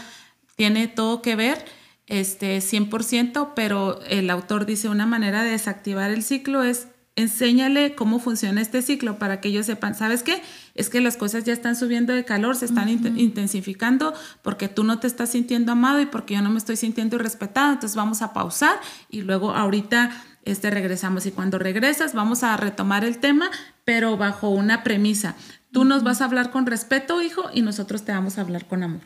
tiene 0.56 0.88
todo 0.88 1.22
que 1.22 1.36
ver, 1.36 1.64
este, 2.06 2.58
100%, 2.58 3.52
pero 3.54 4.00
el 4.02 4.30
autor 4.30 4.66
dice 4.66 4.88
una 4.88 5.06
manera 5.06 5.42
de 5.42 5.50
desactivar 5.50 6.10
el 6.10 6.22
ciclo 6.22 6.62
es 6.62 6.88
enséñale 7.16 7.94
cómo 7.94 8.18
funciona 8.18 8.60
este 8.60 8.82
ciclo 8.82 9.18
para 9.18 9.40
que 9.40 9.48
ellos 9.48 9.66
sepan, 9.66 9.94
¿sabes 9.94 10.22
qué? 10.22 10.42
Es 10.74 10.88
que 10.88 11.00
las 11.00 11.16
cosas 11.16 11.44
ya 11.44 11.52
están 11.52 11.76
subiendo 11.76 12.12
de 12.12 12.24
calor, 12.24 12.56
se 12.56 12.64
están 12.64 12.88
intensificando 12.88 14.14
porque 14.42 14.68
tú 14.68 14.84
no 14.84 14.98
te 14.98 15.06
estás 15.06 15.30
sintiendo 15.30 15.72
amado 15.72 16.00
y 16.00 16.06
porque 16.06 16.34
yo 16.34 16.42
no 16.42 16.50
me 16.50 16.58
estoy 16.58 16.76
sintiendo 16.76 17.18
respetado, 17.18 17.72
entonces 17.72 17.96
vamos 17.96 18.22
a 18.22 18.32
pausar 18.32 18.80
y 19.10 19.22
luego 19.22 19.52
ahorita 19.52 20.10
este 20.44 20.70
regresamos 20.70 21.26
y 21.26 21.30
cuando 21.30 21.58
regresas 21.58 22.14
vamos 22.14 22.42
a 22.42 22.56
retomar 22.56 23.04
el 23.04 23.18
tema, 23.18 23.50
pero 23.84 24.16
bajo 24.16 24.50
una 24.50 24.82
premisa. 24.82 25.36
Tú 25.72 25.84
nos 25.84 26.02
vas 26.02 26.20
a 26.20 26.24
hablar 26.24 26.50
con 26.50 26.66
respeto, 26.66 27.22
hijo, 27.22 27.48
y 27.54 27.62
nosotros 27.62 28.04
te 28.04 28.10
vamos 28.10 28.38
a 28.38 28.40
hablar 28.40 28.66
con 28.66 28.82
amor. 28.82 29.02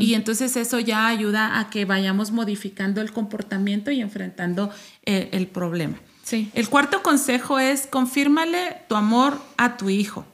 Y 0.00 0.14
entonces 0.14 0.56
eso 0.56 0.80
ya 0.80 1.06
ayuda 1.06 1.60
a 1.60 1.70
que 1.70 1.84
vayamos 1.84 2.32
modificando 2.32 3.00
el 3.00 3.12
comportamiento 3.12 3.92
y 3.92 4.00
enfrentando 4.00 4.70
eh, 5.04 5.28
el 5.32 5.46
problema. 5.46 5.96
El 6.54 6.68
cuarto 6.68 7.02
consejo 7.02 7.58
es 7.58 7.86
confírmale 7.86 8.82
tu 8.88 8.94
amor 8.94 9.40
a 9.56 9.76
tu 9.76 9.90
hijo. 9.90 10.26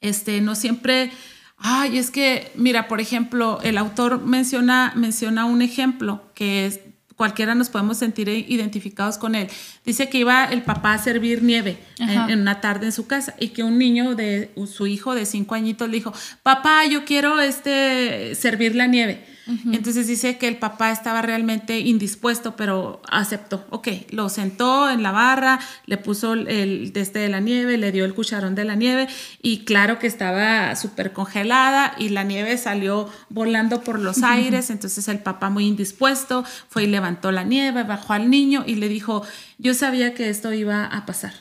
Este, 0.00 0.40
no 0.40 0.54
siempre, 0.54 1.10
ay, 1.56 1.98
es 1.98 2.10
que, 2.10 2.52
mira, 2.54 2.88
por 2.88 3.00
ejemplo, 3.00 3.60
el 3.62 3.78
autor 3.78 4.22
menciona, 4.22 4.92
menciona 4.94 5.44
un 5.44 5.62
ejemplo 5.62 6.22
que 6.34 6.66
es, 6.66 6.80
cualquiera 7.16 7.54
nos 7.54 7.70
podemos 7.70 7.98
sentir 7.98 8.28
identificados 8.28 9.18
con 9.18 9.34
él. 9.34 9.48
Dice 9.84 10.08
que 10.08 10.18
iba 10.18 10.44
el 10.44 10.62
papá 10.62 10.94
a 10.94 10.98
servir 10.98 11.42
nieve 11.42 11.78
en, 11.98 12.40
una 12.40 12.60
tarde 12.60 12.86
en 12.86 12.92
su 12.92 13.06
casa 13.06 13.34
y 13.40 13.48
que 13.48 13.62
un 13.62 13.78
niño 13.78 14.14
de 14.14 14.50
su 14.66 14.86
hijo 14.86 15.14
de 15.14 15.26
cinco 15.26 15.54
añitos 15.54 15.88
le 15.88 15.96
dijo, 15.96 16.12
papá, 16.42 16.84
yo 16.86 17.04
quiero 17.04 17.40
este, 17.40 18.34
servir 18.34 18.74
la 18.74 18.86
nieve. 18.86 19.35
Entonces 19.46 20.08
dice 20.08 20.38
que 20.38 20.48
el 20.48 20.56
papá 20.56 20.90
estaba 20.90 21.22
realmente 21.22 21.78
indispuesto, 21.78 22.56
pero 22.56 23.00
aceptó. 23.08 23.64
Ok, 23.70 23.88
lo 24.10 24.28
sentó 24.28 24.90
en 24.90 25.04
la 25.04 25.12
barra, 25.12 25.60
le 25.86 25.98
puso 25.98 26.32
el 26.32 26.90
teste 26.92 27.20
de 27.20 27.28
la 27.28 27.38
nieve, 27.38 27.78
le 27.78 27.92
dio 27.92 28.04
el 28.04 28.14
cucharón 28.14 28.56
de 28.56 28.64
la 28.64 28.74
nieve 28.74 29.06
y 29.42 29.64
claro 29.64 30.00
que 30.00 30.08
estaba 30.08 30.74
súper 30.74 31.12
congelada 31.12 31.94
y 31.96 32.08
la 32.08 32.24
nieve 32.24 32.58
salió 32.58 33.08
volando 33.28 33.82
por 33.82 34.00
los 34.00 34.24
aires. 34.24 34.70
Entonces 34.70 35.06
el 35.06 35.20
papá 35.20 35.48
muy 35.48 35.66
indispuesto 35.66 36.44
fue 36.68 36.84
y 36.84 36.86
levantó 36.88 37.30
la 37.30 37.44
nieve, 37.44 37.84
bajó 37.84 38.14
al 38.14 38.28
niño 38.30 38.64
y 38.66 38.74
le 38.76 38.88
dijo, 38.88 39.22
yo 39.58 39.74
sabía 39.74 40.14
que 40.14 40.28
esto 40.28 40.52
iba 40.52 40.84
a 40.84 41.06
pasar. 41.06 41.32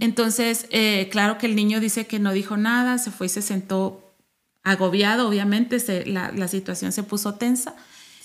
Entonces, 0.00 0.66
eh, 0.70 1.08
claro 1.10 1.38
que 1.38 1.46
el 1.46 1.56
niño 1.56 1.80
dice 1.80 2.06
que 2.06 2.18
no 2.18 2.32
dijo 2.32 2.58
nada, 2.58 2.98
se 2.98 3.10
fue 3.10 3.26
y 3.26 3.30
se 3.30 3.40
sentó 3.40 4.05
agobiado, 4.66 5.28
obviamente 5.28 5.78
la, 6.06 6.48
situación 6.48 6.90
se 6.90 7.04
puso 7.04 7.34
tensa. 7.34 7.76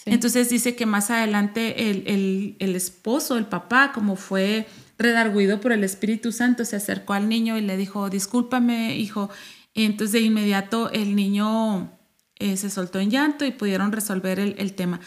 Entonces 0.06 0.50
dice 0.50 0.76
que 0.76 0.88
más 0.88 1.12
adelante 1.12 1.92
el, 1.92 2.76
esposo, 2.76 3.38
el 3.38 3.46
papá, 3.46 3.92
como 3.94 4.16
fue 4.16 4.66
redarguido 4.98 5.62
por 5.62 5.72
el 5.72 5.84
Espíritu 5.84 6.32
Santo, 6.32 6.66
se 6.66 6.76
acercó 6.78 7.14
al 7.14 7.30
niño 7.30 7.60
y 7.60 7.62
le 7.62 7.78
dijo, 7.78 8.10
discúlpame, 8.10 8.98
hijo. 8.98 9.30
entonces 9.76 10.14
de 10.14 10.22
inmediato 10.22 10.90
el 10.92 11.16
niño 11.16 11.96
eh, 12.40 12.58
se 12.58 12.72
soltó 12.72 13.00
en 13.00 13.12
llanto 13.12 13.46
y 13.46 13.52
pudieron 13.52 13.92
resolver 13.92 14.40
el, 14.40 14.56
el 14.58 14.74
tema. 14.74 15.00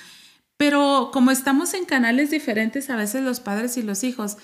Pero 0.57 1.11
como 1.13 1.33
estamos 1.33 1.75
en 1.75 1.85
canales 1.85 2.31
diferentes, 2.31 2.91
a 2.91 2.97
veces 2.97 3.23
los 3.23 3.41
padres 3.41 3.77
y 3.77 3.83
los 3.83 4.05
hijos, 4.05 4.37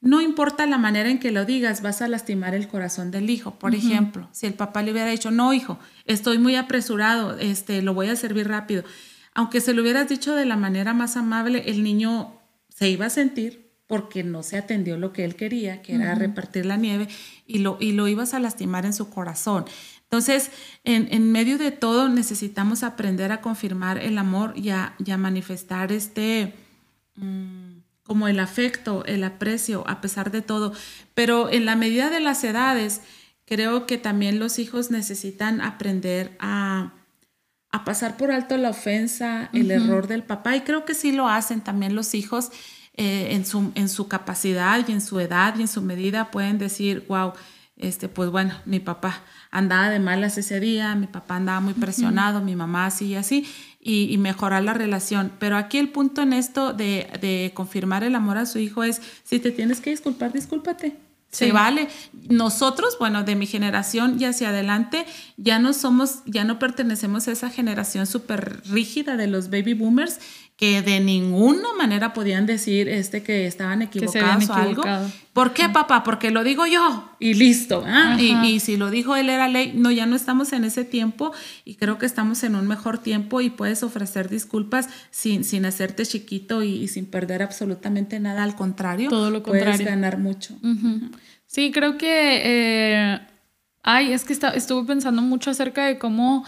no 0.00 0.20
importa 0.20 0.66
la 0.66 0.78
manera 0.78 1.10
en 1.10 1.18
que 1.18 1.32
lo 1.32 1.44
digas, 1.44 1.82
vas 1.82 2.02
a 2.02 2.08
lastimar 2.08 2.54
el 2.54 2.68
corazón 2.68 3.10
del 3.10 3.30
hijo. 3.30 3.58
Por 3.58 3.74
ejemplo, 3.74 4.28
si 4.32 4.46
el 4.46 4.54
papá 4.54 4.82
le 4.82 4.92
hubiera 4.92 5.10
dicho, 5.10 5.30
no, 5.30 5.52
hijo, 5.52 5.78
estoy 6.04 6.38
muy 6.38 6.54
apresurado, 6.54 7.38
este, 7.38 7.82
lo 7.82 7.94
voy 7.94 8.08
a 8.08 8.16
servir 8.16 8.48
rápido. 8.48 8.84
Aunque 9.34 9.60
se 9.60 9.72
lo 9.72 9.82
hubieras 9.82 10.08
dicho 10.08 10.34
de 10.34 10.46
la 10.46 10.56
manera 10.56 10.94
más 10.94 11.16
amable, 11.16 11.64
el 11.66 11.82
niño 11.82 12.40
se 12.68 12.88
iba 12.88 13.06
a 13.06 13.10
sentir 13.10 13.66
porque 13.86 14.24
no 14.24 14.42
se 14.42 14.58
atendió 14.58 14.96
lo 14.96 15.12
que 15.12 15.24
él 15.24 15.36
quería, 15.36 15.80
que 15.80 15.94
era 15.94 16.14
repartir 16.14 16.66
la 16.66 16.76
nieve, 16.76 17.08
y 17.46 17.58
lo, 17.58 17.76
y 17.80 17.92
lo 17.92 18.08
ibas 18.08 18.34
a 18.34 18.40
lastimar 18.40 18.84
en 18.84 18.92
su 18.92 19.10
corazón. 19.10 19.64
Entonces, 20.02 20.50
en, 20.84 21.32
medio 21.32 21.58
de 21.58 21.70
todo, 21.70 22.08
necesitamos 22.08 22.82
aprender 22.82 23.32
a 23.32 23.40
confirmar 23.40 23.98
el 23.98 24.18
amor 24.18 24.54
y 24.56 24.70
a, 24.70 24.94
manifestar 25.18 25.92
este... 25.92 26.54
Mm, 27.16 27.65
como 28.06 28.28
el 28.28 28.38
afecto, 28.40 29.04
el 29.06 29.24
aprecio, 29.24 29.84
a 29.88 30.00
pesar 30.00 30.30
de 30.30 30.42
todo. 30.42 30.72
Pero 31.14 31.50
en 31.50 31.64
la 31.64 31.76
medida 31.76 32.08
de 32.08 32.20
las 32.20 32.44
edades, 32.44 33.00
creo 33.44 33.86
que 33.86 33.98
también 33.98 34.38
los 34.38 34.58
hijos 34.58 34.90
necesitan 34.90 35.60
aprender 35.60 36.36
a, 36.38 36.92
pasar 37.84 38.16
por 38.16 38.30
alto 38.30 38.56
la 38.56 38.70
ofensa, 38.70 39.50
el 39.52 39.70
error 39.70 40.06
del 40.06 40.22
papá. 40.22 40.56
Y 40.56 40.62
creo 40.62 40.86
que 40.86 40.94
sí 40.94 41.12
lo 41.12 41.28
hacen 41.28 41.60
también 41.60 41.94
los 41.94 42.14
hijos 42.14 42.50
eh, 42.94 43.28
en, 43.32 43.44
su, 43.44 43.70
en 43.74 43.90
su 43.90 44.08
capacidad 44.08 44.82
y 44.88 44.92
en 44.92 45.02
su 45.02 45.20
edad 45.20 45.54
y 45.58 45.60
en 45.60 45.68
su 45.68 45.82
medida. 45.82 46.30
Pueden 46.30 46.56
decir, 46.56 47.04
wow, 47.06 47.34
este, 47.76 48.08
pues 48.08 48.30
bueno, 48.30 48.54
mi 48.64 48.80
papá 48.80 49.22
andaba 49.50 49.90
de 49.90 49.98
malas 49.98 50.38
ese 50.38 50.58
día, 50.58 50.94
mi 50.94 51.06
papá 51.06 51.36
andaba 51.36 51.60
muy 51.60 51.74
presionado, 51.74 52.40
mi 52.40 52.56
mamá 52.56 52.86
así 52.86 53.08
y 53.08 53.14
así 53.16 53.46
y, 53.86 54.18
mejorar 54.18 54.64
la 54.64 54.74
relación. 54.74 55.30
Pero 55.38 55.56
aquí 55.56 55.78
el 55.78 55.90
punto 55.90 56.22
en 56.22 56.32
esto 56.32 56.72
de, 56.72 57.08
de, 57.20 57.52
confirmar 57.54 58.02
el 58.02 58.16
amor 58.16 58.36
a 58.36 58.46
su 58.46 58.58
hijo 58.58 58.82
es, 58.82 59.00
si 59.22 59.38
te 59.38 59.52
tienes 59.52 59.80
que 59.80 59.90
disculpar, 59.90 60.32
discúlpate. 60.32 60.96
Se 61.30 61.52
vale. 61.52 61.88
Nosotros, 62.28 62.96
bueno, 62.98 63.22
de 63.22 63.36
mi 63.36 63.46
generación 63.46 64.16
y 64.18 64.24
hacia 64.24 64.48
adelante, 64.48 65.04
ya 65.36 65.58
no 65.58 65.72
somos, 65.72 66.22
ya 66.24 66.44
no 66.44 66.58
pertenecemos 66.58 67.28
a 67.28 67.32
esa 67.32 67.50
generación 67.50 68.06
súper 68.06 68.62
rígida 68.70 69.16
de 69.16 69.26
los 69.26 69.50
baby 69.50 69.74
boomers 69.74 70.18
que 70.56 70.80
de 70.80 71.00
ninguna 71.00 71.74
manera 71.76 72.14
podían 72.14 72.46
decir 72.46 72.88
este 72.88 73.22
que 73.22 73.46
estaban 73.46 73.82
equivocados 73.82 74.48
o 74.48 74.54
algo. 74.54 74.82
¿Por 75.34 75.52
qué, 75.52 75.68
papá? 75.68 76.02
Porque 76.02 76.30
lo 76.30 76.44
digo 76.44 76.66
yo 76.66 77.12
y 77.20 77.34
listo. 77.34 77.84
¿ah? 77.86 78.16
Y, 78.18 78.58
si 78.60 78.78
lo 78.78 78.90
dijo 78.90 79.16
él 79.16 79.28
era 79.28 79.48
ley. 79.48 79.74
No, 79.74 79.90
ya 79.90 80.06
no 80.06 80.16
estamos 80.16 80.54
en 80.54 80.64
ese 80.64 80.86
tiempo 80.86 81.32
y 81.66 81.74
creo 81.74 81.98
que 81.98 82.06
estamos 82.06 82.42
en 82.42 82.54
un 82.54 82.66
mejor 82.66 82.96
tiempo 82.96 83.42
y 83.42 83.50
puedes 83.50 83.82
ofrecer 83.82 84.30
disculpas 84.30 84.88
sin, 85.10 85.44
sin 85.44 85.66
hacerte 85.66 86.06
chiquito 86.06 86.62
y, 86.62 86.88
sin 86.88 87.04
perder 87.04 87.42
absolutamente 87.42 88.18
nada. 88.18 88.42
Al 88.42 88.56
contrario, 88.56 89.10
todo 89.10 89.30
lo 89.30 89.42
contrario. 89.42 89.74
Puedes 89.74 89.86
ganar 89.86 90.16
mucho. 90.16 90.54
Sí, 91.46 91.70
creo 91.70 91.98
que... 91.98 92.40
Eh, 92.44 93.20
ay, 93.82 94.14
es 94.14 94.24
que 94.24 94.32
estuve 94.32 94.86
pensando 94.86 95.20
mucho 95.20 95.50
acerca 95.50 95.84
de 95.84 95.98
cómo 95.98 96.46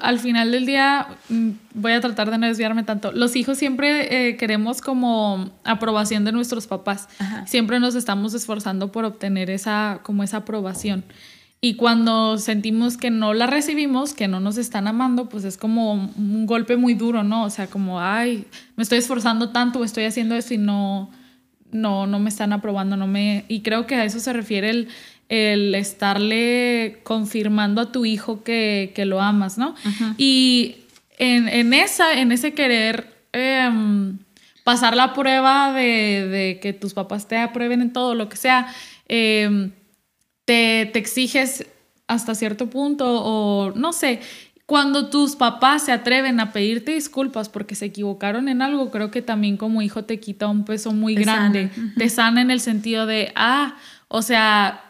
al 0.00 0.18
final 0.18 0.52
del 0.52 0.64
día, 0.64 1.06
mm, 1.28 1.50
voy 1.74 1.92
a 1.92 2.00
tratar 2.00 2.30
de 2.30 2.38
no 2.38 2.46
desviarme 2.46 2.82
tanto, 2.82 3.12
los 3.12 3.36
hijos 3.36 3.58
siempre 3.58 4.28
eh, 4.28 4.36
queremos 4.36 4.80
como 4.80 5.50
aprobación 5.64 6.24
de 6.24 6.32
nuestros 6.32 6.66
papás. 6.66 7.08
Siempre 7.46 7.78
nos 7.78 7.94
estamos 7.94 8.32
esforzando 8.34 8.90
por 8.90 9.04
obtener 9.04 9.50
esa, 9.50 10.00
como 10.02 10.22
esa 10.22 10.38
aprobación. 10.38 11.04
Y 11.60 11.74
cuando 11.74 12.38
sentimos 12.38 12.96
que 12.96 13.10
no 13.10 13.34
la 13.34 13.46
recibimos, 13.46 14.14
que 14.14 14.28
no 14.28 14.40
nos 14.40 14.56
están 14.56 14.86
amando, 14.86 15.28
pues 15.28 15.44
es 15.44 15.56
como 15.56 15.92
un 15.92 16.46
golpe 16.46 16.76
muy 16.76 16.94
duro, 16.94 17.22
¿no? 17.22 17.44
O 17.44 17.50
sea, 17.50 17.66
como, 17.66 18.00
ay, 18.00 18.46
me 18.76 18.82
estoy 18.82 18.98
esforzando 18.98 19.50
tanto, 19.50 19.82
estoy 19.82 20.04
haciendo 20.04 20.36
esto 20.36 20.54
y 20.54 20.58
no, 20.58 21.10
no, 21.72 22.06
no 22.06 22.18
me 22.18 22.28
están 22.28 22.52
aprobando, 22.52 22.96
no 22.96 23.06
me... 23.06 23.44
Y 23.48 23.60
creo 23.62 23.86
que 23.86 23.94
a 23.96 24.04
eso 24.04 24.20
se 24.20 24.32
refiere 24.32 24.70
el, 24.70 24.88
el 25.28 25.74
estarle 25.74 27.00
confirmando 27.02 27.80
a 27.80 27.92
tu 27.92 28.04
hijo 28.04 28.42
que, 28.44 28.92
lo 29.06 29.20
amas, 29.20 29.58
¿no? 29.58 29.74
Y 30.16 30.76
en, 31.18 31.72
esa, 31.72 32.18
en 32.18 32.32
ese 32.32 32.54
querer 32.54 33.12
em, 33.32 34.18
pasar 34.64 34.96
la 34.96 35.12
prueba 35.14 35.72
de, 35.72 36.58
que 36.62 36.72
tus 36.72 36.94
papás 36.94 37.26
te 37.28 37.38
aprueben 37.38 37.82
en 37.82 37.92
todo, 37.92 38.14
lo 38.14 38.28
que 38.28 38.36
sea, 38.36 38.68
em, 39.08 39.72
te, 40.44 40.96
exiges 40.96 41.66
hasta 42.06 42.34
cierto 42.34 42.68
punto 42.70 43.04
o 43.06 43.72
no 43.74 43.92
sé. 43.92 44.20
Cuando 44.64 45.10
tus 45.10 45.36
papás 45.36 45.84
se 45.84 45.92
atreven 45.92 46.40
a 46.40 46.52
pedirte 46.52 46.92
disculpas 46.92 47.48
porque 47.48 47.76
se 47.76 47.86
equivocaron 47.86 48.48
en 48.48 48.62
algo, 48.62 48.90
creo 48.90 49.12
que 49.12 49.22
también 49.22 49.56
como 49.56 49.82
hijo 49.82 50.04
te 50.04 50.18
quita 50.18 50.48
un 50.48 50.64
peso 50.64 50.92
muy 50.92 51.14
grande. 51.14 51.70
Te 51.96 52.08
sana 52.08 52.42
en 52.42 52.50
el 52.50 52.58
sentido 52.58 53.06
de, 53.06 53.32
ah, 53.36 53.76
o 54.08 54.22
sea, 54.22 54.85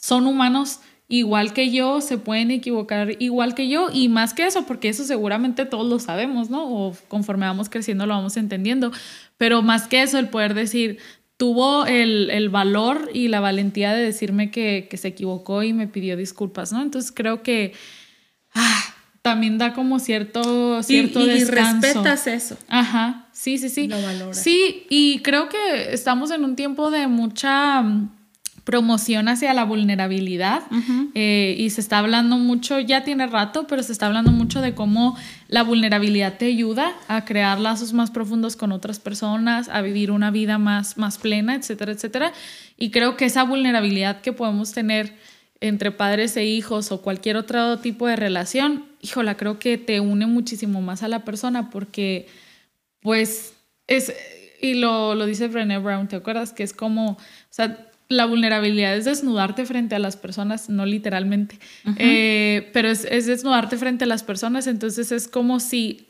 son 0.00 0.26
humanos 0.26 0.80
igual 1.08 1.54
que 1.54 1.70
yo, 1.70 2.00
se 2.02 2.18
pueden 2.18 2.50
equivocar 2.50 3.16
igual 3.18 3.54
que 3.54 3.68
yo 3.68 3.88
y 3.92 4.08
más 4.08 4.34
que 4.34 4.44
eso, 4.44 4.66
porque 4.66 4.90
eso 4.90 5.04
seguramente 5.04 5.64
todos 5.64 5.88
lo 5.88 5.98
sabemos, 5.98 6.50
¿no? 6.50 6.64
O 6.64 6.96
conforme 7.08 7.46
vamos 7.46 7.70
creciendo 7.70 8.06
lo 8.06 8.14
vamos 8.14 8.36
entendiendo, 8.36 8.92
pero 9.38 9.62
más 9.62 9.88
que 9.88 10.02
eso, 10.02 10.18
el 10.18 10.28
poder 10.28 10.52
decir, 10.52 10.98
tuvo 11.38 11.86
el, 11.86 12.48
valor 12.50 13.10
y 13.14 13.28
la 13.28 13.40
valentía 13.40 13.94
de 13.94 14.02
decirme 14.02 14.50
que, 14.50 14.88
se 14.92 15.08
equivocó 15.08 15.62
y 15.62 15.72
me 15.72 15.86
pidió 15.86 16.16
disculpas, 16.16 16.72
¿no? 16.72 16.82
Entonces 16.82 17.10
creo 17.10 17.42
que 17.42 17.72
ah, 18.54 18.94
también 19.22 19.56
da 19.56 19.72
como 19.72 20.00
cierto, 20.00 20.82
cierto 20.82 21.20
y, 21.20 21.30
y 21.30 21.44
respetas 21.44 22.26
eso. 22.26 22.58
Ajá, 22.68 23.28
sí, 23.32 23.56
sí, 23.56 23.70
sí. 23.70 23.88
Lo 23.88 24.34
Sí, 24.34 24.86
y 24.90 25.20
creo 25.20 25.48
que 25.48 25.92
estamos 25.92 26.30
en 26.32 26.44
un 26.44 26.54
tiempo 26.54 26.90
de 26.90 27.06
mucha 27.06 27.82
promoción 28.68 29.28
hacia 29.28 29.54
la 29.54 29.64
vulnerabilidad 29.64 30.64
eh, 31.14 31.56
y 31.58 31.70
se 31.70 31.80
está 31.80 32.00
hablando 32.00 32.36
mucho, 32.36 32.78
ya 32.78 33.02
tiene 33.02 33.26
rato, 33.26 33.66
pero 33.66 33.82
se 33.82 33.92
está 33.92 34.04
hablando 34.04 34.30
mucho 34.30 34.60
de 34.60 34.74
cómo 34.74 35.16
la 35.48 35.62
vulnerabilidad 35.62 36.36
te 36.36 36.44
ayuda 36.44 36.92
a 37.08 37.24
crear 37.24 37.58
lazos 37.58 37.94
más 37.94 38.10
profundos 38.10 38.56
con 38.56 38.70
otras 38.72 39.00
personas, 39.00 39.70
a 39.70 39.80
vivir 39.80 40.10
una 40.10 40.30
vida 40.30 40.58
más, 40.58 40.98
más 40.98 41.16
plena, 41.16 41.54
etcétera, 41.54 41.92
etcétera. 41.92 42.34
Y 42.76 42.90
creo 42.90 43.16
que 43.16 43.24
esa 43.24 43.42
vulnerabilidad 43.42 44.20
que 44.20 44.34
podemos 44.34 44.72
tener 44.72 45.14
entre 45.62 45.90
padres 45.90 46.36
e 46.36 46.44
hijos 46.44 46.92
o 46.92 47.00
cualquier 47.00 47.38
otro 47.38 47.78
tipo 47.78 48.06
de 48.06 48.16
relación, 48.16 48.84
híjola, 49.00 49.38
creo 49.38 49.58
que 49.58 49.78
te 49.78 50.00
une 50.00 50.26
muchísimo 50.26 50.82
más 50.82 51.02
a 51.02 51.08
la 51.08 51.24
persona 51.24 51.70
porque, 51.70 52.26
pues, 53.00 53.54
es, 53.86 54.12
y 54.60 54.74
lo, 54.74 55.14
lo 55.14 55.24
dice 55.24 55.48
Brené 55.48 55.78
Brown, 55.78 56.06
¿te 56.06 56.16
acuerdas? 56.16 56.52
Que 56.52 56.64
es 56.64 56.74
como, 56.74 57.12
o 57.12 57.18
sea, 57.48 57.87
la 58.08 58.24
vulnerabilidad 58.24 58.96
es 58.96 59.04
desnudarte 59.04 59.66
frente 59.66 59.94
a 59.94 59.98
las 59.98 60.16
personas, 60.16 60.70
no 60.70 60.86
literalmente, 60.86 61.58
eh, 61.98 62.70
pero 62.72 62.88
es, 62.88 63.02
desnudarte 63.02 63.76
frente 63.76 64.04
a 64.04 64.06
las 64.06 64.22
personas, 64.22 64.66
entonces 64.66 65.12
es 65.12 65.28
como 65.28 65.60
si 65.60 66.06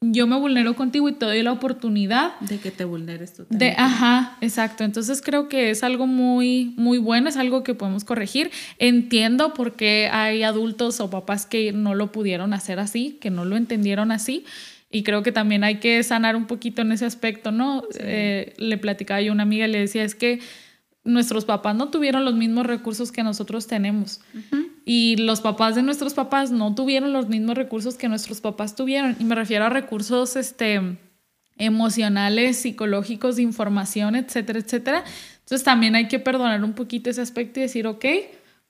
yo 0.00 0.26
me 0.26 0.36
vulnero 0.36 0.76
contigo 0.76 1.08
y 1.08 1.12
te 1.12 1.26
doy 1.26 1.42
la 1.42 1.52
oportunidad 1.52 2.38
de 2.40 2.58
que 2.58 2.70
te 2.70 2.84
vulneres 2.84 3.34
tú 3.34 3.46
De, 3.50 3.74
ajá, 3.76 4.36
exacto. 4.40 4.84
Entonces 4.84 5.20
creo 5.20 5.48
que 5.48 5.70
es 5.70 5.82
algo 5.82 6.06
muy, 6.06 6.72
muy 6.76 6.98
bueno, 6.98 7.28
es 7.28 7.36
algo 7.36 7.64
que 7.64 7.74
podemos 7.74 8.04
corregir. 8.04 8.52
Entiendo 8.78 9.54
por 9.54 9.74
qué 9.74 10.08
hay 10.12 10.44
adultos 10.44 11.00
o 11.00 11.10
papás 11.10 11.46
que 11.46 11.72
no 11.72 11.96
lo 11.96 12.12
pudieron 12.12 12.54
hacer 12.54 12.78
así, 12.78 13.18
que 13.20 13.30
no 13.30 13.44
lo 13.44 13.56
entendieron 13.56 14.12
así. 14.12 14.44
Y 14.88 15.02
creo 15.02 15.24
que 15.24 15.32
también 15.32 15.64
hay 15.64 15.80
que 15.80 16.00
sanar 16.04 16.36
un 16.36 16.46
poquito 16.46 16.82
en 16.82 16.92
ese 16.92 17.04
aspecto, 17.04 17.50
¿no? 17.50 17.82
Eh, 17.98 18.54
le 18.56 18.78
platicaba 18.78 19.20
yo 19.20 19.32
a 19.32 19.34
una 19.34 19.42
amiga 19.42 19.66
y 19.66 19.72
le 19.72 19.80
decía, 19.80 20.04
es 20.04 20.14
que 20.14 20.38
nuestros 21.08 21.44
papás 21.44 21.74
no 21.74 21.88
tuvieron 21.88 22.24
los 22.24 22.34
mismos 22.34 22.66
recursos 22.66 23.10
que 23.10 23.22
nosotros 23.22 23.66
tenemos. 23.66 24.20
Y 24.84 25.16
los 25.16 25.40
papás 25.40 25.74
de 25.74 25.82
nuestros 25.82 26.14
papás 26.14 26.50
no 26.50 26.74
tuvieron 26.74 27.12
los 27.12 27.28
mismos 27.28 27.56
recursos 27.56 27.96
que 27.96 28.08
nuestros 28.08 28.40
papás 28.40 28.74
tuvieron. 28.74 29.16
Y 29.18 29.24
me 29.24 29.34
refiero 29.34 29.64
a 29.64 29.68
recursos 29.68 30.36
este, 30.36 30.96
emocionales, 31.56 32.58
psicológicos, 32.58 33.36
de 33.36 33.42
información, 33.42 34.16
etcétera, 34.16 34.58
etcétera. 34.58 35.04
Entonces 35.40 35.64
también 35.64 35.94
hay 35.94 36.08
que 36.08 36.18
perdonar 36.18 36.62
un 36.62 36.74
poquito 36.74 37.10
ese 37.10 37.20
aspecto 37.20 37.60
y 37.60 37.64
decir, 37.64 37.86
ok, 37.86 38.04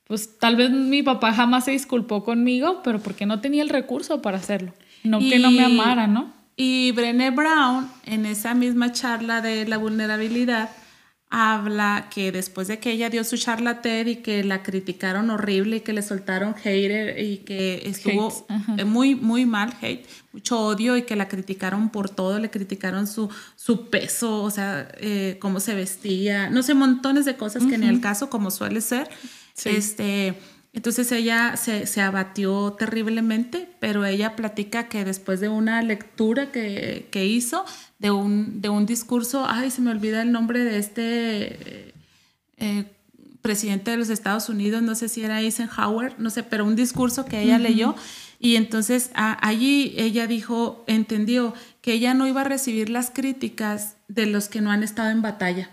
pues 0.04 0.38
tal 0.38 0.56
vez 0.56 0.70
mi 0.70 1.02
papá 1.02 1.32
jamás 1.32 1.66
se 1.66 1.72
disculpó 1.72 2.24
conmigo, 2.24 2.80
pero 2.82 2.98
porque 2.98 3.26
no 3.26 3.40
tenía 3.40 3.62
el 3.62 3.68
recurso 3.68 4.22
para 4.22 4.38
hacerlo. 4.38 4.72
No 5.04 5.18
que 5.20 5.38
no 5.38 5.50
me 5.50 5.64
amara, 5.64 6.06
¿no? 6.06 6.32
Y 6.56 6.90
Brené 6.92 7.30
Brown, 7.30 7.88
en 8.04 8.26
esa 8.26 8.54
misma 8.54 8.90
charla 8.90 9.40
de 9.40 9.66
la 9.68 9.76
vulnerabilidad, 9.76 10.70
habla 11.30 12.08
que 12.10 12.32
después 12.32 12.68
de 12.68 12.78
que 12.78 12.92
ella 12.92 13.10
dio 13.10 13.22
su 13.22 13.36
charla 13.36 13.82
TED 13.82 14.06
y 14.06 14.16
que 14.16 14.42
la 14.44 14.62
criticaron 14.62 15.28
horrible 15.30 15.76
y 15.76 15.80
que 15.80 15.92
le 15.92 16.02
soltaron 16.02 16.54
hater 16.54 17.18
y 17.18 17.38
que 17.38 17.82
estuvo 17.84 18.46
muy, 18.86 19.14
muy 19.14 19.44
mal, 19.44 19.74
hate, 19.82 20.06
mucho 20.32 20.58
odio 20.58 20.96
y 20.96 21.02
que 21.02 21.16
la 21.16 21.28
criticaron 21.28 21.90
por 21.90 22.08
todo, 22.08 22.38
le 22.38 22.50
criticaron 22.50 23.06
su, 23.06 23.28
su 23.56 23.88
peso, 23.90 24.42
o 24.42 24.50
sea, 24.50 24.88
eh, 25.00 25.36
cómo 25.38 25.60
se 25.60 25.74
vestía, 25.74 26.48
no 26.48 26.62
sé, 26.62 26.74
montones 26.74 27.26
de 27.26 27.36
cosas 27.36 27.66
que 27.66 27.74
en 27.74 27.84
el 27.84 28.00
caso, 28.00 28.30
como 28.30 28.50
suele 28.50 28.80
ser. 28.80 29.10
Este, 29.64 30.38
entonces 30.72 31.10
ella 31.12 31.56
se, 31.56 31.86
se, 31.86 32.00
abatió 32.00 32.74
terriblemente, 32.78 33.68
pero 33.80 34.04
ella 34.04 34.36
platica 34.36 34.88
que 34.88 35.04
después 35.04 35.40
de 35.40 35.48
una 35.48 35.82
lectura 35.82 36.52
que, 36.52 37.08
que 37.10 37.26
hizo, 37.26 37.64
de 37.98 38.10
un, 38.10 38.60
de 38.60 38.68
un 38.68 38.86
discurso, 38.86 39.46
ay, 39.48 39.70
se 39.70 39.80
me 39.80 39.90
olvida 39.90 40.22
el 40.22 40.30
nombre 40.30 40.64
de 40.64 40.78
este 40.78 41.94
eh, 42.58 42.84
presidente 43.40 43.90
de 43.90 43.96
los 43.96 44.10
Estados 44.10 44.48
Unidos, 44.48 44.82
no 44.82 44.94
sé 44.94 45.08
si 45.08 45.24
era 45.24 45.40
Eisenhower, 45.40 46.14
no 46.18 46.30
sé, 46.30 46.42
pero 46.42 46.64
un 46.64 46.76
discurso 46.76 47.24
que 47.24 47.40
ella 47.40 47.58
leyó 47.58 47.94
y 48.40 48.56
entonces 48.56 49.10
allí 49.14 49.94
ella 49.96 50.26
dijo, 50.26 50.84
entendió 50.86 51.54
que 51.80 51.94
ella 51.94 52.14
no 52.14 52.26
iba 52.26 52.42
a 52.42 52.44
recibir 52.44 52.88
las 52.88 53.10
críticas 53.10 53.96
de 54.06 54.26
los 54.26 54.48
que 54.48 54.60
no 54.60 54.70
han 54.70 54.82
estado 54.82 55.10
en 55.10 55.22
batalla. 55.22 55.70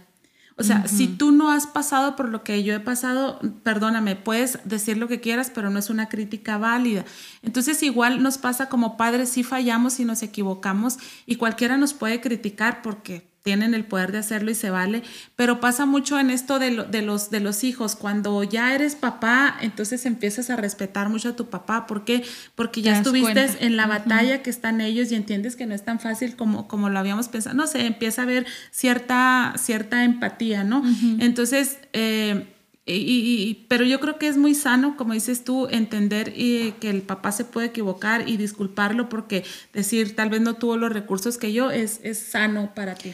O 0.58 0.64
sea, 0.64 0.88
si 0.88 1.08
tú 1.08 1.32
no 1.34 1.52
has 1.52 1.68
pasado 1.68 2.16
por 2.16 2.30
lo 2.30 2.44
que 2.44 2.64
yo 2.64 2.74
he 2.74 2.80
pasado, 2.80 3.40
perdóname, 3.64 4.16
puedes 4.16 4.60
decir 4.64 4.98
lo 4.98 5.10
que 5.10 5.20
quieras, 5.20 5.52
pero 5.54 5.70
no 5.70 5.80
es 5.80 5.90
una 5.90 6.08
crítica 6.08 6.58
válida. 6.58 7.04
Entonces, 7.42 7.84
igual 7.84 8.24
nos 8.24 8.38
pasa 8.38 8.70
como 8.70 8.96
padres, 8.96 9.28
si 9.28 9.44
fallamos 9.44 10.00
y 10.00 10.06
nos 10.06 10.24
equivocamos 10.24 10.98
y 11.26 11.36
cualquiera 11.36 11.76
nos 11.78 11.94
puede 11.94 12.22
criticar 12.22 12.82
porque 12.82 13.35
tienen 13.46 13.76
el 13.76 13.86
poder 13.86 14.12
de 14.12 14.18
hacerlo 14.18 14.50
y 14.50 14.56
se 14.56 14.72
vale, 14.72 15.04
pero 15.36 15.60
pasa 15.60 15.86
mucho 15.86 16.20
en 16.20 16.32
esto 16.32 16.58
de, 16.58 16.84
de, 16.86 17.04
los, 17.04 17.30
de 17.30 17.40
los 17.40 17.64
hijos, 17.64 17.96
cuando 17.96 18.44
ya 18.44 18.74
eres 18.74 18.96
papá, 18.96 19.56
entonces 19.62 20.08
empiezas 20.08 20.50
a 20.50 20.56
respetar 20.56 21.10
mucho 21.10 21.30
a 21.30 21.36
tu 21.36 21.46
papá, 21.46 21.86
¿por 21.86 22.06
qué? 22.06 22.24
Porque 22.56 22.82
ya 22.82 22.98
estuviste 22.98 23.48
en 23.60 23.78
la 23.78 23.86
batalla 23.86 24.42
que 24.42 24.50
están 24.50 24.82
ellos 24.82 25.12
y 25.12 25.16
entiendes 25.16 25.56
que 25.56 25.68
no 25.68 25.76
es 25.76 25.86
tan 25.86 26.00
fácil 26.00 26.36
como, 26.36 26.68
como 26.68 26.90
lo 26.90 26.98
habíamos 26.98 27.28
pensado, 27.28 27.56
no 27.56 27.68
sé, 27.68 27.86
empieza 27.86 28.24
a 28.24 28.26
haber 28.26 28.48
cierta, 28.72 29.54
cierta 29.60 30.04
empatía, 30.04 30.64
¿no? 30.64 30.84
Entonces, 31.20 31.78
eh, 31.94 32.48
y, 32.88 33.66
pero 33.68 33.86
yo 33.86 34.00
creo 34.00 34.18
que 34.18 34.28
es 34.28 34.38
muy 34.38 34.56
sano, 34.56 34.98
como 34.98 35.14
dices 35.14 35.44
tú, 35.44 35.68
entender 35.70 36.34
y, 36.36 36.72
que 36.80 36.90
el 36.90 37.04
papá 37.04 37.32
se 37.32 37.46
puede 37.46 37.68
equivocar 37.68 38.28
y 38.28 38.38
disculparlo 38.38 39.08
porque 39.08 39.44
decir 39.72 40.16
tal 40.16 40.32
vez 40.32 40.42
no 40.42 40.56
tuvo 40.56 40.78
los 40.78 40.92
recursos 40.92 41.38
que 41.38 41.54
yo 41.54 41.70
es, 41.70 42.00
es 42.02 42.18
sano 42.18 42.74
para 42.74 42.96
ti. 42.96 43.14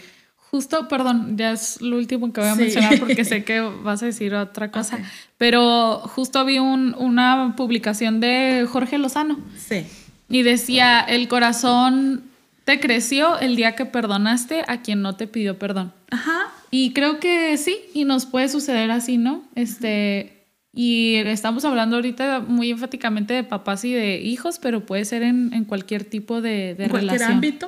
Justo, 0.52 0.90
perdón, 0.90 1.38
ya 1.38 1.54
es 1.54 1.82
lo 1.82 1.96
último 1.96 2.34
que 2.34 2.42
voy 2.42 2.50
a 2.50 2.56
mencionar 2.56 3.00
porque 3.00 3.24
sé 3.24 3.44
que 3.46 3.62
vas 3.62 4.04
a 4.04 4.08
decir 4.08 4.36
otra 4.36 4.70
cosa, 4.70 5.00
pero 5.38 6.00
justo 6.00 6.44
vi 6.44 6.60
un, 6.60 6.94
una 6.98 7.54
publicación 7.56 8.20
de 8.20 8.68
Jorge 8.70 8.98
Lozano. 8.98 9.40
Sí. 9.58 9.86
Y 10.28 10.44
decía, 10.44 11.00
el 11.00 11.30
corazón 11.30 12.24
te 12.66 12.82
creció 12.82 13.40
el 13.40 13.56
día 13.56 13.76
que 13.76 13.86
perdonaste 13.86 14.66
a 14.68 14.82
quien 14.82 15.02
no 15.02 15.16
te 15.16 15.26
pidió 15.26 15.58
perdón. 15.58 15.94
Ajá. 16.10 16.52
Y 16.70 16.92
creo 16.92 17.22
que 17.22 17.58
sí, 17.58 17.78
y 17.94 18.04
nos 18.04 18.26
puede 18.26 18.50
suceder 18.50 18.92
así, 18.92 19.18
¿no? 19.18 19.44
Este, 19.56 20.41
y 20.74 21.16
estamos 21.16 21.66
hablando 21.66 21.98
ahorita 21.98 22.40
muy 22.40 22.72
enfáticamente 22.72 23.34
de 23.34 23.44
papás 23.44 23.84
y 23.84 23.94
de 23.94 24.22
hijos, 24.22 24.60
pero 24.60 24.86
puede 24.86 25.06
ser 25.06 25.24
en, 25.24 25.54
en 25.54 25.66
cualquier 25.66 26.06
tipo 26.06 26.42
de, 26.42 26.76
de 26.76 26.86
en 26.86 26.90
cualquier 26.90 27.24
ámbito 27.24 27.68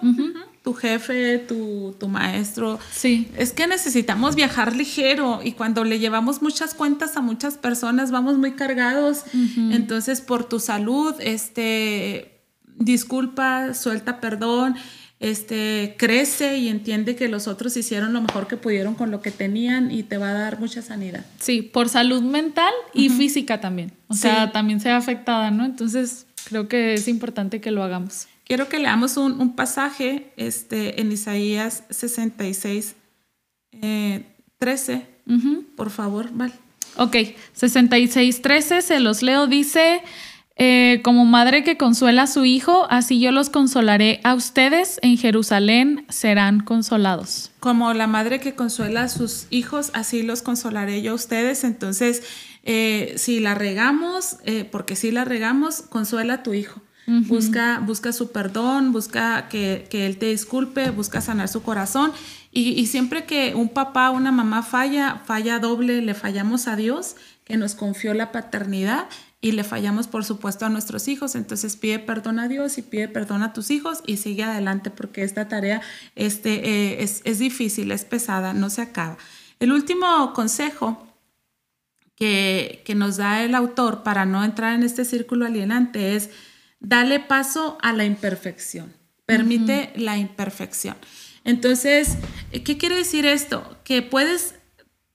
tu 0.63 0.73
jefe, 0.73 1.39
tu, 1.39 1.93
tu, 1.99 2.07
maestro. 2.07 2.79
Sí. 2.89 3.27
Es 3.37 3.51
que 3.51 3.67
necesitamos 3.67 4.35
viajar 4.35 4.73
ligero 4.73 5.41
y 5.43 5.51
cuando 5.51 5.83
le 5.83 5.99
llevamos 5.99 6.41
muchas 6.41 6.73
cuentas 6.73 7.17
a 7.17 7.21
muchas 7.21 7.57
personas 7.57 8.11
vamos 8.11 8.37
muy 8.37 8.53
cargados. 8.53 9.25
Entonces, 9.71 10.21
por 10.21 10.45
tu 10.45 10.61
salud, 10.61 11.15
este, 11.19 12.39
disculpa, 12.77 13.73
suelta 13.73 14.21
perdón, 14.21 14.75
este, 15.23 15.95
crece 15.97 16.57
y 16.57 16.67
entiende 16.67 17.15
que 17.15 17.29
los 17.29 17.47
otros 17.47 17.77
hicieron 17.77 18.11
lo 18.11 18.21
mejor 18.21 18.45
que 18.45 18.57
pudieron 18.57 18.93
con 18.93 19.09
lo 19.09 19.21
que 19.21 19.31
tenían 19.31 19.89
y 19.89 20.03
te 20.03 20.17
va 20.17 20.31
a 20.31 20.33
dar 20.33 20.59
mucha 20.59 20.81
sanidad. 20.81 21.25
Sí, 21.39 21.61
por 21.61 21.87
salud 21.87 22.21
mental 22.21 22.73
y 22.93 23.07
física 23.07 23.61
también. 23.61 23.93
O 24.09 24.15
sea, 24.15 24.51
también 24.51 24.81
sea 24.81 24.97
afectada, 24.97 25.49
¿no? 25.49 25.63
Entonces, 25.63 26.25
creo 26.43 26.67
que 26.67 26.93
es 26.93 27.07
importante 27.07 27.61
que 27.61 27.71
lo 27.71 27.83
hagamos. 27.83 28.27
Quiero 28.43 28.67
que 28.67 28.79
leamos 28.79 29.15
un, 29.15 29.55
pasaje 29.55 30.33
este, 30.35 30.99
en 30.99 31.09
Isaías 31.13 31.85
66, 31.89 32.95
13. 34.59 34.93
Eh, 34.93 35.05
Por 35.77 35.89
favor, 35.89 36.31
Val. 36.33 36.51
Ok, 36.97 37.15
66, 37.53 38.41
13, 38.41 38.81
se 38.81 38.99
los 38.99 39.21
leo. 39.21 39.47
Dice, 39.47 40.01
eh, 40.55 41.01
como 41.03 41.25
madre 41.25 41.63
que 41.63 41.77
consuela 41.77 42.23
a 42.23 42.27
su 42.27 42.45
hijo, 42.45 42.85
así 42.89 43.19
yo 43.19 43.31
los 43.31 43.49
consolaré 43.49 44.19
a 44.23 44.35
ustedes. 44.35 44.99
En 45.01 45.17
Jerusalén 45.17 46.05
serán 46.09 46.59
consolados. 46.59 47.51
Como 47.59 47.93
la 47.93 48.07
madre 48.07 48.39
que 48.39 48.53
consuela 48.53 49.03
a 49.03 49.09
sus 49.09 49.47
hijos, 49.49 49.91
así 49.93 50.23
los 50.23 50.41
consolaré 50.41 51.01
yo 51.01 51.13
a 51.13 51.15
ustedes. 51.15 51.63
Entonces, 51.63 52.23
eh, 52.63 53.13
si 53.17 53.39
la 53.39 53.55
regamos, 53.55 54.37
porque 54.71 54.95
si 54.95 55.11
la 55.11 55.25
regamos, 55.25 55.81
consuela 55.81 56.35
a 56.35 56.43
tu 56.43 56.53
hijo 56.53 56.81
busca, 57.05 57.79
busca 57.79 58.13
su 58.13 58.31
perdón, 58.31 58.91
busca 58.91 59.47
que, 59.49 59.87
Él 59.91 60.17
te 60.17 60.27
disculpe, 60.27 60.89
busca 60.91 61.21
sanar 61.21 61.47
su 61.47 61.63
corazón. 61.63 62.11
Y, 62.51 62.85
siempre 62.87 63.25
que 63.25 63.55
un 63.55 63.69
papá 63.69 64.11
o 64.11 64.15
una 64.15 64.31
mamá 64.31 64.63
falla, 64.63 65.21
falla 65.25 65.59
doble, 65.59 66.01
le 66.01 66.13
fallamos 66.13 66.67
a 66.67 66.75
Dios, 66.75 67.15
que 67.45 67.57
nos 67.57 67.75
confió 67.75 68.13
la 68.13 68.31
paternidad, 68.31 69.07
y 69.43 69.51
le 69.51 69.65
fallamos, 69.65 70.07
por 70.07 70.23
supuesto, 70.23 70.65
a 70.65 70.69
nuestros 70.69 71.09
hijos. 71.09 71.35
Entonces 71.35 71.75
pide 71.75 71.99
perdón 71.99 72.39
a 72.39 72.47
Dios 72.47 72.77
y 72.77 72.81
pide 72.81 73.09
perdón 73.09 73.43
a 73.43 73.51
tus 73.51 73.71
hijos 73.71 74.01
y 74.07 74.15
sigue 74.15 74.45
adelante 74.45 74.89
porque 74.89 75.23
esta 75.23 75.49
tarea 75.49 75.81
este, 76.15 76.69
eh, 76.69 77.03
es, 77.03 77.21
es 77.25 77.39
difícil, 77.39 77.91
es 77.91 78.05
pesada, 78.05 78.53
no 78.53 78.69
se 78.69 78.81
acaba. 78.81 79.17
El 79.59 79.73
último 79.73 80.31
consejo 80.31 81.05
que, 82.15 82.83
que 82.85 82.95
nos 82.95 83.17
da 83.17 83.43
el 83.43 83.53
autor 83.53 84.01
para 84.03 84.25
no 84.25 84.45
entrar 84.45 84.75
en 84.75 84.83
este 84.83 85.03
círculo 85.03 85.45
alienante 85.45 86.15
es 86.15 86.29
dale 86.79 87.19
paso 87.19 87.77
a 87.81 87.91
la 87.91 88.05
imperfección, 88.05 88.93
permite 89.25 89.91
la 89.97 90.17
imperfección. 90.17 90.95
Entonces, 91.43 92.15
¿qué 92.63 92.77
quiere 92.77 92.95
decir 92.95 93.25
esto? 93.25 93.77
Que 93.83 94.01
puedes 94.01 94.55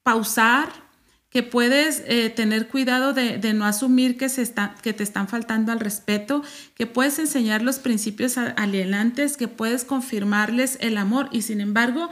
pausar, 0.02 0.68
que 1.30 1.42
puedes 1.42 2.02
eh, 2.06 2.30
tener 2.30 2.68
cuidado 2.68 3.12
de, 3.12 3.52
no 3.52 3.66
asumir 3.66 4.16
que, 4.16 4.28
se 4.28 4.42
está, 4.42 4.74
que 4.82 4.92
te 4.92 5.02
están 5.02 5.28
faltando 5.28 5.72
al 5.72 5.80
respeto, 5.80 6.42
que 6.74 6.86
puedes 6.86 7.18
enseñar 7.18 7.62
los 7.62 7.78
principios 7.78 8.38
alienantes, 8.38 9.36
que 9.36 9.48
puedes 9.48 9.84
confirmarles 9.84 10.78
el 10.80 10.96
amor 10.96 11.28
y 11.30 11.42
sin 11.42 11.60
embargo 11.60 12.08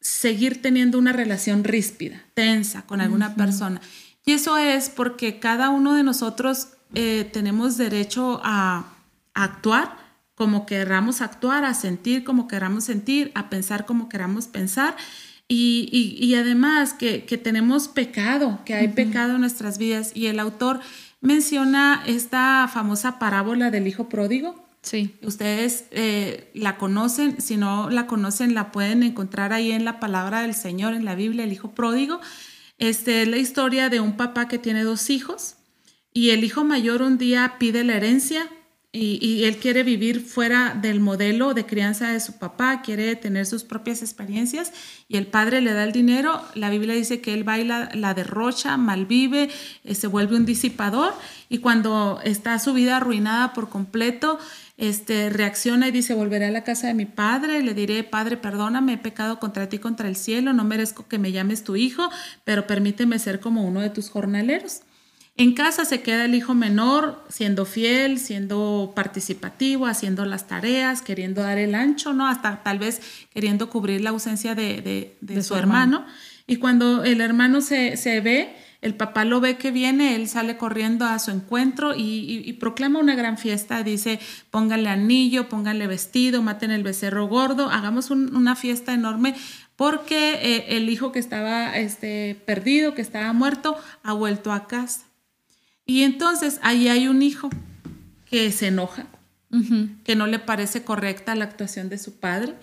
seguir 0.00 0.62
teniendo 0.62 0.98
una 0.98 1.12
relación 1.12 1.64
ríspida, 1.64 2.22
tensa 2.34 2.82
con 2.82 3.00
alguna 3.00 3.34
persona. 3.34 3.80
Y 4.24 4.32
eso 4.32 4.58
es 4.58 4.90
porque 4.90 5.38
cada 5.38 5.70
uno 5.70 5.94
de 5.94 6.02
nosotros 6.02 6.68
eh, 6.94 7.28
tenemos 7.32 7.76
derecho 7.76 8.40
a, 8.42 8.96
actuar 9.32 9.96
como 10.34 10.66
queramos 10.66 11.20
actuar, 11.20 11.64
a 11.64 11.74
sentir 11.74 12.24
como 12.24 12.48
queramos 12.48 12.84
sentir, 12.84 13.30
a 13.34 13.50
pensar 13.50 13.86
como 13.86 14.08
queramos 14.08 14.46
pensar. 14.48 14.96
Y, 15.52 16.34
además 16.36 16.94
que, 16.94 17.18
tenemos 17.42 17.88
pecado, 17.88 18.60
que 18.64 18.74
hay 18.74 18.86
pecado 18.88 19.34
en 19.34 19.40
nuestras 19.40 19.78
vidas. 19.78 20.12
Y 20.14 20.26
el 20.26 20.38
autor 20.38 20.78
menciona 21.20 22.04
esta 22.06 22.70
famosa 22.72 23.18
parábola 23.18 23.72
del 23.72 23.88
hijo 23.88 24.08
pródigo. 24.08 24.64
Sí. 24.82 25.16
Ustedes 25.22 25.86
eh, 25.90 26.50
la 26.54 26.78
conocen, 26.78 27.40
si 27.40 27.56
no 27.56 27.90
la 27.90 28.06
conocen, 28.06 28.54
la 28.54 28.70
pueden 28.70 29.02
encontrar 29.02 29.52
ahí 29.52 29.72
en 29.72 29.84
la 29.84 29.98
palabra 29.98 30.42
del 30.42 30.54
Señor, 30.54 30.94
en 30.94 31.04
la 31.04 31.16
Biblia, 31.16 31.44
el 31.44 31.52
hijo 31.52 31.72
pródigo. 31.72 32.20
Este 32.78 33.22
es 33.22 33.28
la 33.28 33.36
historia 33.36 33.88
de 33.88 33.98
un 33.98 34.16
papá 34.16 34.46
que 34.46 34.58
tiene 34.58 34.84
dos 34.84 35.10
hijos 35.10 35.56
y 36.14 36.30
el 36.30 36.44
hijo 36.44 36.64
mayor 36.64 37.02
un 37.02 37.18
día 37.18 37.56
pide 37.58 37.84
la 37.84 37.96
herencia 37.96 38.48
y, 38.92 39.44
él 39.44 39.58
quiere 39.58 39.84
vivir 39.84 40.20
fuera 40.20 40.74
del 40.74 40.98
modelo 40.98 41.54
de 41.54 41.64
crianza 41.64 42.10
de 42.10 42.18
su 42.18 42.38
papá, 42.38 42.82
quiere 42.82 43.14
tener 43.14 43.46
sus 43.46 43.62
propias 43.62 44.02
experiencias 44.02 44.72
y 45.06 45.16
el 45.16 45.28
padre 45.28 45.60
le 45.60 45.72
da 45.72 45.84
el 45.84 45.92
dinero. 45.92 46.42
La 46.56 46.70
Biblia 46.70 46.94
dice 46.94 47.20
que 47.20 47.32
él 47.32 47.44
baila, 47.44 47.90
la 47.94 48.14
derrocha, 48.14 48.76
malvive, 48.76 49.48
eh, 49.84 49.94
se 49.94 50.08
vuelve 50.08 50.34
un 50.34 50.44
disipador 50.44 51.14
y 51.48 51.58
cuando 51.58 52.20
está 52.24 52.58
su 52.58 52.72
vida 52.72 52.96
arruinada 52.96 53.52
por 53.52 53.68
completo, 53.68 54.40
este, 54.76 55.30
reacciona 55.30 55.86
y 55.86 55.92
dice, 55.92 56.14
volveré 56.14 56.46
a 56.46 56.50
la 56.50 56.64
casa 56.64 56.88
de 56.88 56.94
mi 56.94 57.06
padre, 57.06 57.62
le 57.62 57.74
diré, 57.74 58.02
Padre, 58.02 58.38
perdóname, 58.38 58.94
he 58.94 58.98
pecado 58.98 59.38
contra 59.38 59.68
ti, 59.68 59.78
contra 59.78 60.08
el 60.08 60.16
cielo, 60.16 60.52
no 60.52 60.64
merezco 60.64 61.06
que 61.06 61.18
me 61.18 61.30
llames 61.30 61.62
tu 61.62 61.76
hijo, 61.76 62.08
pero 62.44 62.66
permíteme 62.66 63.20
ser 63.20 63.38
como 63.38 63.64
uno 63.64 63.82
de 63.82 63.90
tus 63.90 64.10
jornaleros. 64.10 64.80
En 65.40 65.54
casa 65.54 65.86
se 65.86 66.02
queda 66.02 66.26
el 66.26 66.34
hijo 66.34 66.52
menor 66.52 67.24
siendo 67.30 67.64
fiel, 67.64 68.18
siendo 68.18 68.92
participativo, 68.94 69.86
haciendo 69.86 70.26
las 70.26 70.46
tareas, 70.46 71.00
queriendo 71.00 71.40
dar 71.40 71.56
el 71.56 71.74
ancho, 71.74 72.12
¿no? 72.12 72.26
Hasta 72.26 72.62
tal 72.62 72.78
vez 72.78 73.00
queriendo 73.32 73.70
cubrir 73.70 74.02
la 74.02 74.10
ausencia 74.10 74.54
de, 74.54 75.16
su, 75.42 75.54
hermano. 75.54 76.04
Y 76.46 76.56
cuando 76.56 77.04
el 77.04 77.22
hermano 77.22 77.62
se, 77.62 78.20
ve, 78.22 78.54
el 78.82 78.94
papá 78.96 79.24
lo 79.24 79.40
ve 79.40 79.56
que 79.56 79.70
viene, 79.70 80.14
él 80.14 80.28
sale 80.28 80.58
corriendo 80.58 81.06
a 81.06 81.18
su 81.18 81.30
encuentro 81.30 81.94
y, 81.96 82.52
proclama 82.60 82.98
una 82.98 83.14
gran 83.14 83.38
fiesta. 83.38 83.82
Dice, 83.82 84.20
pónganle 84.50 84.90
anillo, 84.90 85.48
pónganle 85.48 85.86
vestido, 85.86 86.42
maten 86.42 86.70
el 86.70 86.82
becerro 86.82 87.28
gordo, 87.28 87.70
hagamos 87.70 88.10
una 88.10 88.56
fiesta 88.56 88.92
enorme 88.92 89.34
porque 89.76 90.34
eh, 90.42 90.76
el 90.76 90.90
hijo 90.90 91.12
que 91.12 91.18
estaba 91.18 91.78
este, 91.78 92.38
perdido, 92.44 92.92
que 92.92 93.00
estaba 93.00 93.32
muerto, 93.32 93.78
ha 94.02 94.12
vuelto 94.12 94.52
a 94.52 94.66
casa. 94.66 95.06
Y 95.90 96.04
entonces 96.04 96.60
ahí 96.62 96.86
hay 96.86 97.08
un 97.08 97.20
hijo 97.20 97.50
que 98.26 98.52
se 98.52 98.68
enoja, 98.68 99.06
que 100.04 100.14
no 100.14 100.28
le 100.28 100.38
parece 100.38 100.84
correcta 100.84 101.34
la 101.34 101.46
actuación 101.46 101.88
de 101.88 101.98
su 101.98 102.20
padre, 102.20 102.54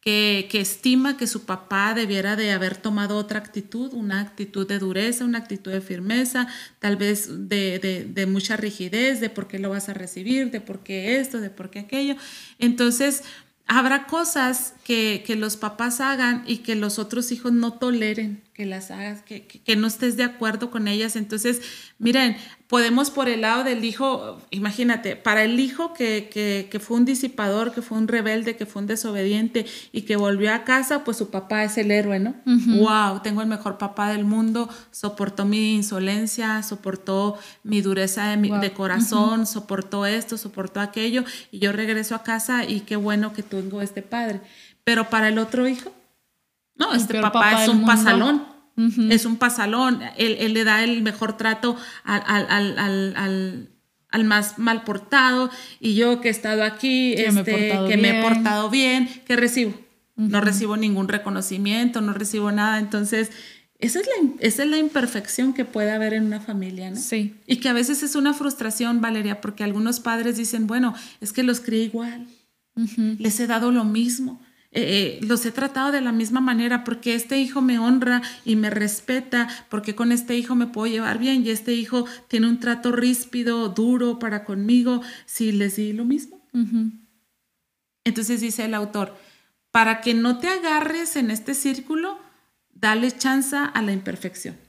que, 0.00 0.46
estima 0.52 1.16
que 1.16 1.26
su 1.26 1.46
papá 1.46 1.94
debiera 1.94 2.36
de 2.36 2.52
haber 2.52 2.76
tomado 2.76 3.16
otra 3.16 3.40
actitud, 3.40 3.92
una 3.92 4.20
actitud 4.20 4.68
de 4.68 4.78
dureza, 4.78 5.24
una 5.24 5.38
actitud 5.38 5.72
de 5.72 5.80
firmeza, 5.80 6.46
tal 6.78 6.96
vez 6.96 7.48
de, 7.48 8.08
de 8.08 8.26
mucha 8.26 8.56
rigidez, 8.56 9.18
de 9.18 9.30
por 9.30 9.48
qué 9.48 9.58
lo 9.58 9.70
vas 9.70 9.88
a 9.88 9.92
recibir, 9.92 10.52
de 10.52 10.60
por 10.60 10.84
qué 10.84 11.18
esto, 11.18 11.40
de 11.40 11.50
por 11.50 11.70
qué 11.70 11.80
aquello. 11.80 12.14
Entonces, 12.60 13.24
habrá 13.66 14.06
cosas 14.06 14.74
que, 14.84 15.24
los 15.36 15.56
papás 15.56 16.00
hagan 16.00 16.44
y 16.46 16.58
que 16.58 16.76
los 16.76 16.98
otros 16.98 17.32
hijos 17.32 17.52
no 17.52 17.72
toleren 17.72 18.42
que 18.56 18.64
las 18.64 18.90
hagas, 18.90 19.20
que, 19.20 19.46
que, 19.46 19.76
no 19.76 19.86
estés 19.86 20.16
de 20.16 20.24
acuerdo 20.24 20.70
con 20.70 20.88
ellas. 20.88 21.14
Entonces, 21.14 21.60
miren, 21.98 22.38
podemos 22.68 23.10
por 23.10 23.28
el 23.28 23.42
lado 23.42 23.64
del 23.64 23.84
hijo, 23.84 24.40
imagínate, 24.48 25.14
para 25.14 25.44
el 25.44 25.60
hijo 25.60 25.92
que, 25.92 26.30
que, 26.32 26.80
fue 26.80 26.96
un 26.96 27.04
disipador, 27.04 27.74
que 27.74 27.82
fue 27.82 27.98
un 27.98 28.08
rebelde, 28.08 28.56
que 28.56 28.64
fue 28.64 28.80
un 28.80 28.88
desobediente 28.88 29.66
y 29.92 30.02
que 30.02 30.16
volvió 30.16 30.54
a 30.54 30.64
casa, 30.64 31.04
pues 31.04 31.18
su 31.18 31.28
papá 31.28 31.64
es 31.64 31.76
el 31.76 31.90
héroe, 31.90 32.18
¿no? 32.18 32.34
¡Wow! 32.46 33.20
Tengo 33.22 33.42
el 33.42 33.46
mejor 33.46 33.76
papá 33.76 34.10
del 34.10 34.24
mundo, 34.24 34.70
soportó 34.90 35.44
mi 35.44 35.74
insolencia, 35.74 36.62
soportó 36.62 37.38
mi 37.62 37.82
dureza 37.82 38.34
de, 38.34 38.58
de 38.58 38.72
corazón, 38.72 39.46
soportó 39.46 40.06
esto, 40.06 40.38
soportó 40.38 40.80
aquello 40.80 41.24
y 41.50 41.58
yo 41.58 41.72
regreso 41.72 42.14
a 42.14 42.22
casa 42.22 42.64
y 42.64 42.80
qué 42.80 42.96
bueno 42.96 43.34
que 43.34 43.42
tengo 43.42 43.82
este 43.82 44.00
padre. 44.00 44.40
Pero 44.82 45.10
para 45.10 45.28
el 45.28 45.38
otro 45.38 45.68
hijo, 45.68 45.92
no, 46.78 46.94
este 46.94 47.20
papá, 47.20 47.64
es 47.64 47.68
un 47.68 47.84
pasalón. 47.84 48.56
Es 49.10 49.24
un 49.24 49.36
pasalón. 49.36 50.00
Él, 50.18 50.52
le 50.52 50.64
da 50.64 50.84
el 50.84 51.02
mejor 51.02 51.36
trato 51.36 51.76
al, 52.04 53.68
más 54.24 54.58
mal 54.58 54.84
portado. 54.84 55.50
Y 55.80 55.94
yo 55.94 56.20
que 56.20 56.28
he 56.28 56.30
estado 56.30 56.62
aquí, 56.62 57.14
que, 57.16 57.32
me, 57.32 57.40
he 57.40 58.18
este, 58.18 58.22
portado 58.22 58.68
bien, 58.68 59.08
¿qué 59.26 59.36
recibo? 59.36 59.74
No 60.16 60.40
recibo 60.40 60.76
ningún 60.76 61.08
reconocimiento, 61.08 62.00
no 62.00 62.12
recibo 62.12 62.52
nada. 62.52 62.78
Entonces, 62.78 63.30
esa 63.78 64.00
es, 64.00 64.06
la, 64.06 64.30
esa 64.40 64.64
es 64.64 64.70
la 64.70 64.78
imperfección 64.78 65.52
que 65.52 65.64
puede 65.64 65.90
haber 65.90 66.14
en 66.14 66.24
una 66.24 66.40
familia, 66.40 66.90
¿no? 66.90 66.96
Sí. 66.96 67.34
Y 67.46 67.56
que 67.56 67.68
a 67.68 67.74
veces 67.74 68.02
es 68.02 68.14
una 68.14 68.32
frustración, 68.32 69.00
Valeria, 69.02 69.40
porque 69.40 69.64
algunos 69.64 70.00
padres 70.00 70.36
dicen, 70.36 70.66
bueno, 70.66 70.94
es 71.20 71.32
que 71.32 71.42
los 71.42 71.60
crié 71.60 71.84
igual, 71.84 72.26
les 73.18 73.40
he 73.40 73.46
dado 73.46 73.72
lo 73.72 73.84
mismo 73.84 74.40
eh, 74.76 75.18
eh, 75.20 75.20
los 75.22 75.46
he 75.46 75.52
tratado 75.52 75.90
de 75.90 76.02
la 76.02 76.12
misma 76.12 76.40
manera 76.40 76.84
porque 76.84 77.14
este 77.14 77.38
hijo 77.38 77.62
me 77.62 77.78
honra 77.78 78.20
y 78.44 78.56
me 78.56 78.68
respeta, 78.68 79.48
porque 79.70 79.94
con 79.94 80.12
este 80.12 80.36
hijo 80.36 80.54
me 80.54 80.66
puedo 80.66 80.86
llevar 80.92 81.18
bien 81.18 81.46
y 81.46 81.50
este 81.50 81.72
hijo 81.72 82.04
tiene 82.28 82.46
un 82.46 82.60
trato 82.60 82.92
ríspido, 82.92 83.70
duro 83.70 84.18
para 84.18 84.44
conmigo, 84.44 85.00
si 85.24 85.50
les 85.50 85.76
di 85.76 85.94
lo 85.94 86.04
mismo. 86.04 86.46
Entonces 88.04 88.42
dice 88.42 88.66
el 88.66 88.74
autor, 88.74 89.16
para 89.72 90.02
que 90.02 90.12
no 90.12 90.38
te 90.38 90.48
agarres 90.48 91.16
en 91.16 91.30
este 91.30 91.54
círculo, 91.54 92.18
dale 92.74 93.10
chance 93.12 93.56
a 93.56 93.80
la 93.80 93.92
imperfección 93.92 94.65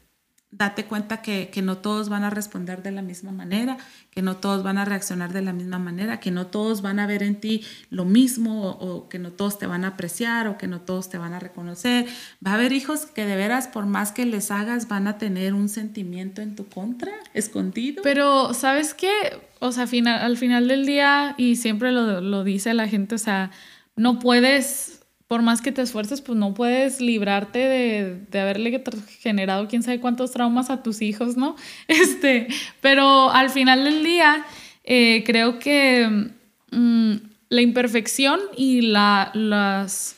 date 0.52 0.86
cuenta 0.86 1.22
que, 1.22 1.52
no 1.62 1.78
todos 1.78 2.08
van 2.08 2.24
a 2.24 2.30
responder 2.30 2.82
de 2.82 2.92
la 2.92 3.02
misma 3.02 3.32
manera, 3.32 3.78
que 4.12 4.22
no 4.22 4.38
todos 4.38 4.64
van 4.64 4.78
a 4.78 4.86
reaccionar 4.86 5.34
de 5.34 5.42
la 5.42 5.52
misma 5.52 5.78
manera, 5.78 6.20
que 6.20 6.32
no 6.32 6.48
todos 6.48 6.82
van 6.82 7.00
a 7.00 7.08
ver 7.08 7.22
en 7.22 7.40
ti 7.40 7.64
lo 7.90 8.06
mismo 8.06 8.70
o, 8.70 9.10
que 9.10 9.20
no 9.20 9.32
todos 9.32 9.60
te 9.60 9.68
van 9.68 9.84
a 9.84 9.90
apreciar 9.90 10.48
o 10.48 10.58
que 10.58 10.68
no 10.68 10.82
todos 10.82 11.10
te 11.10 11.18
van 11.18 11.34
a 11.34 11.40
reconocer. 11.40 12.06
Va 12.46 12.52
a 12.52 12.54
haber 12.54 12.72
hijos 12.72 13.06
que 13.06 13.26
de 13.26 13.36
veras, 13.36 13.68
por 13.68 13.86
más 13.86 14.12
que 14.12 14.26
les 14.26 14.50
hagas, 14.50 14.88
van 14.88 15.08
a 15.08 15.18
tener 15.18 15.54
un 15.54 15.68
sentimiento 15.68 16.42
en 16.42 16.56
tu 16.56 16.68
contra, 16.68 17.12
escondido. 17.34 18.02
Pero, 18.04 18.54
¿sabes 18.54 18.94
qué? 18.94 19.12
O 19.60 19.72
sea, 19.72 19.86
final, 19.86 20.22
al 20.22 20.38
final 20.38 20.68
del 20.68 20.86
día, 20.86 21.36
y 21.38 21.58
siempre 21.58 21.92
lo, 21.92 22.22
lo 22.22 22.44
dice 22.44 22.74
la 22.74 22.88
gente, 22.88 23.16
o 23.16 23.20
sea, 23.20 23.52
no 23.96 24.20
puedes 24.20 24.97
por 25.28 25.42
más 25.42 25.62
que 25.62 25.74
te 25.74 25.82
esfuerces, 25.82 26.22
pues 26.22 26.38
no 26.38 26.54
puedes 26.54 27.02
librarte 27.02 27.60
de, 27.60 28.26
de, 28.32 28.40
haberle 28.40 28.82
generado 29.20 29.68
quién 29.68 29.84
sabe 29.84 30.00
cuántos 30.00 30.32
traumas 30.32 30.70
a 30.70 30.84
tus 30.84 31.02
hijos, 31.02 31.36
¿no? 31.36 31.56
Este, 31.88 32.48
pero 32.82 33.30
al 33.32 33.50
final 33.50 33.84
del 33.84 34.04
día, 34.04 34.46
eh, 34.84 35.24
creo 35.26 35.60
que 35.60 36.30
mm, 36.72 37.14
la 37.50 37.62
imperfección 37.62 38.40
y 38.56 38.82
la, 38.82 39.32
las, 39.34 40.16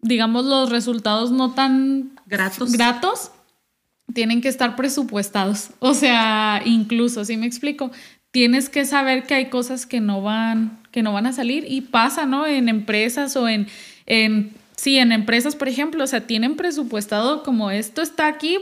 digamos, 0.00 0.46
los 0.46 0.70
resultados 0.70 1.30
no 1.30 1.52
tan 1.52 2.12
gratos. 2.26 2.72
gratos 2.72 3.30
tienen 4.14 4.40
que 4.40 4.48
estar 4.48 4.76
presupuestados. 4.76 5.70
O 5.80 5.92
sea, 5.92 6.62
incluso, 6.64 7.26
si 7.26 7.36
me 7.36 7.46
explico, 7.46 7.90
tienes 8.30 8.70
que 8.70 8.86
saber 8.86 9.24
que 9.24 9.34
hay 9.34 9.50
cosas 9.50 9.84
que 9.84 10.00
no 10.00 10.22
van, 10.22 10.82
que 10.90 11.02
no 11.02 11.12
van 11.12 11.26
a 11.26 11.32
salir 11.32 11.66
y 11.68 11.82
pasa, 11.82 12.24
¿no? 12.24 12.46
En 12.46 12.70
empresas 12.70 13.36
o 13.36 13.46
en 13.46 13.66
en, 14.06 14.52
sí, 14.76 14.98
en 14.98 15.12
empresas, 15.12 15.56
por 15.56 15.68
ejemplo, 15.68 16.04
o 16.04 16.06
sea, 16.06 16.26
tienen 16.26 16.56
presupuestado 16.56 17.42
como 17.42 17.70
esto 17.70 18.02
está 18.02 18.26
aquí 18.26 18.58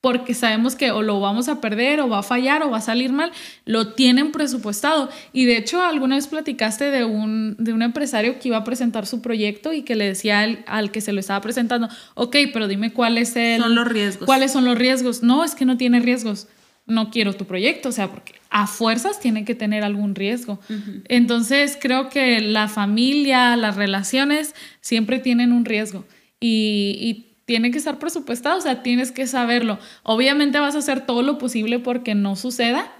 porque 0.00 0.32
sabemos 0.32 0.76
que 0.76 0.92
o 0.92 1.02
lo 1.02 1.20
vamos 1.20 1.48
a 1.48 1.60
perder 1.60 2.00
o 2.00 2.08
va 2.08 2.20
a 2.20 2.22
fallar 2.22 2.62
o 2.62 2.70
va 2.70 2.78
a 2.78 2.82
salir 2.82 3.12
mal, 3.12 3.32
lo 3.66 3.92
tienen 3.92 4.32
presupuestado. 4.32 5.10
Y 5.32 5.44
de 5.44 5.58
hecho, 5.58 5.82
alguna 5.82 6.16
vez 6.16 6.26
platicaste 6.26 6.90
de 6.90 7.04
un, 7.04 7.54
de 7.58 7.72
un 7.74 7.82
empresario 7.82 8.38
que 8.38 8.48
iba 8.48 8.56
a 8.56 8.64
presentar 8.64 9.06
su 9.06 9.20
proyecto 9.20 9.72
y 9.72 9.82
que 9.82 9.96
le 9.96 10.06
decía 10.06 10.40
al, 10.40 10.64
al 10.66 10.90
que 10.90 11.02
se 11.02 11.12
lo 11.12 11.20
estaba 11.20 11.40
presentando, 11.42 11.88
ok, 12.14 12.36
pero 12.52 12.66
dime 12.66 12.92
cuál 12.92 13.18
es 13.18 13.36
el... 13.36 13.60
Son 13.60 13.74
los 13.74 13.88
riesgos. 13.88 14.24
¿Cuáles 14.24 14.52
son 14.52 14.64
los 14.64 14.78
riesgos? 14.78 15.22
No, 15.22 15.44
es 15.44 15.54
que 15.54 15.66
no 15.66 15.76
tiene 15.76 16.00
riesgos. 16.00 16.48
No 16.90 17.10
quiero 17.10 17.32
tu 17.32 17.46
proyecto, 17.46 17.88
o 17.88 17.92
sea, 17.92 18.08
porque 18.08 18.34
a 18.50 18.66
fuerzas 18.66 19.20
tiene 19.20 19.44
que 19.44 19.54
tener 19.54 19.84
algún 19.84 20.14
riesgo. 20.14 20.60
Entonces 21.08 21.78
creo 21.80 22.08
que 22.08 22.40
la 22.40 22.68
familia, 22.68 23.56
las 23.56 23.76
relaciones 23.76 24.54
siempre 24.80 25.20
tienen 25.20 25.52
un 25.52 25.64
riesgo 25.64 26.04
y, 26.40 27.26
tiene 27.46 27.72
que 27.72 27.78
estar 27.78 27.98
presupuestado, 27.98 28.58
o 28.58 28.60
sea, 28.60 28.84
tienes 28.84 29.10
que 29.10 29.26
saberlo. 29.26 29.80
Obviamente 30.04 30.60
vas 30.60 30.76
a 30.76 30.78
hacer 30.78 31.04
todo 31.04 31.22
lo 31.22 31.36
posible 31.36 31.80
porque 31.80 32.14
no 32.14 32.36
suceda, 32.36 32.92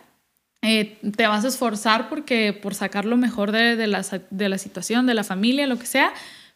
eh, 0.63 0.99
te 1.17 1.29
vas 1.29 1.45
a 1.45 1.49
esforzar 1.49 2.09
porque, 2.09 2.53
por 2.53 2.75
sacar 2.75 3.05
lo 3.05 3.17
mejor 3.17 3.53
de, 3.53 3.87
la, 3.87 4.05
de 4.31 4.49
la 4.49 4.59
situación, 4.59 5.07
de 5.07 5.15
la 5.15 5.23
familia, 5.23 5.69
lo 5.69 5.79
que 5.79 5.87
sea, 5.87 6.13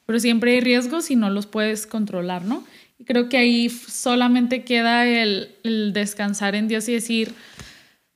pero 0.06 0.18
siempre 0.18 0.54
hay 0.54 0.60
riesgos 0.60 1.08
y 1.12 1.14
no 1.14 1.30
los 1.30 1.46
puedes 1.46 1.86
controlar, 1.86 2.44
¿no? 2.44 2.64
Y 2.98 3.04
creo 3.04 3.28
que 3.28 3.36
ahí 3.36 3.68
solamente 3.68 4.64
queda 4.64 5.06
el, 5.06 5.56
el 5.64 5.92
descansar 5.92 6.54
en 6.54 6.68
Dios 6.68 6.88
y 6.88 6.92
decir, 6.92 7.34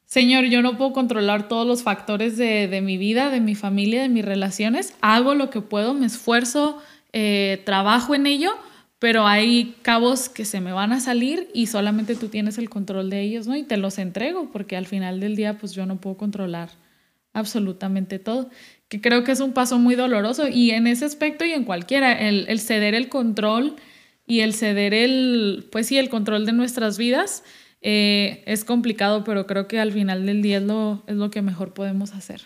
Señor, 0.05 0.45
yo 0.47 0.63
no 0.63 0.79
puedo 0.79 0.93
controlar 0.93 1.49
todos 1.49 1.67
los 1.67 1.83
factores 1.83 2.37
de, 2.37 2.69
de, 2.69 2.81
mi 2.81 2.97
vida, 2.97 3.31
de 3.31 3.41
mi 3.41 3.55
familia, 3.55 4.03
de 4.03 4.09
mis 4.09 4.25
relaciones. 4.25 4.95
Hago 5.01 5.35
lo 5.35 5.51
que 5.51 5.61
puedo, 5.61 5.95
me 5.95 6.07
esfuerzo, 6.07 6.81
eh, 7.13 7.63
trabajo 7.65 8.15
en 8.15 8.27
ello, 8.27 8.51
pero 8.99 9.27
hay 9.27 9.77
cabos 9.83 10.29
que 10.29 10.45
se 10.45 10.61
me 10.61 10.73
van 10.73 10.93
a 10.93 11.01
salir 11.01 11.49
y 11.55 11.67
solamente 11.67 12.17
tú 12.17 12.29
tienes 12.29 12.59
el 12.59 12.69
control 12.69 13.11
de 13.11 13.23
ellos, 13.23 13.47
¿no? 13.47 13.57
Y 13.57 13.63
te 13.63 13.77
los 13.77 13.99
entrego 13.99 14.51
porque 14.51 14.77
al 14.77 14.87
final 14.87 15.21
del 15.21 15.37
día 15.37 15.57
pues 15.59 15.73
yo 15.73 15.87
no 15.87 15.97
puedo 16.01 16.17
controlar 16.17 16.71
absolutamente 17.33 18.19
todo, 18.19 18.51
que 18.89 19.01
creo 19.01 19.25
que 19.25 19.33
es 19.33 19.41
un 19.41 19.53
paso 19.53 19.79
muy 19.79 19.95
doloroso 19.95 20.49
y 20.49 20.71
en 20.73 20.87
ese 20.87 21.05
aspecto 21.05 21.45
y 21.45 21.53
en 21.53 21.65
cualquiera, 21.65 22.13
el, 22.13 22.61
ceder 22.61 22.95
el 22.95 23.09
control 23.09 23.77
y 24.29 24.41
el 24.41 24.55
ceder 24.55 24.95
el, 24.95 25.67
pues 25.73 25.87
sí, 25.89 25.97
el 25.99 26.11
control 26.11 26.47
de 26.47 26.53
nuestras 26.53 26.99
vidas 26.99 27.43
eh, 27.81 28.45
es 28.47 28.65
complicado, 28.65 29.25
pero 29.25 29.47
creo 29.47 29.67
que 29.67 29.81
al 29.81 29.93
final 29.93 30.27
del 30.27 30.43
día 30.43 30.59
es 30.59 30.65
lo, 30.65 31.03
es 31.07 31.17
lo 31.17 31.31
que 31.31 31.43
mejor 31.43 31.73
podemos 31.75 32.13
hacer. 32.13 32.43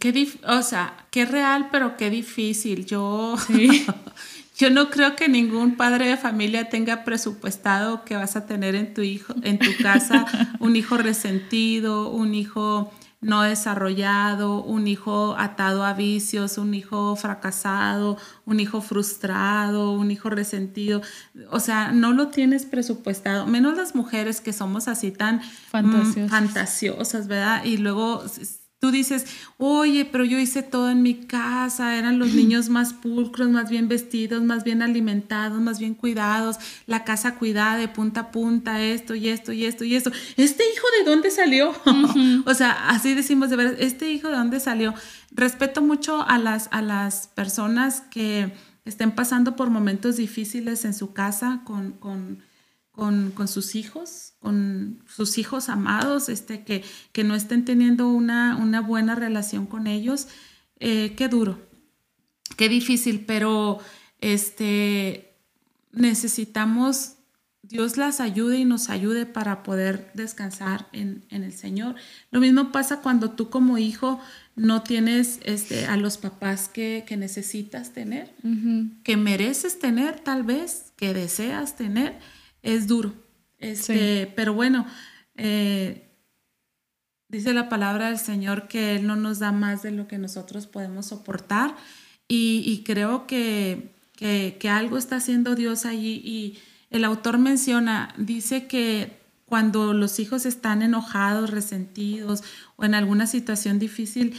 Qué 0.00 0.28
o 0.46 0.62
sea, 0.62 1.06
qué 1.10 1.24
real, 1.24 1.68
pero 1.70 1.96
qué 1.96 2.10
difícil. 2.10 2.84
Yo, 2.84 3.36
sí. 3.46 3.86
Yo 4.58 4.70
no 4.70 4.88
creo 4.88 5.16
que 5.16 5.28
ningún 5.28 5.76
padre 5.76 6.08
de 6.08 6.16
familia 6.16 6.70
tenga 6.70 7.04
presupuestado 7.04 8.04
que 8.04 8.16
vas 8.16 8.36
a 8.36 8.46
tener 8.46 8.74
en 8.74 8.94
tu 8.94 9.02
hijo, 9.02 9.34
en 9.42 9.58
tu 9.58 9.70
casa, 9.82 10.24
un 10.60 10.76
hijo 10.76 10.96
resentido, 10.96 12.08
un 12.08 12.34
hijo 12.34 12.90
no 13.20 13.42
desarrollado, 13.42 14.62
un 14.62 14.86
hijo 14.86 15.34
atado 15.38 15.84
a 15.84 15.94
vicios, 15.94 16.58
un 16.58 16.74
hijo 16.74 17.16
fracasado, 17.16 18.18
un 18.44 18.60
hijo 18.60 18.80
frustrado, 18.80 19.92
un 19.92 20.10
hijo 20.10 20.30
resentido. 20.30 21.02
O 21.50 21.60
sea, 21.60 21.92
no 21.92 22.12
lo 22.12 22.28
tienes 22.28 22.66
presupuestado, 22.66 23.46
menos 23.46 23.76
las 23.76 23.94
mujeres 23.94 24.40
que 24.40 24.52
somos 24.52 24.88
así 24.88 25.10
tan 25.10 25.40
mm, 25.72 26.28
fantasiosas, 26.28 27.26
¿verdad? 27.26 27.64
Y 27.64 27.78
luego 27.78 28.22
Tú 28.78 28.90
dices, 28.90 29.26
oye, 29.56 30.04
pero 30.04 30.24
yo 30.26 30.38
hice 30.38 30.62
todo 30.62 30.90
en 30.90 31.02
mi 31.02 31.14
casa, 31.14 31.96
eran 31.96 32.18
los 32.18 32.34
niños 32.34 32.68
más 32.68 32.92
pulcros, 32.92 33.48
más 33.48 33.70
bien 33.70 33.88
vestidos, 33.88 34.42
más 34.42 34.64
bien 34.64 34.82
alimentados, 34.82 35.58
más 35.60 35.78
bien 35.78 35.94
cuidados, 35.94 36.58
la 36.86 37.02
casa 37.02 37.36
cuidada 37.36 37.78
de 37.78 37.88
punta 37.88 38.20
a 38.20 38.30
punta, 38.30 38.82
esto 38.82 39.14
y 39.14 39.30
esto 39.30 39.52
y 39.52 39.64
esto 39.64 39.84
y 39.84 39.94
esto. 39.94 40.12
¿Este 40.36 40.62
hijo 40.74 40.86
de 40.98 41.10
dónde 41.10 41.30
salió? 41.30 41.74
o 42.44 42.54
sea, 42.54 42.90
así 42.90 43.14
decimos 43.14 43.48
de 43.48 43.56
verdad, 43.56 43.76
¿este 43.80 44.12
hijo 44.12 44.28
de 44.28 44.36
dónde 44.36 44.60
salió? 44.60 44.92
Respeto 45.30 45.80
mucho 45.80 46.22
a 46.28 46.38
las, 46.38 46.68
a 46.70 46.82
las 46.82 47.28
personas 47.28 48.02
que 48.02 48.52
estén 48.84 49.12
pasando 49.12 49.56
por 49.56 49.70
momentos 49.70 50.16
difíciles 50.16 50.84
en 50.84 50.92
su 50.92 51.14
casa 51.14 51.62
con, 51.64 51.92
con 51.92 52.42
con, 52.96 53.46
sus 53.46 53.74
hijos, 53.74 54.32
con 54.40 55.02
sus 55.06 55.36
hijos 55.36 55.68
amados, 55.68 56.30
este, 56.30 56.64
que, 56.64 56.82
que 57.12 57.24
no 57.24 57.34
estén 57.34 57.66
teniendo 57.66 58.08
una, 58.08 58.56
una 58.56 58.80
buena 58.80 59.14
relación 59.14 59.66
con 59.66 59.86
ellos. 59.86 60.28
Eh, 60.80 61.14
qué 61.14 61.28
duro, 61.28 61.60
qué 62.56 62.70
difícil, 62.70 63.24
pero 63.26 63.80
este, 64.20 65.34
necesitamos, 65.92 67.16
Dios 67.62 67.98
las 67.98 68.20
ayude 68.20 68.58
y 68.58 68.64
nos 68.64 68.88
ayude 68.88 69.26
para 69.26 69.62
poder 69.62 70.10
descansar 70.14 70.88
en, 70.92 71.24
el 71.28 71.52
Señor. 71.52 71.96
Lo 72.30 72.40
mismo 72.40 72.72
pasa 72.72 73.02
cuando 73.02 73.32
tú 73.32 73.50
como 73.50 73.76
hijo 73.76 74.20
no 74.54 74.82
tienes 74.82 75.38
este, 75.42 75.84
a 75.84 75.98
los 75.98 76.16
papás 76.16 76.68
que, 76.68 77.04
necesitas 77.18 77.92
tener, 77.92 78.34
que 79.02 79.18
mereces 79.18 79.78
tener 79.78 80.20
tal 80.20 80.44
vez, 80.44 80.92
que 80.96 81.12
deseas 81.12 81.76
tener 81.76 82.18
es 82.66 82.86
duro. 82.86 83.14
Este, 83.58 84.32
Pero 84.36 84.52
bueno, 84.52 84.86
eh, 85.36 86.08
dice 87.28 87.54
la 87.54 87.68
palabra 87.68 88.08
del 88.08 88.18
Señor 88.18 88.68
que 88.68 88.96
Él 88.96 89.06
no 89.06 89.16
nos 89.16 89.38
da 89.38 89.52
más 89.52 89.82
de 89.82 89.92
lo 89.92 90.06
que 90.06 90.18
nosotros 90.18 90.66
podemos 90.66 91.06
soportar 91.06 91.74
y, 92.28 92.82
creo 92.84 93.26
que, 93.26 93.92
que, 94.16 94.68
algo 94.68 94.98
está 94.98 95.16
haciendo 95.16 95.54
Dios 95.54 95.86
allí 95.86 96.20
y 96.24 96.58
el 96.90 97.04
autor 97.04 97.38
menciona, 97.38 98.14
dice 98.18 98.66
que 98.66 99.16
cuando 99.44 99.92
los 99.92 100.18
hijos 100.18 100.44
están 100.44 100.82
enojados, 100.82 101.50
resentidos 101.50 102.42
o 102.74 102.84
en 102.84 102.94
alguna 102.94 103.28
situación 103.28 103.78
difícil, 103.78 104.34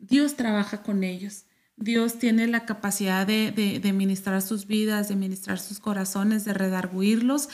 Dios 0.00 0.34
trabaja 0.34 0.82
con 0.82 1.04
ellos. 1.04 1.44
Dios 1.80 2.18
tiene 2.18 2.46
la 2.46 2.66
capacidad 2.66 3.26
de, 3.26 3.50
de, 3.52 3.92
ministrar 3.94 4.42
sus 4.42 4.66
vidas, 4.66 5.08
de 5.08 5.16
ministrar 5.16 5.58
sus 5.58 5.80
corazones, 5.80 6.44
de 6.44 6.52
redarguirlos. 6.52 7.48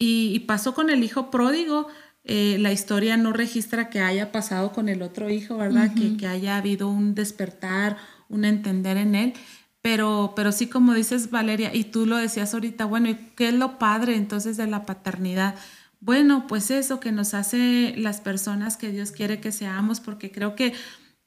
Y, 0.00 0.40
pasó 0.40 0.74
con 0.74 0.90
el 0.90 1.04
hijo 1.04 1.30
pródigo. 1.30 1.86
Eh, 2.24 2.56
la 2.58 2.72
historia 2.72 3.16
no 3.16 3.32
registra 3.32 3.88
que 3.88 4.00
haya 4.00 4.32
pasado 4.32 4.72
con 4.72 4.88
el 4.88 5.00
otro 5.00 5.30
hijo, 5.30 5.56
¿verdad? 5.56 5.94
que, 5.94 6.16
que, 6.16 6.26
haya 6.26 6.56
habido 6.56 6.88
un 6.88 7.14
despertar, 7.14 7.96
un 8.28 8.44
entender 8.44 8.96
en 8.96 9.14
él. 9.14 9.34
Pero, 9.80 10.32
pero 10.34 10.50
sí, 10.50 10.66
como 10.66 10.92
dices, 10.92 11.30
Valeria, 11.30 11.72
y 11.72 11.84
tú 11.84 12.04
lo 12.04 12.16
decías 12.16 12.52
ahorita, 12.54 12.84
bueno, 12.84 13.08
¿y 13.10 13.14
qué 13.36 13.48
es 13.48 13.54
lo 13.54 13.78
padre 13.78 14.16
entonces 14.16 14.56
de 14.56 14.66
la 14.66 14.84
paternidad? 14.86 15.54
Bueno, 16.00 16.48
pues 16.48 16.72
eso 16.72 16.98
que 16.98 17.12
nos 17.12 17.32
hace 17.32 17.94
las 17.96 18.20
personas 18.20 18.76
que 18.76 18.90
Dios 18.90 19.12
quiere 19.12 19.40
que 19.40 19.52
seamos, 19.52 20.00
porque 20.00 20.32
creo 20.32 20.56
que, 20.56 20.74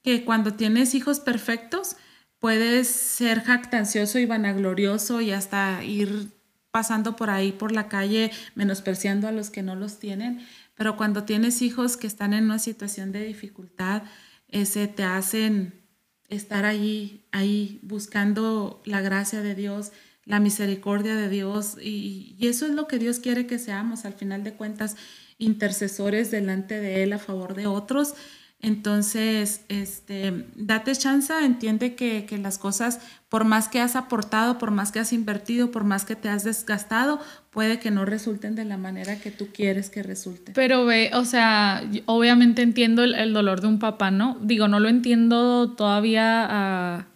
que 0.03 0.25
cuando 0.25 0.53
tienes 0.53 0.95
hijos 0.95 1.21
perfectos, 1.21 1.95
puedes 2.41 2.87
ser 2.87 3.43
jactancioso 3.43 4.19
y 4.19 4.25
vanaglorioso 4.25 5.21
y 5.21 5.31
hasta 5.31 5.83
ir 5.85 6.31
pasando 6.71 7.15
por 7.15 7.29
ahí 7.29 7.51
por 7.51 7.71
la 7.71 7.87
calle 7.87 8.31
menospreciando 8.55 9.27
a 9.27 9.31
los 9.31 9.51
que 9.51 9.61
no 9.61 9.75
los 9.75 9.99
tienen, 9.99 10.41
pero 10.75 10.97
cuando 10.97 11.23
tienes 11.23 11.61
hijos 11.61 11.95
que 11.97 12.07
están 12.07 12.33
en 12.33 12.45
una 12.45 12.57
situación 12.57 13.11
de 13.11 13.23
dificultad, 13.23 14.01
ese 14.49 14.87
te 14.87 15.03
hacen 15.03 15.81
estar 16.29 16.65
ahí, 16.65 17.27
ahí 17.31 17.79
buscando 17.83 18.81
la 18.85 19.01
gracia 19.01 19.41
de 19.41 19.53
Dios, 19.53 19.91
la 20.25 20.39
misericordia 20.39 21.15
de 21.15 21.29
Dios. 21.29 21.77
Y, 21.79 22.35
eso 22.39 22.65
es 22.65 22.71
lo 22.71 22.87
que 22.87 22.97
Dios 22.97 23.19
quiere 23.19 23.45
que 23.45 23.59
seamos, 23.59 24.05
al 24.05 24.13
final 24.13 24.43
de 24.43 24.53
cuentas, 24.53 24.95
intercesores 25.37 26.31
delante 26.31 26.79
de 26.79 27.03
Él 27.03 27.13
a 27.13 27.19
favor 27.19 27.53
de 27.53 27.67
otros 27.67 28.15
entonces, 28.61 29.65
este, 29.69 30.45
date 30.55 30.95
chance, 30.95 31.33
entiende 31.43 31.95
que, 31.95 32.27
las 32.37 32.59
cosas, 32.59 32.99
por 33.27 33.43
más 33.43 33.67
que 33.67 33.79
has 33.79 33.95
aportado, 33.95 34.59
por 34.59 34.69
más 34.69 34.91
que 34.91 34.99
has 34.99 35.13
invertido, 35.13 35.71
por 35.71 35.83
más 35.83 36.05
que 36.05 36.15
te 36.15 36.29
has 36.29 36.43
desgastado, 36.43 37.19
puede 37.49 37.79
que 37.79 37.89
no 37.89 38.05
resulten 38.05 38.53
de 38.55 38.65
la 38.65 38.77
manera 38.77 39.19
que 39.19 39.31
tú 39.31 39.47
quieres 39.51 39.89
que 39.89 40.03
resulten. 40.03 40.53
Pero 40.53 40.85
ve, 40.85 41.09
o 41.13 41.25
sea, 41.25 41.83
obviamente 42.05 42.61
entiendo 42.61 43.03
el, 43.03 43.33
dolor 43.33 43.61
de 43.61 43.67
un 43.67 43.79
papá, 43.79 44.11
¿no? 44.11 44.37
Digo, 44.41 44.67
no 44.67 44.79
lo 44.79 44.89
entiendo 44.89 45.71
todavía 45.71 46.45
a, 46.47 47.07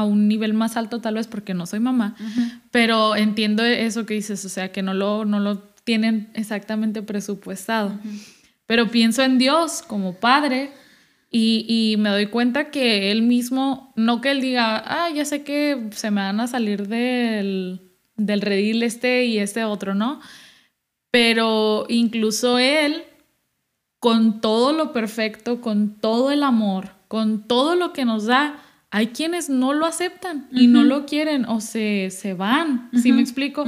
un 0.00 0.28
nivel 0.28 0.54
más 0.54 0.76
alto 0.76 1.00
tal 1.00 1.14
vez 1.14 1.26
porque 1.26 1.54
no 1.54 1.66
soy 1.66 1.80
mamá, 1.80 2.14
pero 2.70 3.16
entiendo 3.16 3.64
eso 3.64 4.06
que 4.06 4.14
dices, 4.14 4.44
o 4.44 4.48
sea, 4.48 4.70
que 4.70 4.80
no 4.80 4.94
lo, 4.94 5.24
no 5.24 5.40
lo 5.40 5.58
tienen 5.58 6.30
exactamente 6.34 7.02
presupuestado 7.02 7.98
pero 8.68 8.88
pienso 8.88 9.22
en 9.22 9.38
Dios 9.38 9.82
como 9.82 10.12
Padre 10.12 10.72
y, 11.30 11.96
me 11.98 12.10
doy 12.10 12.26
cuenta 12.26 12.70
que 12.70 13.10
Él 13.10 13.22
mismo, 13.22 13.94
no 13.96 14.20
que 14.20 14.30
Él 14.30 14.42
diga, 14.42 14.84
ah, 14.86 15.08
ya 15.08 15.24
sé 15.24 15.42
que 15.42 15.88
se 15.90 16.10
me 16.10 16.20
van 16.20 16.38
a 16.38 16.46
salir 16.46 16.86
del, 16.86 17.80
del 18.16 18.42
redil 18.42 18.82
este 18.82 19.24
y 19.24 19.38
este 19.38 19.64
otro, 19.64 19.94
¿no? 19.94 20.20
Pero 21.10 21.86
incluso 21.88 22.58
Él, 22.58 23.04
con 24.00 24.42
todo 24.42 24.74
lo 24.74 24.92
perfecto, 24.92 25.62
con 25.62 25.94
todo 25.94 26.30
el 26.30 26.42
amor, 26.42 26.90
con 27.08 27.48
todo 27.48 27.74
lo 27.74 27.94
que 27.94 28.04
nos 28.04 28.26
da, 28.26 28.62
hay 28.90 29.08
quienes 29.08 29.48
no 29.48 29.72
lo 29.72 29.86
aceptan 29.86 30.46
y 30.52 30.66
no 30.66 30.84
lo 30.84 31.06
quieren 31.06 31.46
o 31.46 31.62
se, 31.62 32.10
se 32.10 32.34
van, 32.34 32.90
¿sí 33.02 33.12
me 33.12 33.22
explico? 33.22 33.64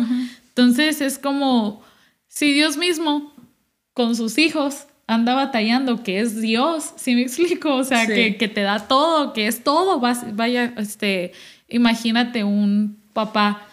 Entonces 0.48 1.00
es 1.00 1.18
como 1.18 1.80
si 2.28 2.52
Dios 2.52 2.76
mismo 2.76 3.32
con 3.94 4.14
sus 4.14 4.36
hijos 4.36 4.86
anda 5.10 5.34
batallando, 5.34 6.02
que 6.04 6.20
es 6.20 6.40
Dios, 6.40 6.94
¿sí 6.96 7.16
me 7.16 7.22
explico? 7.22 7.74
O 7.74 7.84
sea, 7.84 8.06
que, 8.06 8.32
te 8.32 8.60
da 8.62 8.86
todo, 8.86 9.32
que 9.32 9.48
es 9.48 9.64
todo. 9.64 10.00
vaya, 10.00 10.72
este, 10.76 11.32
imagínate 11.68 12.44
un 12.44 12.96
papá 13.12 13.66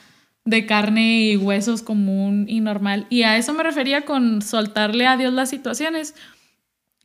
de 0.45 0.65
carne 0.65 1.21
y 1.21 1.37
huesos 1.37 1.83
común 1.83 2.45
y 2.49 2.59
normal. 2.59 3.05
Y 3.09 3.21
a 3.23 3.37
eso 3.37 3.53
me 3.53 3.63
refería 3.63 4.01
con 4.01 4.41
soltarle 4.41 5.05
a 5.05 5.15
Dios 5.15 5.31
las 5.31 5.49
situaciones. 5.49 6.15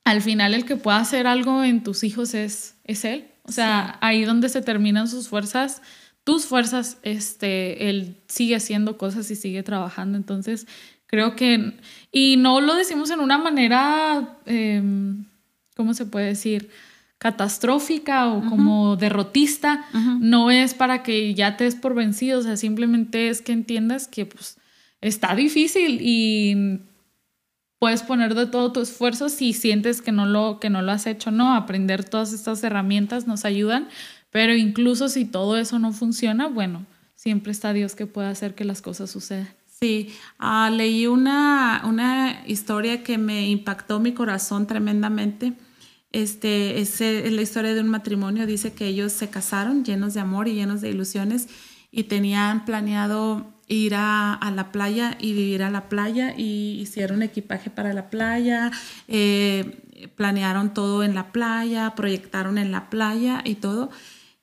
Al 0.05 0.23
final 0.23 0.55
el 0.55 0.65
que 0.65 0.77
pueda 0.77 0.97
hacer 0.97 1.27
algo 1.27 1.63
en 1.63 1.83
tus 1.83 2.03
hijos 2.03 2.33
es, 2.33 2.77
es 2.85 3.05
Él. 3.05 3.27
O 3.43 3.53
sea, 3.53 3.99
ahí 4.01 4.25
donde 4.25 4.49
se 4.49 4.63
terminan 4.63 5.09
sus 5.09 5.29
fuerzas, 5.29 5.83
tus 6.25 6.47
fuerzas, 6.47 6.99
este, 7.03 7.91
él 7.91 8.17
sigue 8.29 8.55
haciendo 8.55 8.97
cosas 8.97 9.31
y 9.31 9.37
sigue 9.37 9.63
trabajando. 9.63 10.17
Entonces, 10.17 10.67
creo 11.13 11.37
que, 11.37 11.75
y 12.11 12.39
no 12.39 12.63
lo 12.63 12.75
decimos 12.75 13.11
en 13.11 13.21
una 13.21 13.37
manera, 13.37 14.39
em, 14.47 15.27
¿cómo 15.77 15.93
se 15.95 16.07
puede 16.07 16.27
decir? 16.27 16.71
catastrófica 17.19 18.27
o 18.33 18.45
como 18.49 18.97
derrotista, 18.97 19.85
no 20.19 20.51
es 20.51 20.75
para 20.75 21.05
que 21.05 21.35
ya 21.35 21.57
te 21.57 21.63
des 21.63 21.77
por 21.77 21.95
vencido, 21.95 22.41
o 22.41 22.43
sea, 22.43 22.57
simplemente 22.57 23.29
es 23.29 23.43
que 23.43 23.53
entiendas 23.53 24.09
que 24.09 24.27
pues 24.27 24.57
está 25.01 25.33
difícil 25.37 26.01
y 26.03 26.81
puedes 27.79 28.03
poner 28.03 28.35
de 28.35 28.47
todo 28.47 28.73
tu 28.73 28.81
esfuerzo 28.81 29.29
si 29.29 29.53
sientes 29.53 30.03
que 30.03 30.11
no 30.11 30.27
lo 30.27 30.59
que 30.59 30.69
no 30.69 30.83
lo 30.83 30.91
has 30.91 31.07
hecho, 31.07 31.31
no, 31.31 31.55
aprender 31.55 32.03
todas 32.03 32.33
estas 32.33 32.65
herramientas 32.65 33.29
nos 33.29 33.45
ayudan, 33.45 33.89
pero 34.33 34.57
incluso 34.57 35.09
si 35.09 35.25
todo 35.25 35.57
eso 35.57 35.79
no 35.79 35.93
funciona, 35.93 36.49
bueno, 36.49 36.87
siempre 37.15 37.53
está 37.53 37.73
Dios 37.73 37.95
que 37.95 38.07
puede 38.07 38.27
hacer 38.27 38.57
que 38.57 38.65
las 38.65 38.83
cosas 38.83 39.13
sucedan. 39.13 39.62
Sí, 39.83 40.15
ah, 40.39 40.71
leí 40.73 41.09
una, 41.09 41.83
una 41.85 42.45
historia 42.47 43.03
que 43.03 43.19
me 43.19 43.49
impactó 43.49 43.99
mi 43.99 44.15
corazón 44.15 44.69
tremendamente 44.69 45.55
este, 46.13 46.81
es, 46.81 47.01
la 47.01 47.43
historia 47.43 47.75
de 47.75 47.81
un 47.81 47.89
matrimonio, 47.89 48.47
dice 48.47 48.75
que 48.75 48.87
ellos 48.87 49.13
se 49.13 49.29
casaron 49.29 49.85
llenos 49.85 50.15
de 50.15 50.21
amor 50.21 50.47
y 50.47 50.55
llenos 50.55 50.83
de 50.83 50.91
ilusiones 50.91 51.49
y 51.91 52.05
tenían 52.05 52.65
planeado 52.65 53.51
ir 53.67 53.95
a, 53.97 54.39
la 54.55 54.71
playa 54.71 55.17
y 55.19 55.33
vivir 55.33 55.63
a 55.63 55.71
la 55.71 55.89
playa 55.89 56.35
y 56.37 56.79
hicieron 56.81 57.23
equipaje 57.23 57.71
para 57.71 57.95
la 57.95 58.11
playa, 58.11 58.71
eh, 59.09 60.09
planearon 60.15 60.75
todo 60.75 61.03
en 61.03 61.15
la 61.15 61.33
playa, 61.33 61.95
proyectaron 61.97 62.59
en 62.59 62.71
la 62.71 62.89
playa 62.91 63.41
y 63.45 63.57
todo. 63.57 63.91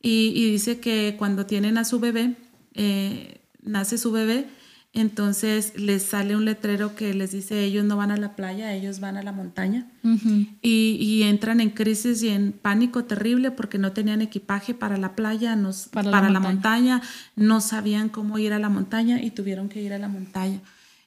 Y, 0.02 0.52
dice 0.52 0.80
que 0.80 1.16
cuando 1.18 1.46
tienen 1.46 1.78
a 1.78 1.86
su 1.86 2.00
bebé, 2.00 2.36
eh, 2.74 3.42
nace 3.62 3.98
su 3.98 4.12
bebé, 4.12 4.48
entonces 4.92 5.74
les 5.76 6.02
sale 6.02 6.36
un 6.36 6.46
letrero 6.46 6.96
que 6.96 7.14
les 7.14 7.32
dice 7.32 7.64
ellos 7.64 7.86
no 7.86 7.96
van 7.96 8.10
a 8.10 8.18
la 8.18 8.36
playa, 8.36 8.74
ellos 8.74 9.00
van 9.00 9.18
a 9.18 9.24
la 9.24 9.32
montaña. 9.32 9.88
y, 10.62 11.22
entran 11.24 11.62
en 11.62 11.70
crisis 11.70 12.24
y 12.24 12.30
en 12.30 12.54
pánico 12.54 13.06
terrible 13.06 13.52
porque 13.52 13.78
no 13.78 13.92
tenían 13.92 14.22
equipaje 14.22 14.74
para 14.74 14.98
la 14.98 15.16
playa, 15.16 15.56
para, 15.92 16.30
la, 16.30 16.40
montaña. 16.40 17.02
no 17.36 17.62
sabían 17.62 18.10
cómo 18.10 18.40
ir 18.40 18.52
a 18.52 18.60
la 18.60 18.70
montaña 18.70 19.22
y 19.22 19.30
tuvieron 19.32 19.70
que 19.70 19.82
ir 19.82 19.94
a 19.94 20.00
la 20.00 20.08
montaña. 20.08 20.60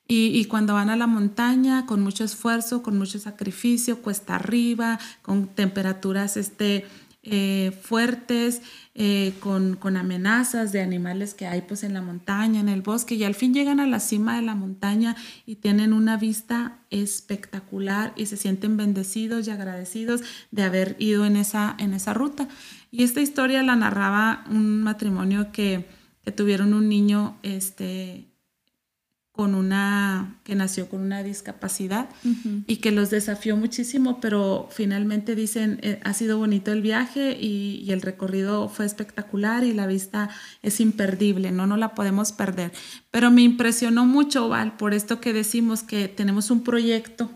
Y, 0.07 0.27
y, 0.39 0.45
cuando 0.45 0.75
van 0.75 0.91
a 0.91 0.97
la 0.97 1.07
montaña, 1.07 1.87
con 1.87 2.03
mucho 2.03 2.23
esfuerzo, 2.23 2.83
con 2.83 2.99
mucho 2.99 3.19
sacrificio, 3.19 4.03
cuesta 4.03 4.35
arriba, 4.35 4.99
con 5.23 5.49
temperaturas 5.49 6.37
este, 6.37 6.85
eh, 7.25 7.71
fuertes, 7.81 8.63
eh, 8.95 9.35
con, 9.39 9.77
con, 9.77 9.97
amenazas 9.97 10.73
de 10.73 10.81
animales 10.81 11.35
que 11.35 11.47
hay 11.47 11.63
pues 11.63 11.85
en 11.85 11.95
la 11.95 12.03
montaña, 12.03 12.59
en 12.59 12.69
el 12.69 12.83
bosque, 12.83 13.15
y 13.15 13.23
al 13.23 13.37
fin 13.37 13.55
llegan 13.55 13.79
a 13.79 13.87
la 13.87 14.01
cima 14.01 14.37
de 14.37 14.43
la 14.43 14.57
montaña 14.57 15.15
y 15.47 15.57
tienen 15.57 15.93
una 15.93 16.17
vista 16.17 16.81
espectacular 16.91 18.13
y 18.17 18.27
se 18.27 18.37
sienten 18.37 18.77
bendecidos 18.77 19.47
y 19.47 19.51
agradecidos 19.51 20.23
de 20.51 20.65
haber 20.65 20.97
ido 20.99 21.25
en 21.25 21.37
esa, 21.37 21.77
en 21.79 21.95
esa 21.95 22.13
ruta. 22.13 22.49
Y 22.91 23.05
esta 23.05 23.21
historia 23.21 23.63
la 23.63 23.77
narraba 23.77 24.45
un 24.51 24.83
matrimonio 24.83 25.53
que, 25.53 25.87
que 26.25 26.33
tuvieron 26.33 26.75
un 26.75 26.89
niño 26.89 27.39
este, 27.43 28.32
con 29.33 29.55
una, 29.55 30.37
que 30.45 30.55
nació 30.55 30.91
con 30.91 31.01
una 31.01 31.23
discapacidad 31.23 32.11
y 32.67 32.77
que 32.77 32.93
los 32.93 33.09
desafió 33.09 33.57
muchísimo, 33.57 34.21
pero 34.21 34.69
finalmente 34.71 35.35
dicen, 35.35 35.81
eh, 35.83 36.01
ha 36.05 36.13
sido 36.13 36.37
bonito 36.37 36.71
el 36.71 36.83
viaje 36.83 37.39
y, 37.41 37.91
el 37.93 38.03
recorrido 38.03 38.69
fue 38.69 38.87
espectacular 38.87 39.65
y 39.65 39.73
la 39.73 39.87
vista 39.87 40.31
es 40.63 40.81
imperdible, 40.81 41.51
no, 41.51 41.67
no 41.67 41.77
la 41.77 41.95
podemos 41.95 42.33
perder. 42.33 42.73
Pero 43.11 43.31
me 43.31 43.43
impresionó 43.43 44.07
mucho, 44.07 44.49
Val, 44.49 44.77
por 44.77 44.95
esto 44.95 45.21
que 45.21 45.33
decimos 45.33 45.83
que 45.83 46.09
tenemos 46.09 46.51
un 46.51 46.63
proyecto 46.63 47.31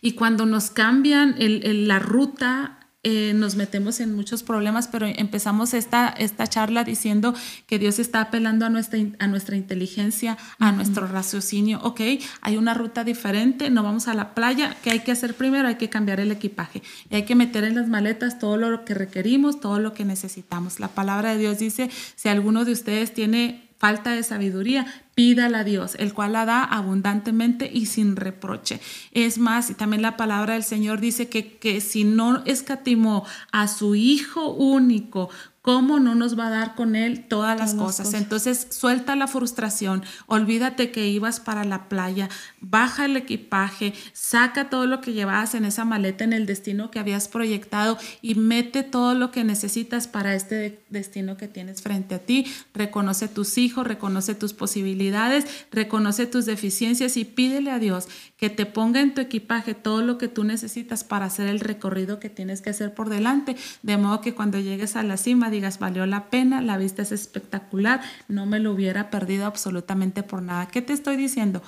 y 0.00 0.12
cuando 0.12 0.46
nos 0.46 0.70
cambian 0.70 1.34
la 1.38 1.98
ruta, 1.98 2.77
eh, 3.04 3.32
nos 3.32 3.54
metemos 3.54 4.00
en 4.00 4.14
muchos 4.16 4.42
problemas, 4.42 4.88
pero 4.88 5.06
empezamos 5.06 5.72
esta, 5.72 6.08
esta 6.08 6.48
charla 6.48 6.82
diciendo 6.82 7.32
que 7.68 7.78
Dios 7.78 8.00
está 8.00 8.20
apelando 8.20 8.66
a 8.66 8.70
nuestra, 8.70 8.98
a 9.20 9.28
nuestra 9.28 9.56
inteligencia, 9.56 10.36
a 10.58 10.72
nuestro 10.72 11.06
raciocinio. 11.06 11.78
Ok, 11.84 12.00
hay 12.40 12.56
una 12.56 12.74
ruta 12.74 13.04
diferente, 13.04 13.70
no 13.70 13.84
vamos 13.84 14.08
a 14.08 14.14
la 14.14 14.34
playa. 14.34 14.76
¿Qué 14.82 14.90
hay 14.90 15.00
que 15.00 15.12
hacer 15.12 15.34
primero? 15.34 15.68
Hay 15.68 15.76
que 15.76 15.88
cambiar 15.88 16.18
el 16.18 16.32
equipaje 16.32 16.82
y 17.08 17.14
hay 17.14 17.22
que 17.22 17.36
meter 17.36 17.62
en 17.62 17.76
las 17.76 17.88
maletas 17.88 18.40
todo 18.40 18.56
lo 18.56 18.84
que 18.84 18.94
requerimos, 18.94 19.60
todo 19.60 19.78
lo 19.78 19.94
que 19.94 20.04
necesitamos. 20.04 20.80
La 20.80 20.88
palabra 20.88 21.32
de 21.32 21.38
Dios 21.38 21.60
dice, 21.60 21.90
si 22.16 22.28
alguno 22.28 22.64
de 22.64 22.72
ustedes 22.72 23.14
tiene 23.14 23.67
falta 23.78 24.10
de 24.10 24.22
sabiduría, 24.22 24.86
pídala 25.14 25.60
a 25.60 25.64
Dios, 25.64 25.94
el 25.98 26.12
cual 26.12 26.32
la 26.32 26.44
da 26.44 26.62
abundantemente 26.62 27.70
y 27.72 27.86
sin 27.86 28.16
reproche. 28.16 28.80
Es 29.12 29.38
más, 29.38 29.70
y 29.70 29.74
también 29.74 30.02
la 30.02 30.16
palabra 30.16 30.54
del 30.54 30.64
Señor 30.64 31.00
dice 31.00 31.28
que, 31.28 31.56
que 31.56 31.80
si 31.80 32.04
no 32.04 32.42
escatimó 32.44 33.24
a 33.52 33.68
su 33.68 33.94
Hijo 33.94 34.50
único 34.50 35.30
¿Cómo 35.62 35.98
no 35.98 36.14
nos 36.14 36.38
va 36.38 36.46
a 36.46 36.50
dar 36.50 36.74
con 36.74 36.96
Él 36.96 37.26
todas 37.28 37.58
las, 37.58 37.74
cosas? 37.74 38.14
Entonces, 38.14 38.68
suelta 38.70 39.16
la 39.16 39.26
frustración, 39.26 40.04
olvídate 40.26 40.90
que 40.90 41.08
ibas 41.08 41.40
para 41.40 41.64
la 41.64 41.88
playa, 41.88 42.28
baja 42.60 43.04
el 43.04 43.16
equipaje, 43.16 43.92
saca 44.12 44.70
todo 44.70 44.86
lo 44.86 45.00
que 45.00 45.12
llevabas 45.12 45.54
en 45.54 45.64
esa 45.64 45.84
maleta 45.84 46.24
en 46.24 46.32
el 46.32 46.46
destino 46.46 46.90
que 46.90 47.00
habías 47.00 47.28
proyectado 47.28 47.98
y 48.22 48.36
mete 48.36 48.82
todo 48.82 49.14
lo 49.14 49.30
que 49.30 49.44
necesitas 49.44 50.06
para 50.06 50.34
este 50.34 50.80
destino 50.90 51.36
que 51.36 51.48
tienes 51.48 51.82
frente 51.82 52.14
a 52.14 52.18
ti. 52.20 52.46
Reconoce 52.72 53.28
tus 53.28 53.58
hijos, 53.58 53.86
reconoce 53.86 54.34
tus 54.34 54.54
posibilidades, 54.54 55.44
reconoce 55.72 56.26
tus 56.26 56.46
deficiencias 56.46 57.16
y 57.16 57.24
pídele 57.24 57.70
a 57.70 57.78
Dios 57.78 58.08
que 58.36 58.48
te 58.48 58.64
ponga 58.64 59.00
en 59.00 59.12
tu 59.12 59.20
equipaje 59.20 59.74
todo 59.74 60.02
lo 60.02 60.16
que 60.16 60.28
tú 60.28 60.44
necesitas 60.44 61.04
para 61.04 61.26
hacer 61.26 61.48
el 61.48 61.60
recorrido 61.60 62.20
que 62.20 62.30
tienes 62.30 62.62
que 62.62 62.70
hacer 62.70 62.94
por 62.94 63.08
delante, 63.08 63.56
de 63.82 63.96
modo 63.96 64.20
que 64.20 64.34
cuando 64.34 64.60
llegues 64.60 64.96
a 64.96 65.02
la 65.02 65.16
cima 65.16 65.50
digas, 65.58 65.78
valió 65.78 66.06
la 66.06 66.30
pena, 66.30 66.60
la 66.60 66.78
vista 66.78 67.02
es 67.02 67.12
espectacular, 67.12 68.00
no 68.28 68.46
me 68.46 68.58
lo 68.58 68.72
hubiera 68.72 69.10
perdido 69.10 69.46
absolutamente 69.46 70.22
por 70.22 70.42
nada. 70.42 70.68
¿Qué 70.68 70.82
te 70.82 70.92
estoy 70.92 71.16
diciendo? 71.16 71.62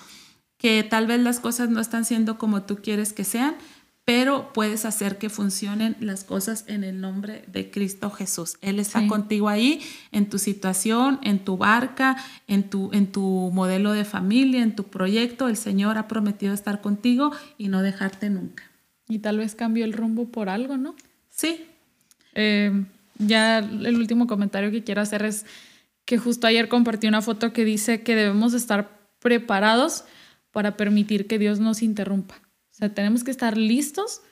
Que 0.56 0.82
tal 0.82 1.06
vez 1.06 1.20
las 1.20 1.40
cosas 1.40 1.70
no 1.70 1.80
están 1.80 2.04
siendo 2.04 2.38
como 2.38 2.62
tú 2.62 2.76
quieres 2.82 3.12
que 3.12 3.24
sean, 3.24 3.56
pero 4.04 4.52
puedes 4.52 4.84
hacer 4.86 5.18
que 5.18 5.28
funcionen 5.28 5.96
las 6.00 6.24
cosas 6.24 6.64
en 6.66 6.82
el 6.82 7.00
nombre 7.00 7.44
de 7.46 7.70
Cristo 7.70 8.10
Jesús. 8.10 8.56
Él 8.60 8.80
está 8.80 9.06
contigo 9.06 9.48
ahí, 9.48 9.80
en 10.10 10.28
tu 10.28 10.38
situación, 10.38 11.20
en 11.22 11.44
tu 11.44 11.56
barca, 11.56 12.16
en 12.48 12.68
tu, 12.68 12.90
en 12.92 13.12
tu 13.12 13.50
modelo 13.52 13.92
de 13.92 14.04
familia, 14.04 14.62
en 14.62 14.74
tu 14.74 14.84
proyecto. 14.84 15.48
El 15.48 15.56
Señor 15.56 15.96
ha 15.96 16.08
prometido 16.08 16.52
estar 16.52 16.80
contigo 16.80 17.30
y 17.56 17.68
no 17.68 17.82
dejarte 17.82 18.30
nunca. 18.30 18.64
Y 19.08 19.20
tal 19.20 19.38
vez 19.38 19.54
cambió 19.54 19.84
el 19.84 19.92
rumbo 19.92 20.28
por 20.28 20.48
algo, 20.48 20.76
¿no? 20.76 20.96
Sí. 21.28 21.66
Eh, 22.34 22.84
ya 23.20 23.58
el 23.58 23.96
último 23.96 24.26
comentario 24.26 24.70
que 24.70 24.84
quiero 24.84 25.00
hacer 25.00 25.24
es 25.24 25.46
que 26.04 26.18
justo 26.18 26.46
ayer 26.46 26.68
compartí 26.68 27.06
una 27.06 27.22
foto 27.22 27.52
que 27.52 27.64
dice 27.64 28.02
que 28.02 28.16
debemos 28.16 28.54
estar 28.54 28.98
preparados 29.20 30.04
para 30.50 30.76
permitir 30.76 31.26
que 31.26 31.38
Dios 31.38 31.60
nos 31.60 31.82
interrumpa 31.82 32.40
sea, 32.80 32.94
tenemos 32.94 33.22
que 33.22 33.30
estar 33.30 33.56
listos 33.56 34.22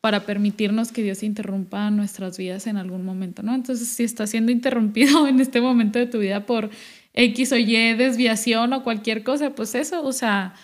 para 0.00 0.24
permitirnos 0.24 0.92
que 0.92 1.02
Dios 1.02 1.22
interrumpa 1.22 1.90
nuestras 1.90 2.36
vidas 2.36 2.66
en 2.66 2.76
algún 2.76 3.04
momento, 3.04 3.42
¿no? 3.42 3.54
Entonces, 3.54 3.88
si 3.88 4.04
está 4.04 4.26
siendo 4.26 4.52
interrumpido 4.52 5.26
en 5.28 5.40
este 5.40 5.60
momento 5.60 5.98
de 5.98 6.06
tu 6.06 6.18
vida 6.18 6.46
por 6.46 6.70
X 7.14 7.52
o 7.52 7.56
Y 7.56 7.94
desviación 7.94 8.72
o 8.72 8.84
cualquier 8.84 9.22
cosa, 9.24 9.54
pues 9.54 9.74
eso, 9.74 10.04
o 10.04 10.12
sea, 10.12 10.54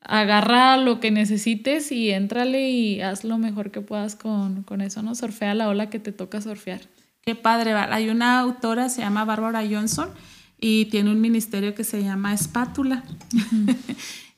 agarra 0.00 0.76
lo 0.76 1.00
que 1.00 1.10
necesites 1.10 1.90
y 1.90 2.10
éntrale 2.10 2.70
y 2.70 3.00
haz 3.00 3.24
lo 3.24 3.38
mejor 3.38 3.70
que 3.70 3.80
puedas 3.80 4.14
con, 4.14 4.62
con 4.62 4.80
eso, 4.80 5.02
¿no? 5.02 5.14
Surfea 5.14 5.54
la 5.54 5.68
ola 5.68 5.90
que 5.90 5.98
te 5.98 6.12
toca 6.12 6.40
surfear. 6.40 6.80
Qué 7.28 7.34
padre, 7.34 7.72
hay 7.72 8.08
una 8.08 8.38
autora, 8.38 8.88
se 8.88 9.00
llama 9.00 9.24
Bárbara 9.24 9.64
Johnson, 9.68 10.10
y 10.60 10.84
tiene 10.84 11.10
un 11.10 11.20
ministerio 11.20 11.74
que 11.74 11.82
se 11.82 12.00
llama 12.04 12.32
Espátula. 12.32 13.02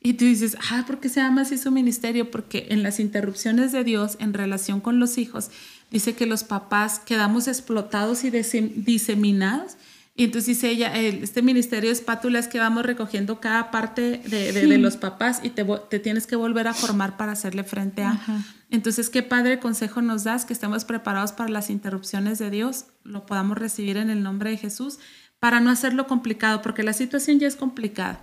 Y 0.01 0.13
tú 0.13 0.23
dices, 0.23 0.55
ah, 0.71 0.85
¿por 0.87 1.01
qué 1.01 1.09
se 1.09 1.19
llama 1.19 1.41
así 1.41 1.57
su 1.57 1.71
ministerio? 1.71 2.31
Porque 2.31 2.67
en 2.69 2.83
las 2.83 3.01
interrupciones 3.01 3.73
de 3.73 3.83
Dios 3.83 4.15
en 4.21 4.33
relación 4.33 4.79
con 4.79 4.97
los 4.97 5.17
hijos, 5.17 5.51
dice 5.91 6.15
que 6.15 6.25
los 6.25 6.45
papás 6.45 6.99
quedamos 6.99 7.49
explotados 7.49 8.23
y 8.23 8.29
diseminados. 8.29 9.73
Y 10.19 10.25
entonces 10.25 10.47
dice 10.47 10.69
ella, 10.69 10.93
este 10.97 11.41
ministerio 11.41 11.87
de 11.87 11.93
espátulas 11.93 12.49
que 12.49 12.59
vamos 12.59 12.85
recogiendo 12.85 13.39
cada 13.39 13.71
parte 13.71 14.21
de, 14.25 14.77
los 14.77 14.97
papás 14.97 15.39
y 15.43 15.49
te, 15.49 15.63
te, 15.89 15.97
tienes 15.97 16.27
que 16.27 16.35
volver 16.35 16.67
a 16.67 16.73
formar 16.73 17.15
para 17.15 17.31
hacerle 17.31 17.63
frente 17.63 18.03
a... 18.03 18.19
Entonces, 18.69 19.09
qué 19.09 19.23
padre 19.23 19.61
consejo 19.61 20.01
nos 20.01 20.25
das, 20.25 20.43
que 20.43 20.51
estemos 20.51 20.83
preparados 20.83 21.31
para 21.31 21.49
las 21.49 21.69
interrupciones 21.69 22.37
de 22.37 22.49
Dios, 22.49 22.87
lo 23.05 23.25
podamos 23.25 23.57
recibir 23.57 23.95
en 23.95 24.09
el 24.09 24.21
nombre 24.21 24.49
de 24.49 24.57
Jesús, 24.57 24.99
para 25.39 25.61
no 25.61 25.71
hacerlo 25.71 26.05
complicado, 26.05 26.61
porque 26.61 26.83
la 26.83 26.91
situación 26.91 27.39
ya 27.39 27.47
es 27.47 27.55
complicada 27.55 28.19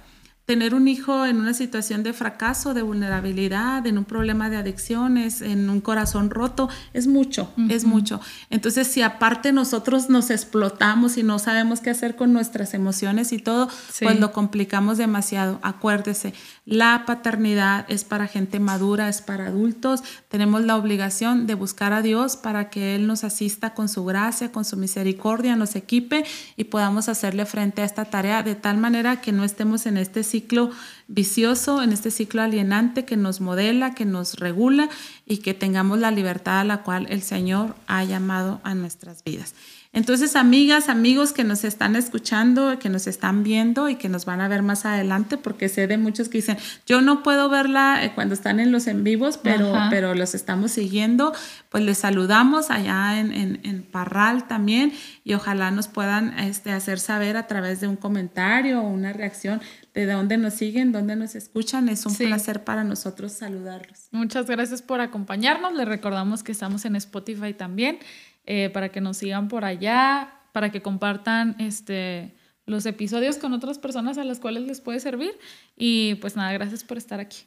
tener 0.46 0.74
un 0.76 0.86
hijo 0.86 1.26
en 1.26 1.38
una 1.38 1.54
situación 1.54 2.04
de 2.04 2.12
fracaso, 2.12 2.72
de 2.72 2.82
vulnerabilidad, 2.82 3.84
en 3.84 3.98
un 3.98 4.04
problema 4.04 4.48
de 4.48 4.56
adicciones, 4.56 5.42
en 5.42 5.68
un 5.68 5.80
corazón 5.80 6.30
roto, 6.30 6.68
es 6.92 7.08
mucho, 7.08 7.52
es 7.68 7.84
mucho. 7.84 8.20
Entonces, 8.48 8.86
si 8.86 9.02
aparte 9.02 9.52
nosotros 9.52 10.08
nos 10.08 10.30
explotamos 10.30 11.18
y 11.18 11.24
no 11.24 11.40
sabemos 11.40 11.80
qué 11.80 11.90
hacer 11.90 12.14
con 12.14 12.32
nuestras 12.32 12.74
emociones 12.74 13.32
y 13.32 13.38
todo, 13.38 13.68
pues 14.00 14.20
lo 14.20 14.30
complicamos 14.32 14.98
demasiado. 14.98 15.58
Acuérdese, 15.62 16.32
la 16.64 17.02
paternidad 17.06 17.84
es 17.88 18.04
para 18.04 18.28
gente 18.28 18.60
madura, 18.60 19.08
es 19.08 19.22
para 19.22 19.48
adultos. 19.48 20.04
Tenemos 20.28 20.64
la 20.64 20.76
obligación 20.76 21.48
de 21.48 21.54
buscar 21.54 21.92
a 21.92 22.02
Dios 22.02 22.36
para 22.36 22.70
que 22.70 22.94
Él 22.94 23.08
nos 23.08 23.24
asista 23.24 23.74
con 23.74 23.88
su 23.88 24.04
gracia, 24.04 24.52
con 24.52 24.64
su 24.64 24.76
misericordia, 24.76 25.56
nos 25.56 25.74
equipe 25.74 26.24
y 26.56 26.64
podamos 26.64 27.08
hacerle 27.08 27.46
frente 27.46 27.82
a 27.82 27.84
esta 27.84 28.04
tarea 28.04 28.44
de 28.44 28.54
tal 28.54 28.78
manera 28.78 29.20
que 29.20 29.32
no 29.32 29.42
estemos 29.42 29.86
en 29.86 29.96
este 29.96 30.22
ciclo 30.36 30.70
vicioso, 31.08 31.82
en 31.82 31.92
este 31.92 32.10
ciclo 32.10 32.42
alienante 32.42 33.04
que 33.06 33.16
nos 33.16 33.40
modela, 33.40 33.94
que 33.94 34.04
nos 34.04 34.34
regula 34.34 34.90
y 35.24 35.38
que 35.38 35.54
tengamos 35.54 35.98
la 35.98 36.10
libertad 36.10 36.60
a 36.60 36.64
la 36.64 36.82
cual 36.82 37.06
el 37.08 37.22
Señor 37.22 37.74
ha 37.86 38.04
llamado 38.04 38.60
a 38.62 38.74
nuestras 38.74 39.24
vidas. 39.24 39.54
Entonces, 39.96 40.36
amigas, 40.36 40.90
amigos 40.90 41.32
que 41.32 41.42
nos 41.42 41.64
están 41.64 41.96
escuchando, 41.96 42.78
que 42.78 42.90
nos 42.90 43.06
están 43.06 43.42
viendo 43.42 43.88
y 43.88 43.94
que 43.94 44.10
nos 44.10 44.26
van 44.26 44.42
a 44.42 44.46
ver 44.46 44.62
más 44.62 44.84
adelante, 44.84 45.38
porque 45.38 45.70
sé 45.70 45.86
de 45.86 45.96
muchos 45.96 46.28
que 46.28 46.36
dicen, 46.36 46.58
yo 46.84 47.00
no 47.00 47.22
puedo 47.22 47.48
verla 47.48 48.04
eh, 48.04 48.12
cuando 48.14 48.34
están 48.34 48.60
en 48.60 48.72
los 48.72 48.88
en 48.88 49.04
vivos, 49.04 49.38
pero, 49.38 49.72
pero 49.88 50.14
los 50.14 50.34
estamos 50.34 50.72
siguiendo, 50.72 51.32
pues 51.70 51.82
les 51.82 51.96
saludamos 51.96 52.70
allá 52.70 53.18
en, 53.18 53.32
en, 53.32 53.86
Parral 53.90 54.46
también 54.46 54.92
y 55.24 55.32
ojalá 55.32 55.70
nos 55.70 55.88
puedan 55.88 56.38
este, 56.40 56.72
hacer 56.72 56.98
saber 56.98 57.38
a 57.38 57.46
través 57.46 57.80
de 57.80 57.88
un 57.88 57.96
comentario 57.96 58.82
o 58.82 58.88
una 58.88 59.14
reacción 59.14 59.62
de 59.94 60.04
dónde 60.04 60.36
nos 60.36 60.52
siguen, 60.52 60.92
dónde 60.92 61.16
nos 61.16 61.34
escuchan. 61.34 61.88
Es 61.88 62.04
un 62.04 62.14
placer 62.14 62.64
para 62.64 62.84
nosotros 62.84 63.32
saludarlos. 63.32 64.08
Muchas 64.10 64.44
gracias 64.46 64.82
por 64.82 65.00
acompañarnos. 65.00 65.72
Les 65.72 65.88
recordamos 65.88 66.42
que 66.42 66.52
estamos 66.52 66.84
en 66.84 66.96
Spotify 66.96 67.54
también. 67.54 67.98
Eh, 68.46 68.70
para 68.72 68.90
que 68.90 69.00
nos 69.00 69.16
sigan 69.16 69.48
por 69.48 69.64
allá, 69.64 70.40
para 70.52 70.70
que 70.70 70.80
compartan 70.80 71.56
este, 71.58 72.34
los 72.64 72.86
episodios 72.86 73.38
con 73.38 73.52
otras 73.52 73.78
personas 73.78 74.18
a 74.18 74.24
las 74.24 74.38
cuales 74.38 74.62
les 74.64 74.80
puede 74.80 75.00
servir. 75.00 75.32
Y 75.76 76.14
pues 76.16 76.36
nada, 76.36 76.52
gracias 76.52 76.84
por 76.84 76.96
estar 76.96 77.18
aquí. 77.18 77.38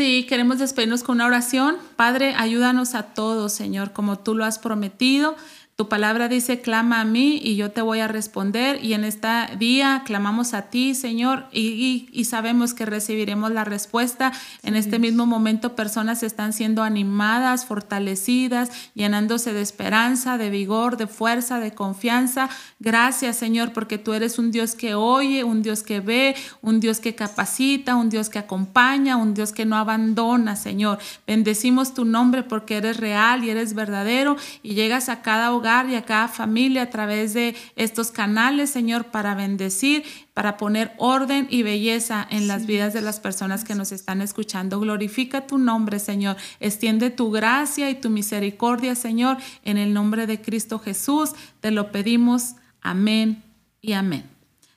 Sí, 0.00 0.26
queremos 0.28 0.58
despedirnos 0.58 1.02
con 1.02 1.16
una 1.16 1.26
oración. 1.26 1.76
Padre, 1.96 2.34
ayúdanos 2.36 2.94
a 2.94 3.14
todos, 3.14 3.52
Señor, 3.52 3.92
como 3.92 4.18
tú 4.18 4.34
lo 4.34 4.44
has 4.44 4.58
prometido. 4.58 5.36
Tu 5.78 5.88
palabra 5.88 6.26
dice, 6.26 6.60
clama 6.60 7.00
a 7.00 7.04
mí 7.04 7.40
y 7.40 7.54
yo 7.54 7.70
te 7.70 7.82
voy 7.82 8.00
a 8.00 8.08
responder. 8.08 8.84
Y 8.84 8.94
en 8.94 9.04
este 9.04 9.28
día 9.60 10.02
clamamos 10.04 10.52
a 10.52 10.62
ti, 10.62 10.96
Señor, 10.96 11.46
y, 11.52 12.08
sabemos 12.24 12.74
que 12.74 12.84
recibiremos 12.84 13.52
la 13.52 13.62
respuesta. 13.62 14.32
En 14.64 14.74
este 14.74 14.98
mismo 14.98 15.24
momento 15.24 15.76
personas 15.76 16.24
están 16.24 16.52
siendo 16.52 16.82
animadas, 16.82 17.64
fortalecidas, 17.64 18.72
llenándose 18.94 19.52
de 19.52 19.62
esperanza, 19.62 20.36
de 20.36 20.50
vigor, 20.50 20.96
de 20.96 21.06
fuerza, 21.06 21.60
de 21.60 21.72
confianza. 21.72 22.50
Gracias, 22.80 23.36
Señor, 23.36 23.72
porque 23.72 23.98
tú 23.98 24.14
eres 24.14 24.40
un 24.40 24.50
Dios 24.50 24.74
que 24.74 24.96
oye, 24.96 25.44
un 25.44 25.62
Dios 25.62 25.84
que 25.84 26.00
ve, 26.00 26.34
un 26.60 26.80
Dios 26.80 26.98
que 26.98 27.14
capacita, 27.14 27.94
un 27.94 28.10
Dios 28.10 28.30
que 28.30 28.40
acompaña, 28.40 29.16
un 29.16 29.32
Dios 29.32 29.52
que 29.52 29.64
no 29.64 29.76
abandona, 29.76 30.56
Señor. 30.56 30.98
Bendecimos 31.24 31.94
tu 31.94 32.04
nombre 32.04 32.42
porque 32.42 32.78
eres 32.78 32.96
real 32.96 33.44
y 33.44 33.50
eres 33.50 33.74
verdadero 33.74 34.36
y 34.64 34.74
llegas 34.74 35.08
a 35.08 35.22
cada 35.22 35.52
hogar 35.52 35.67
y 35.68 35.94
a 35.94 36.04
cada 36.04 36.28
familia 36.28 36.82
a 36.82 36.90
través 36.90 37.34
de 37.34 37.54
estos 37.76 38.10
canales, 38.10 38.70
Señor, 38.70 39.06
para 39.06 39.34
bendecir, 39.34 40.02
para 40.32 40.56
poner 40.56 40.92
orden 40.96 41.46
y 41.50 41.62
belleza 41.62 42.26
en 42.30 42.48
las 42.48 42.66
vidas 42.66 42.94
de 42.94 43.02
las 43.02 43.20
personas 43.20 43.64
que 43.64 43.74
nos 43.74 43.92
están 43.92 44.22
escuchando. 44.22 44.80
Glorifica 44.80 45.46
tu 45.46 45.58
nombre, 45.58 45.98
Señor. 45.98 46.36
Extiende 46.58 47.10
tu 47.10 47.30
gracia 47.30 47.90
y 47.90 47.96
tu 47.96 48.08
misericordia, 48.08 48.94
Señor, 48.94 49.36
en 49.62 49.76
el 49.76 49.92
nombre 49.92 50.26
de 50.26 50.40
Cristo 50.40 50.78
Jesús. 50.78 51.32
Te 51.60 51.70
lo 51.70 51.92
pedimos. 51.92 52.54
Amén 52.80 53.42
y 53.82 53.92
amén. 53.92 54.24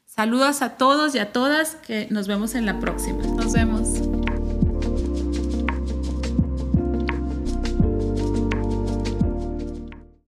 Saludos 0.05 0.61
a 0.61 0.71
todos 0.77 1.15
y 1.15 1.19
a 1.19 1.31
todas, 1.31 1.75
que 1.75 2.07
nos 2.11 2.27
vemos 2.27 2.53
en 2.55 2.65
la 2.65 2.79
próxima. 2.79 3.23
Nos 3.23 3.53
vemos. 3.53 4.20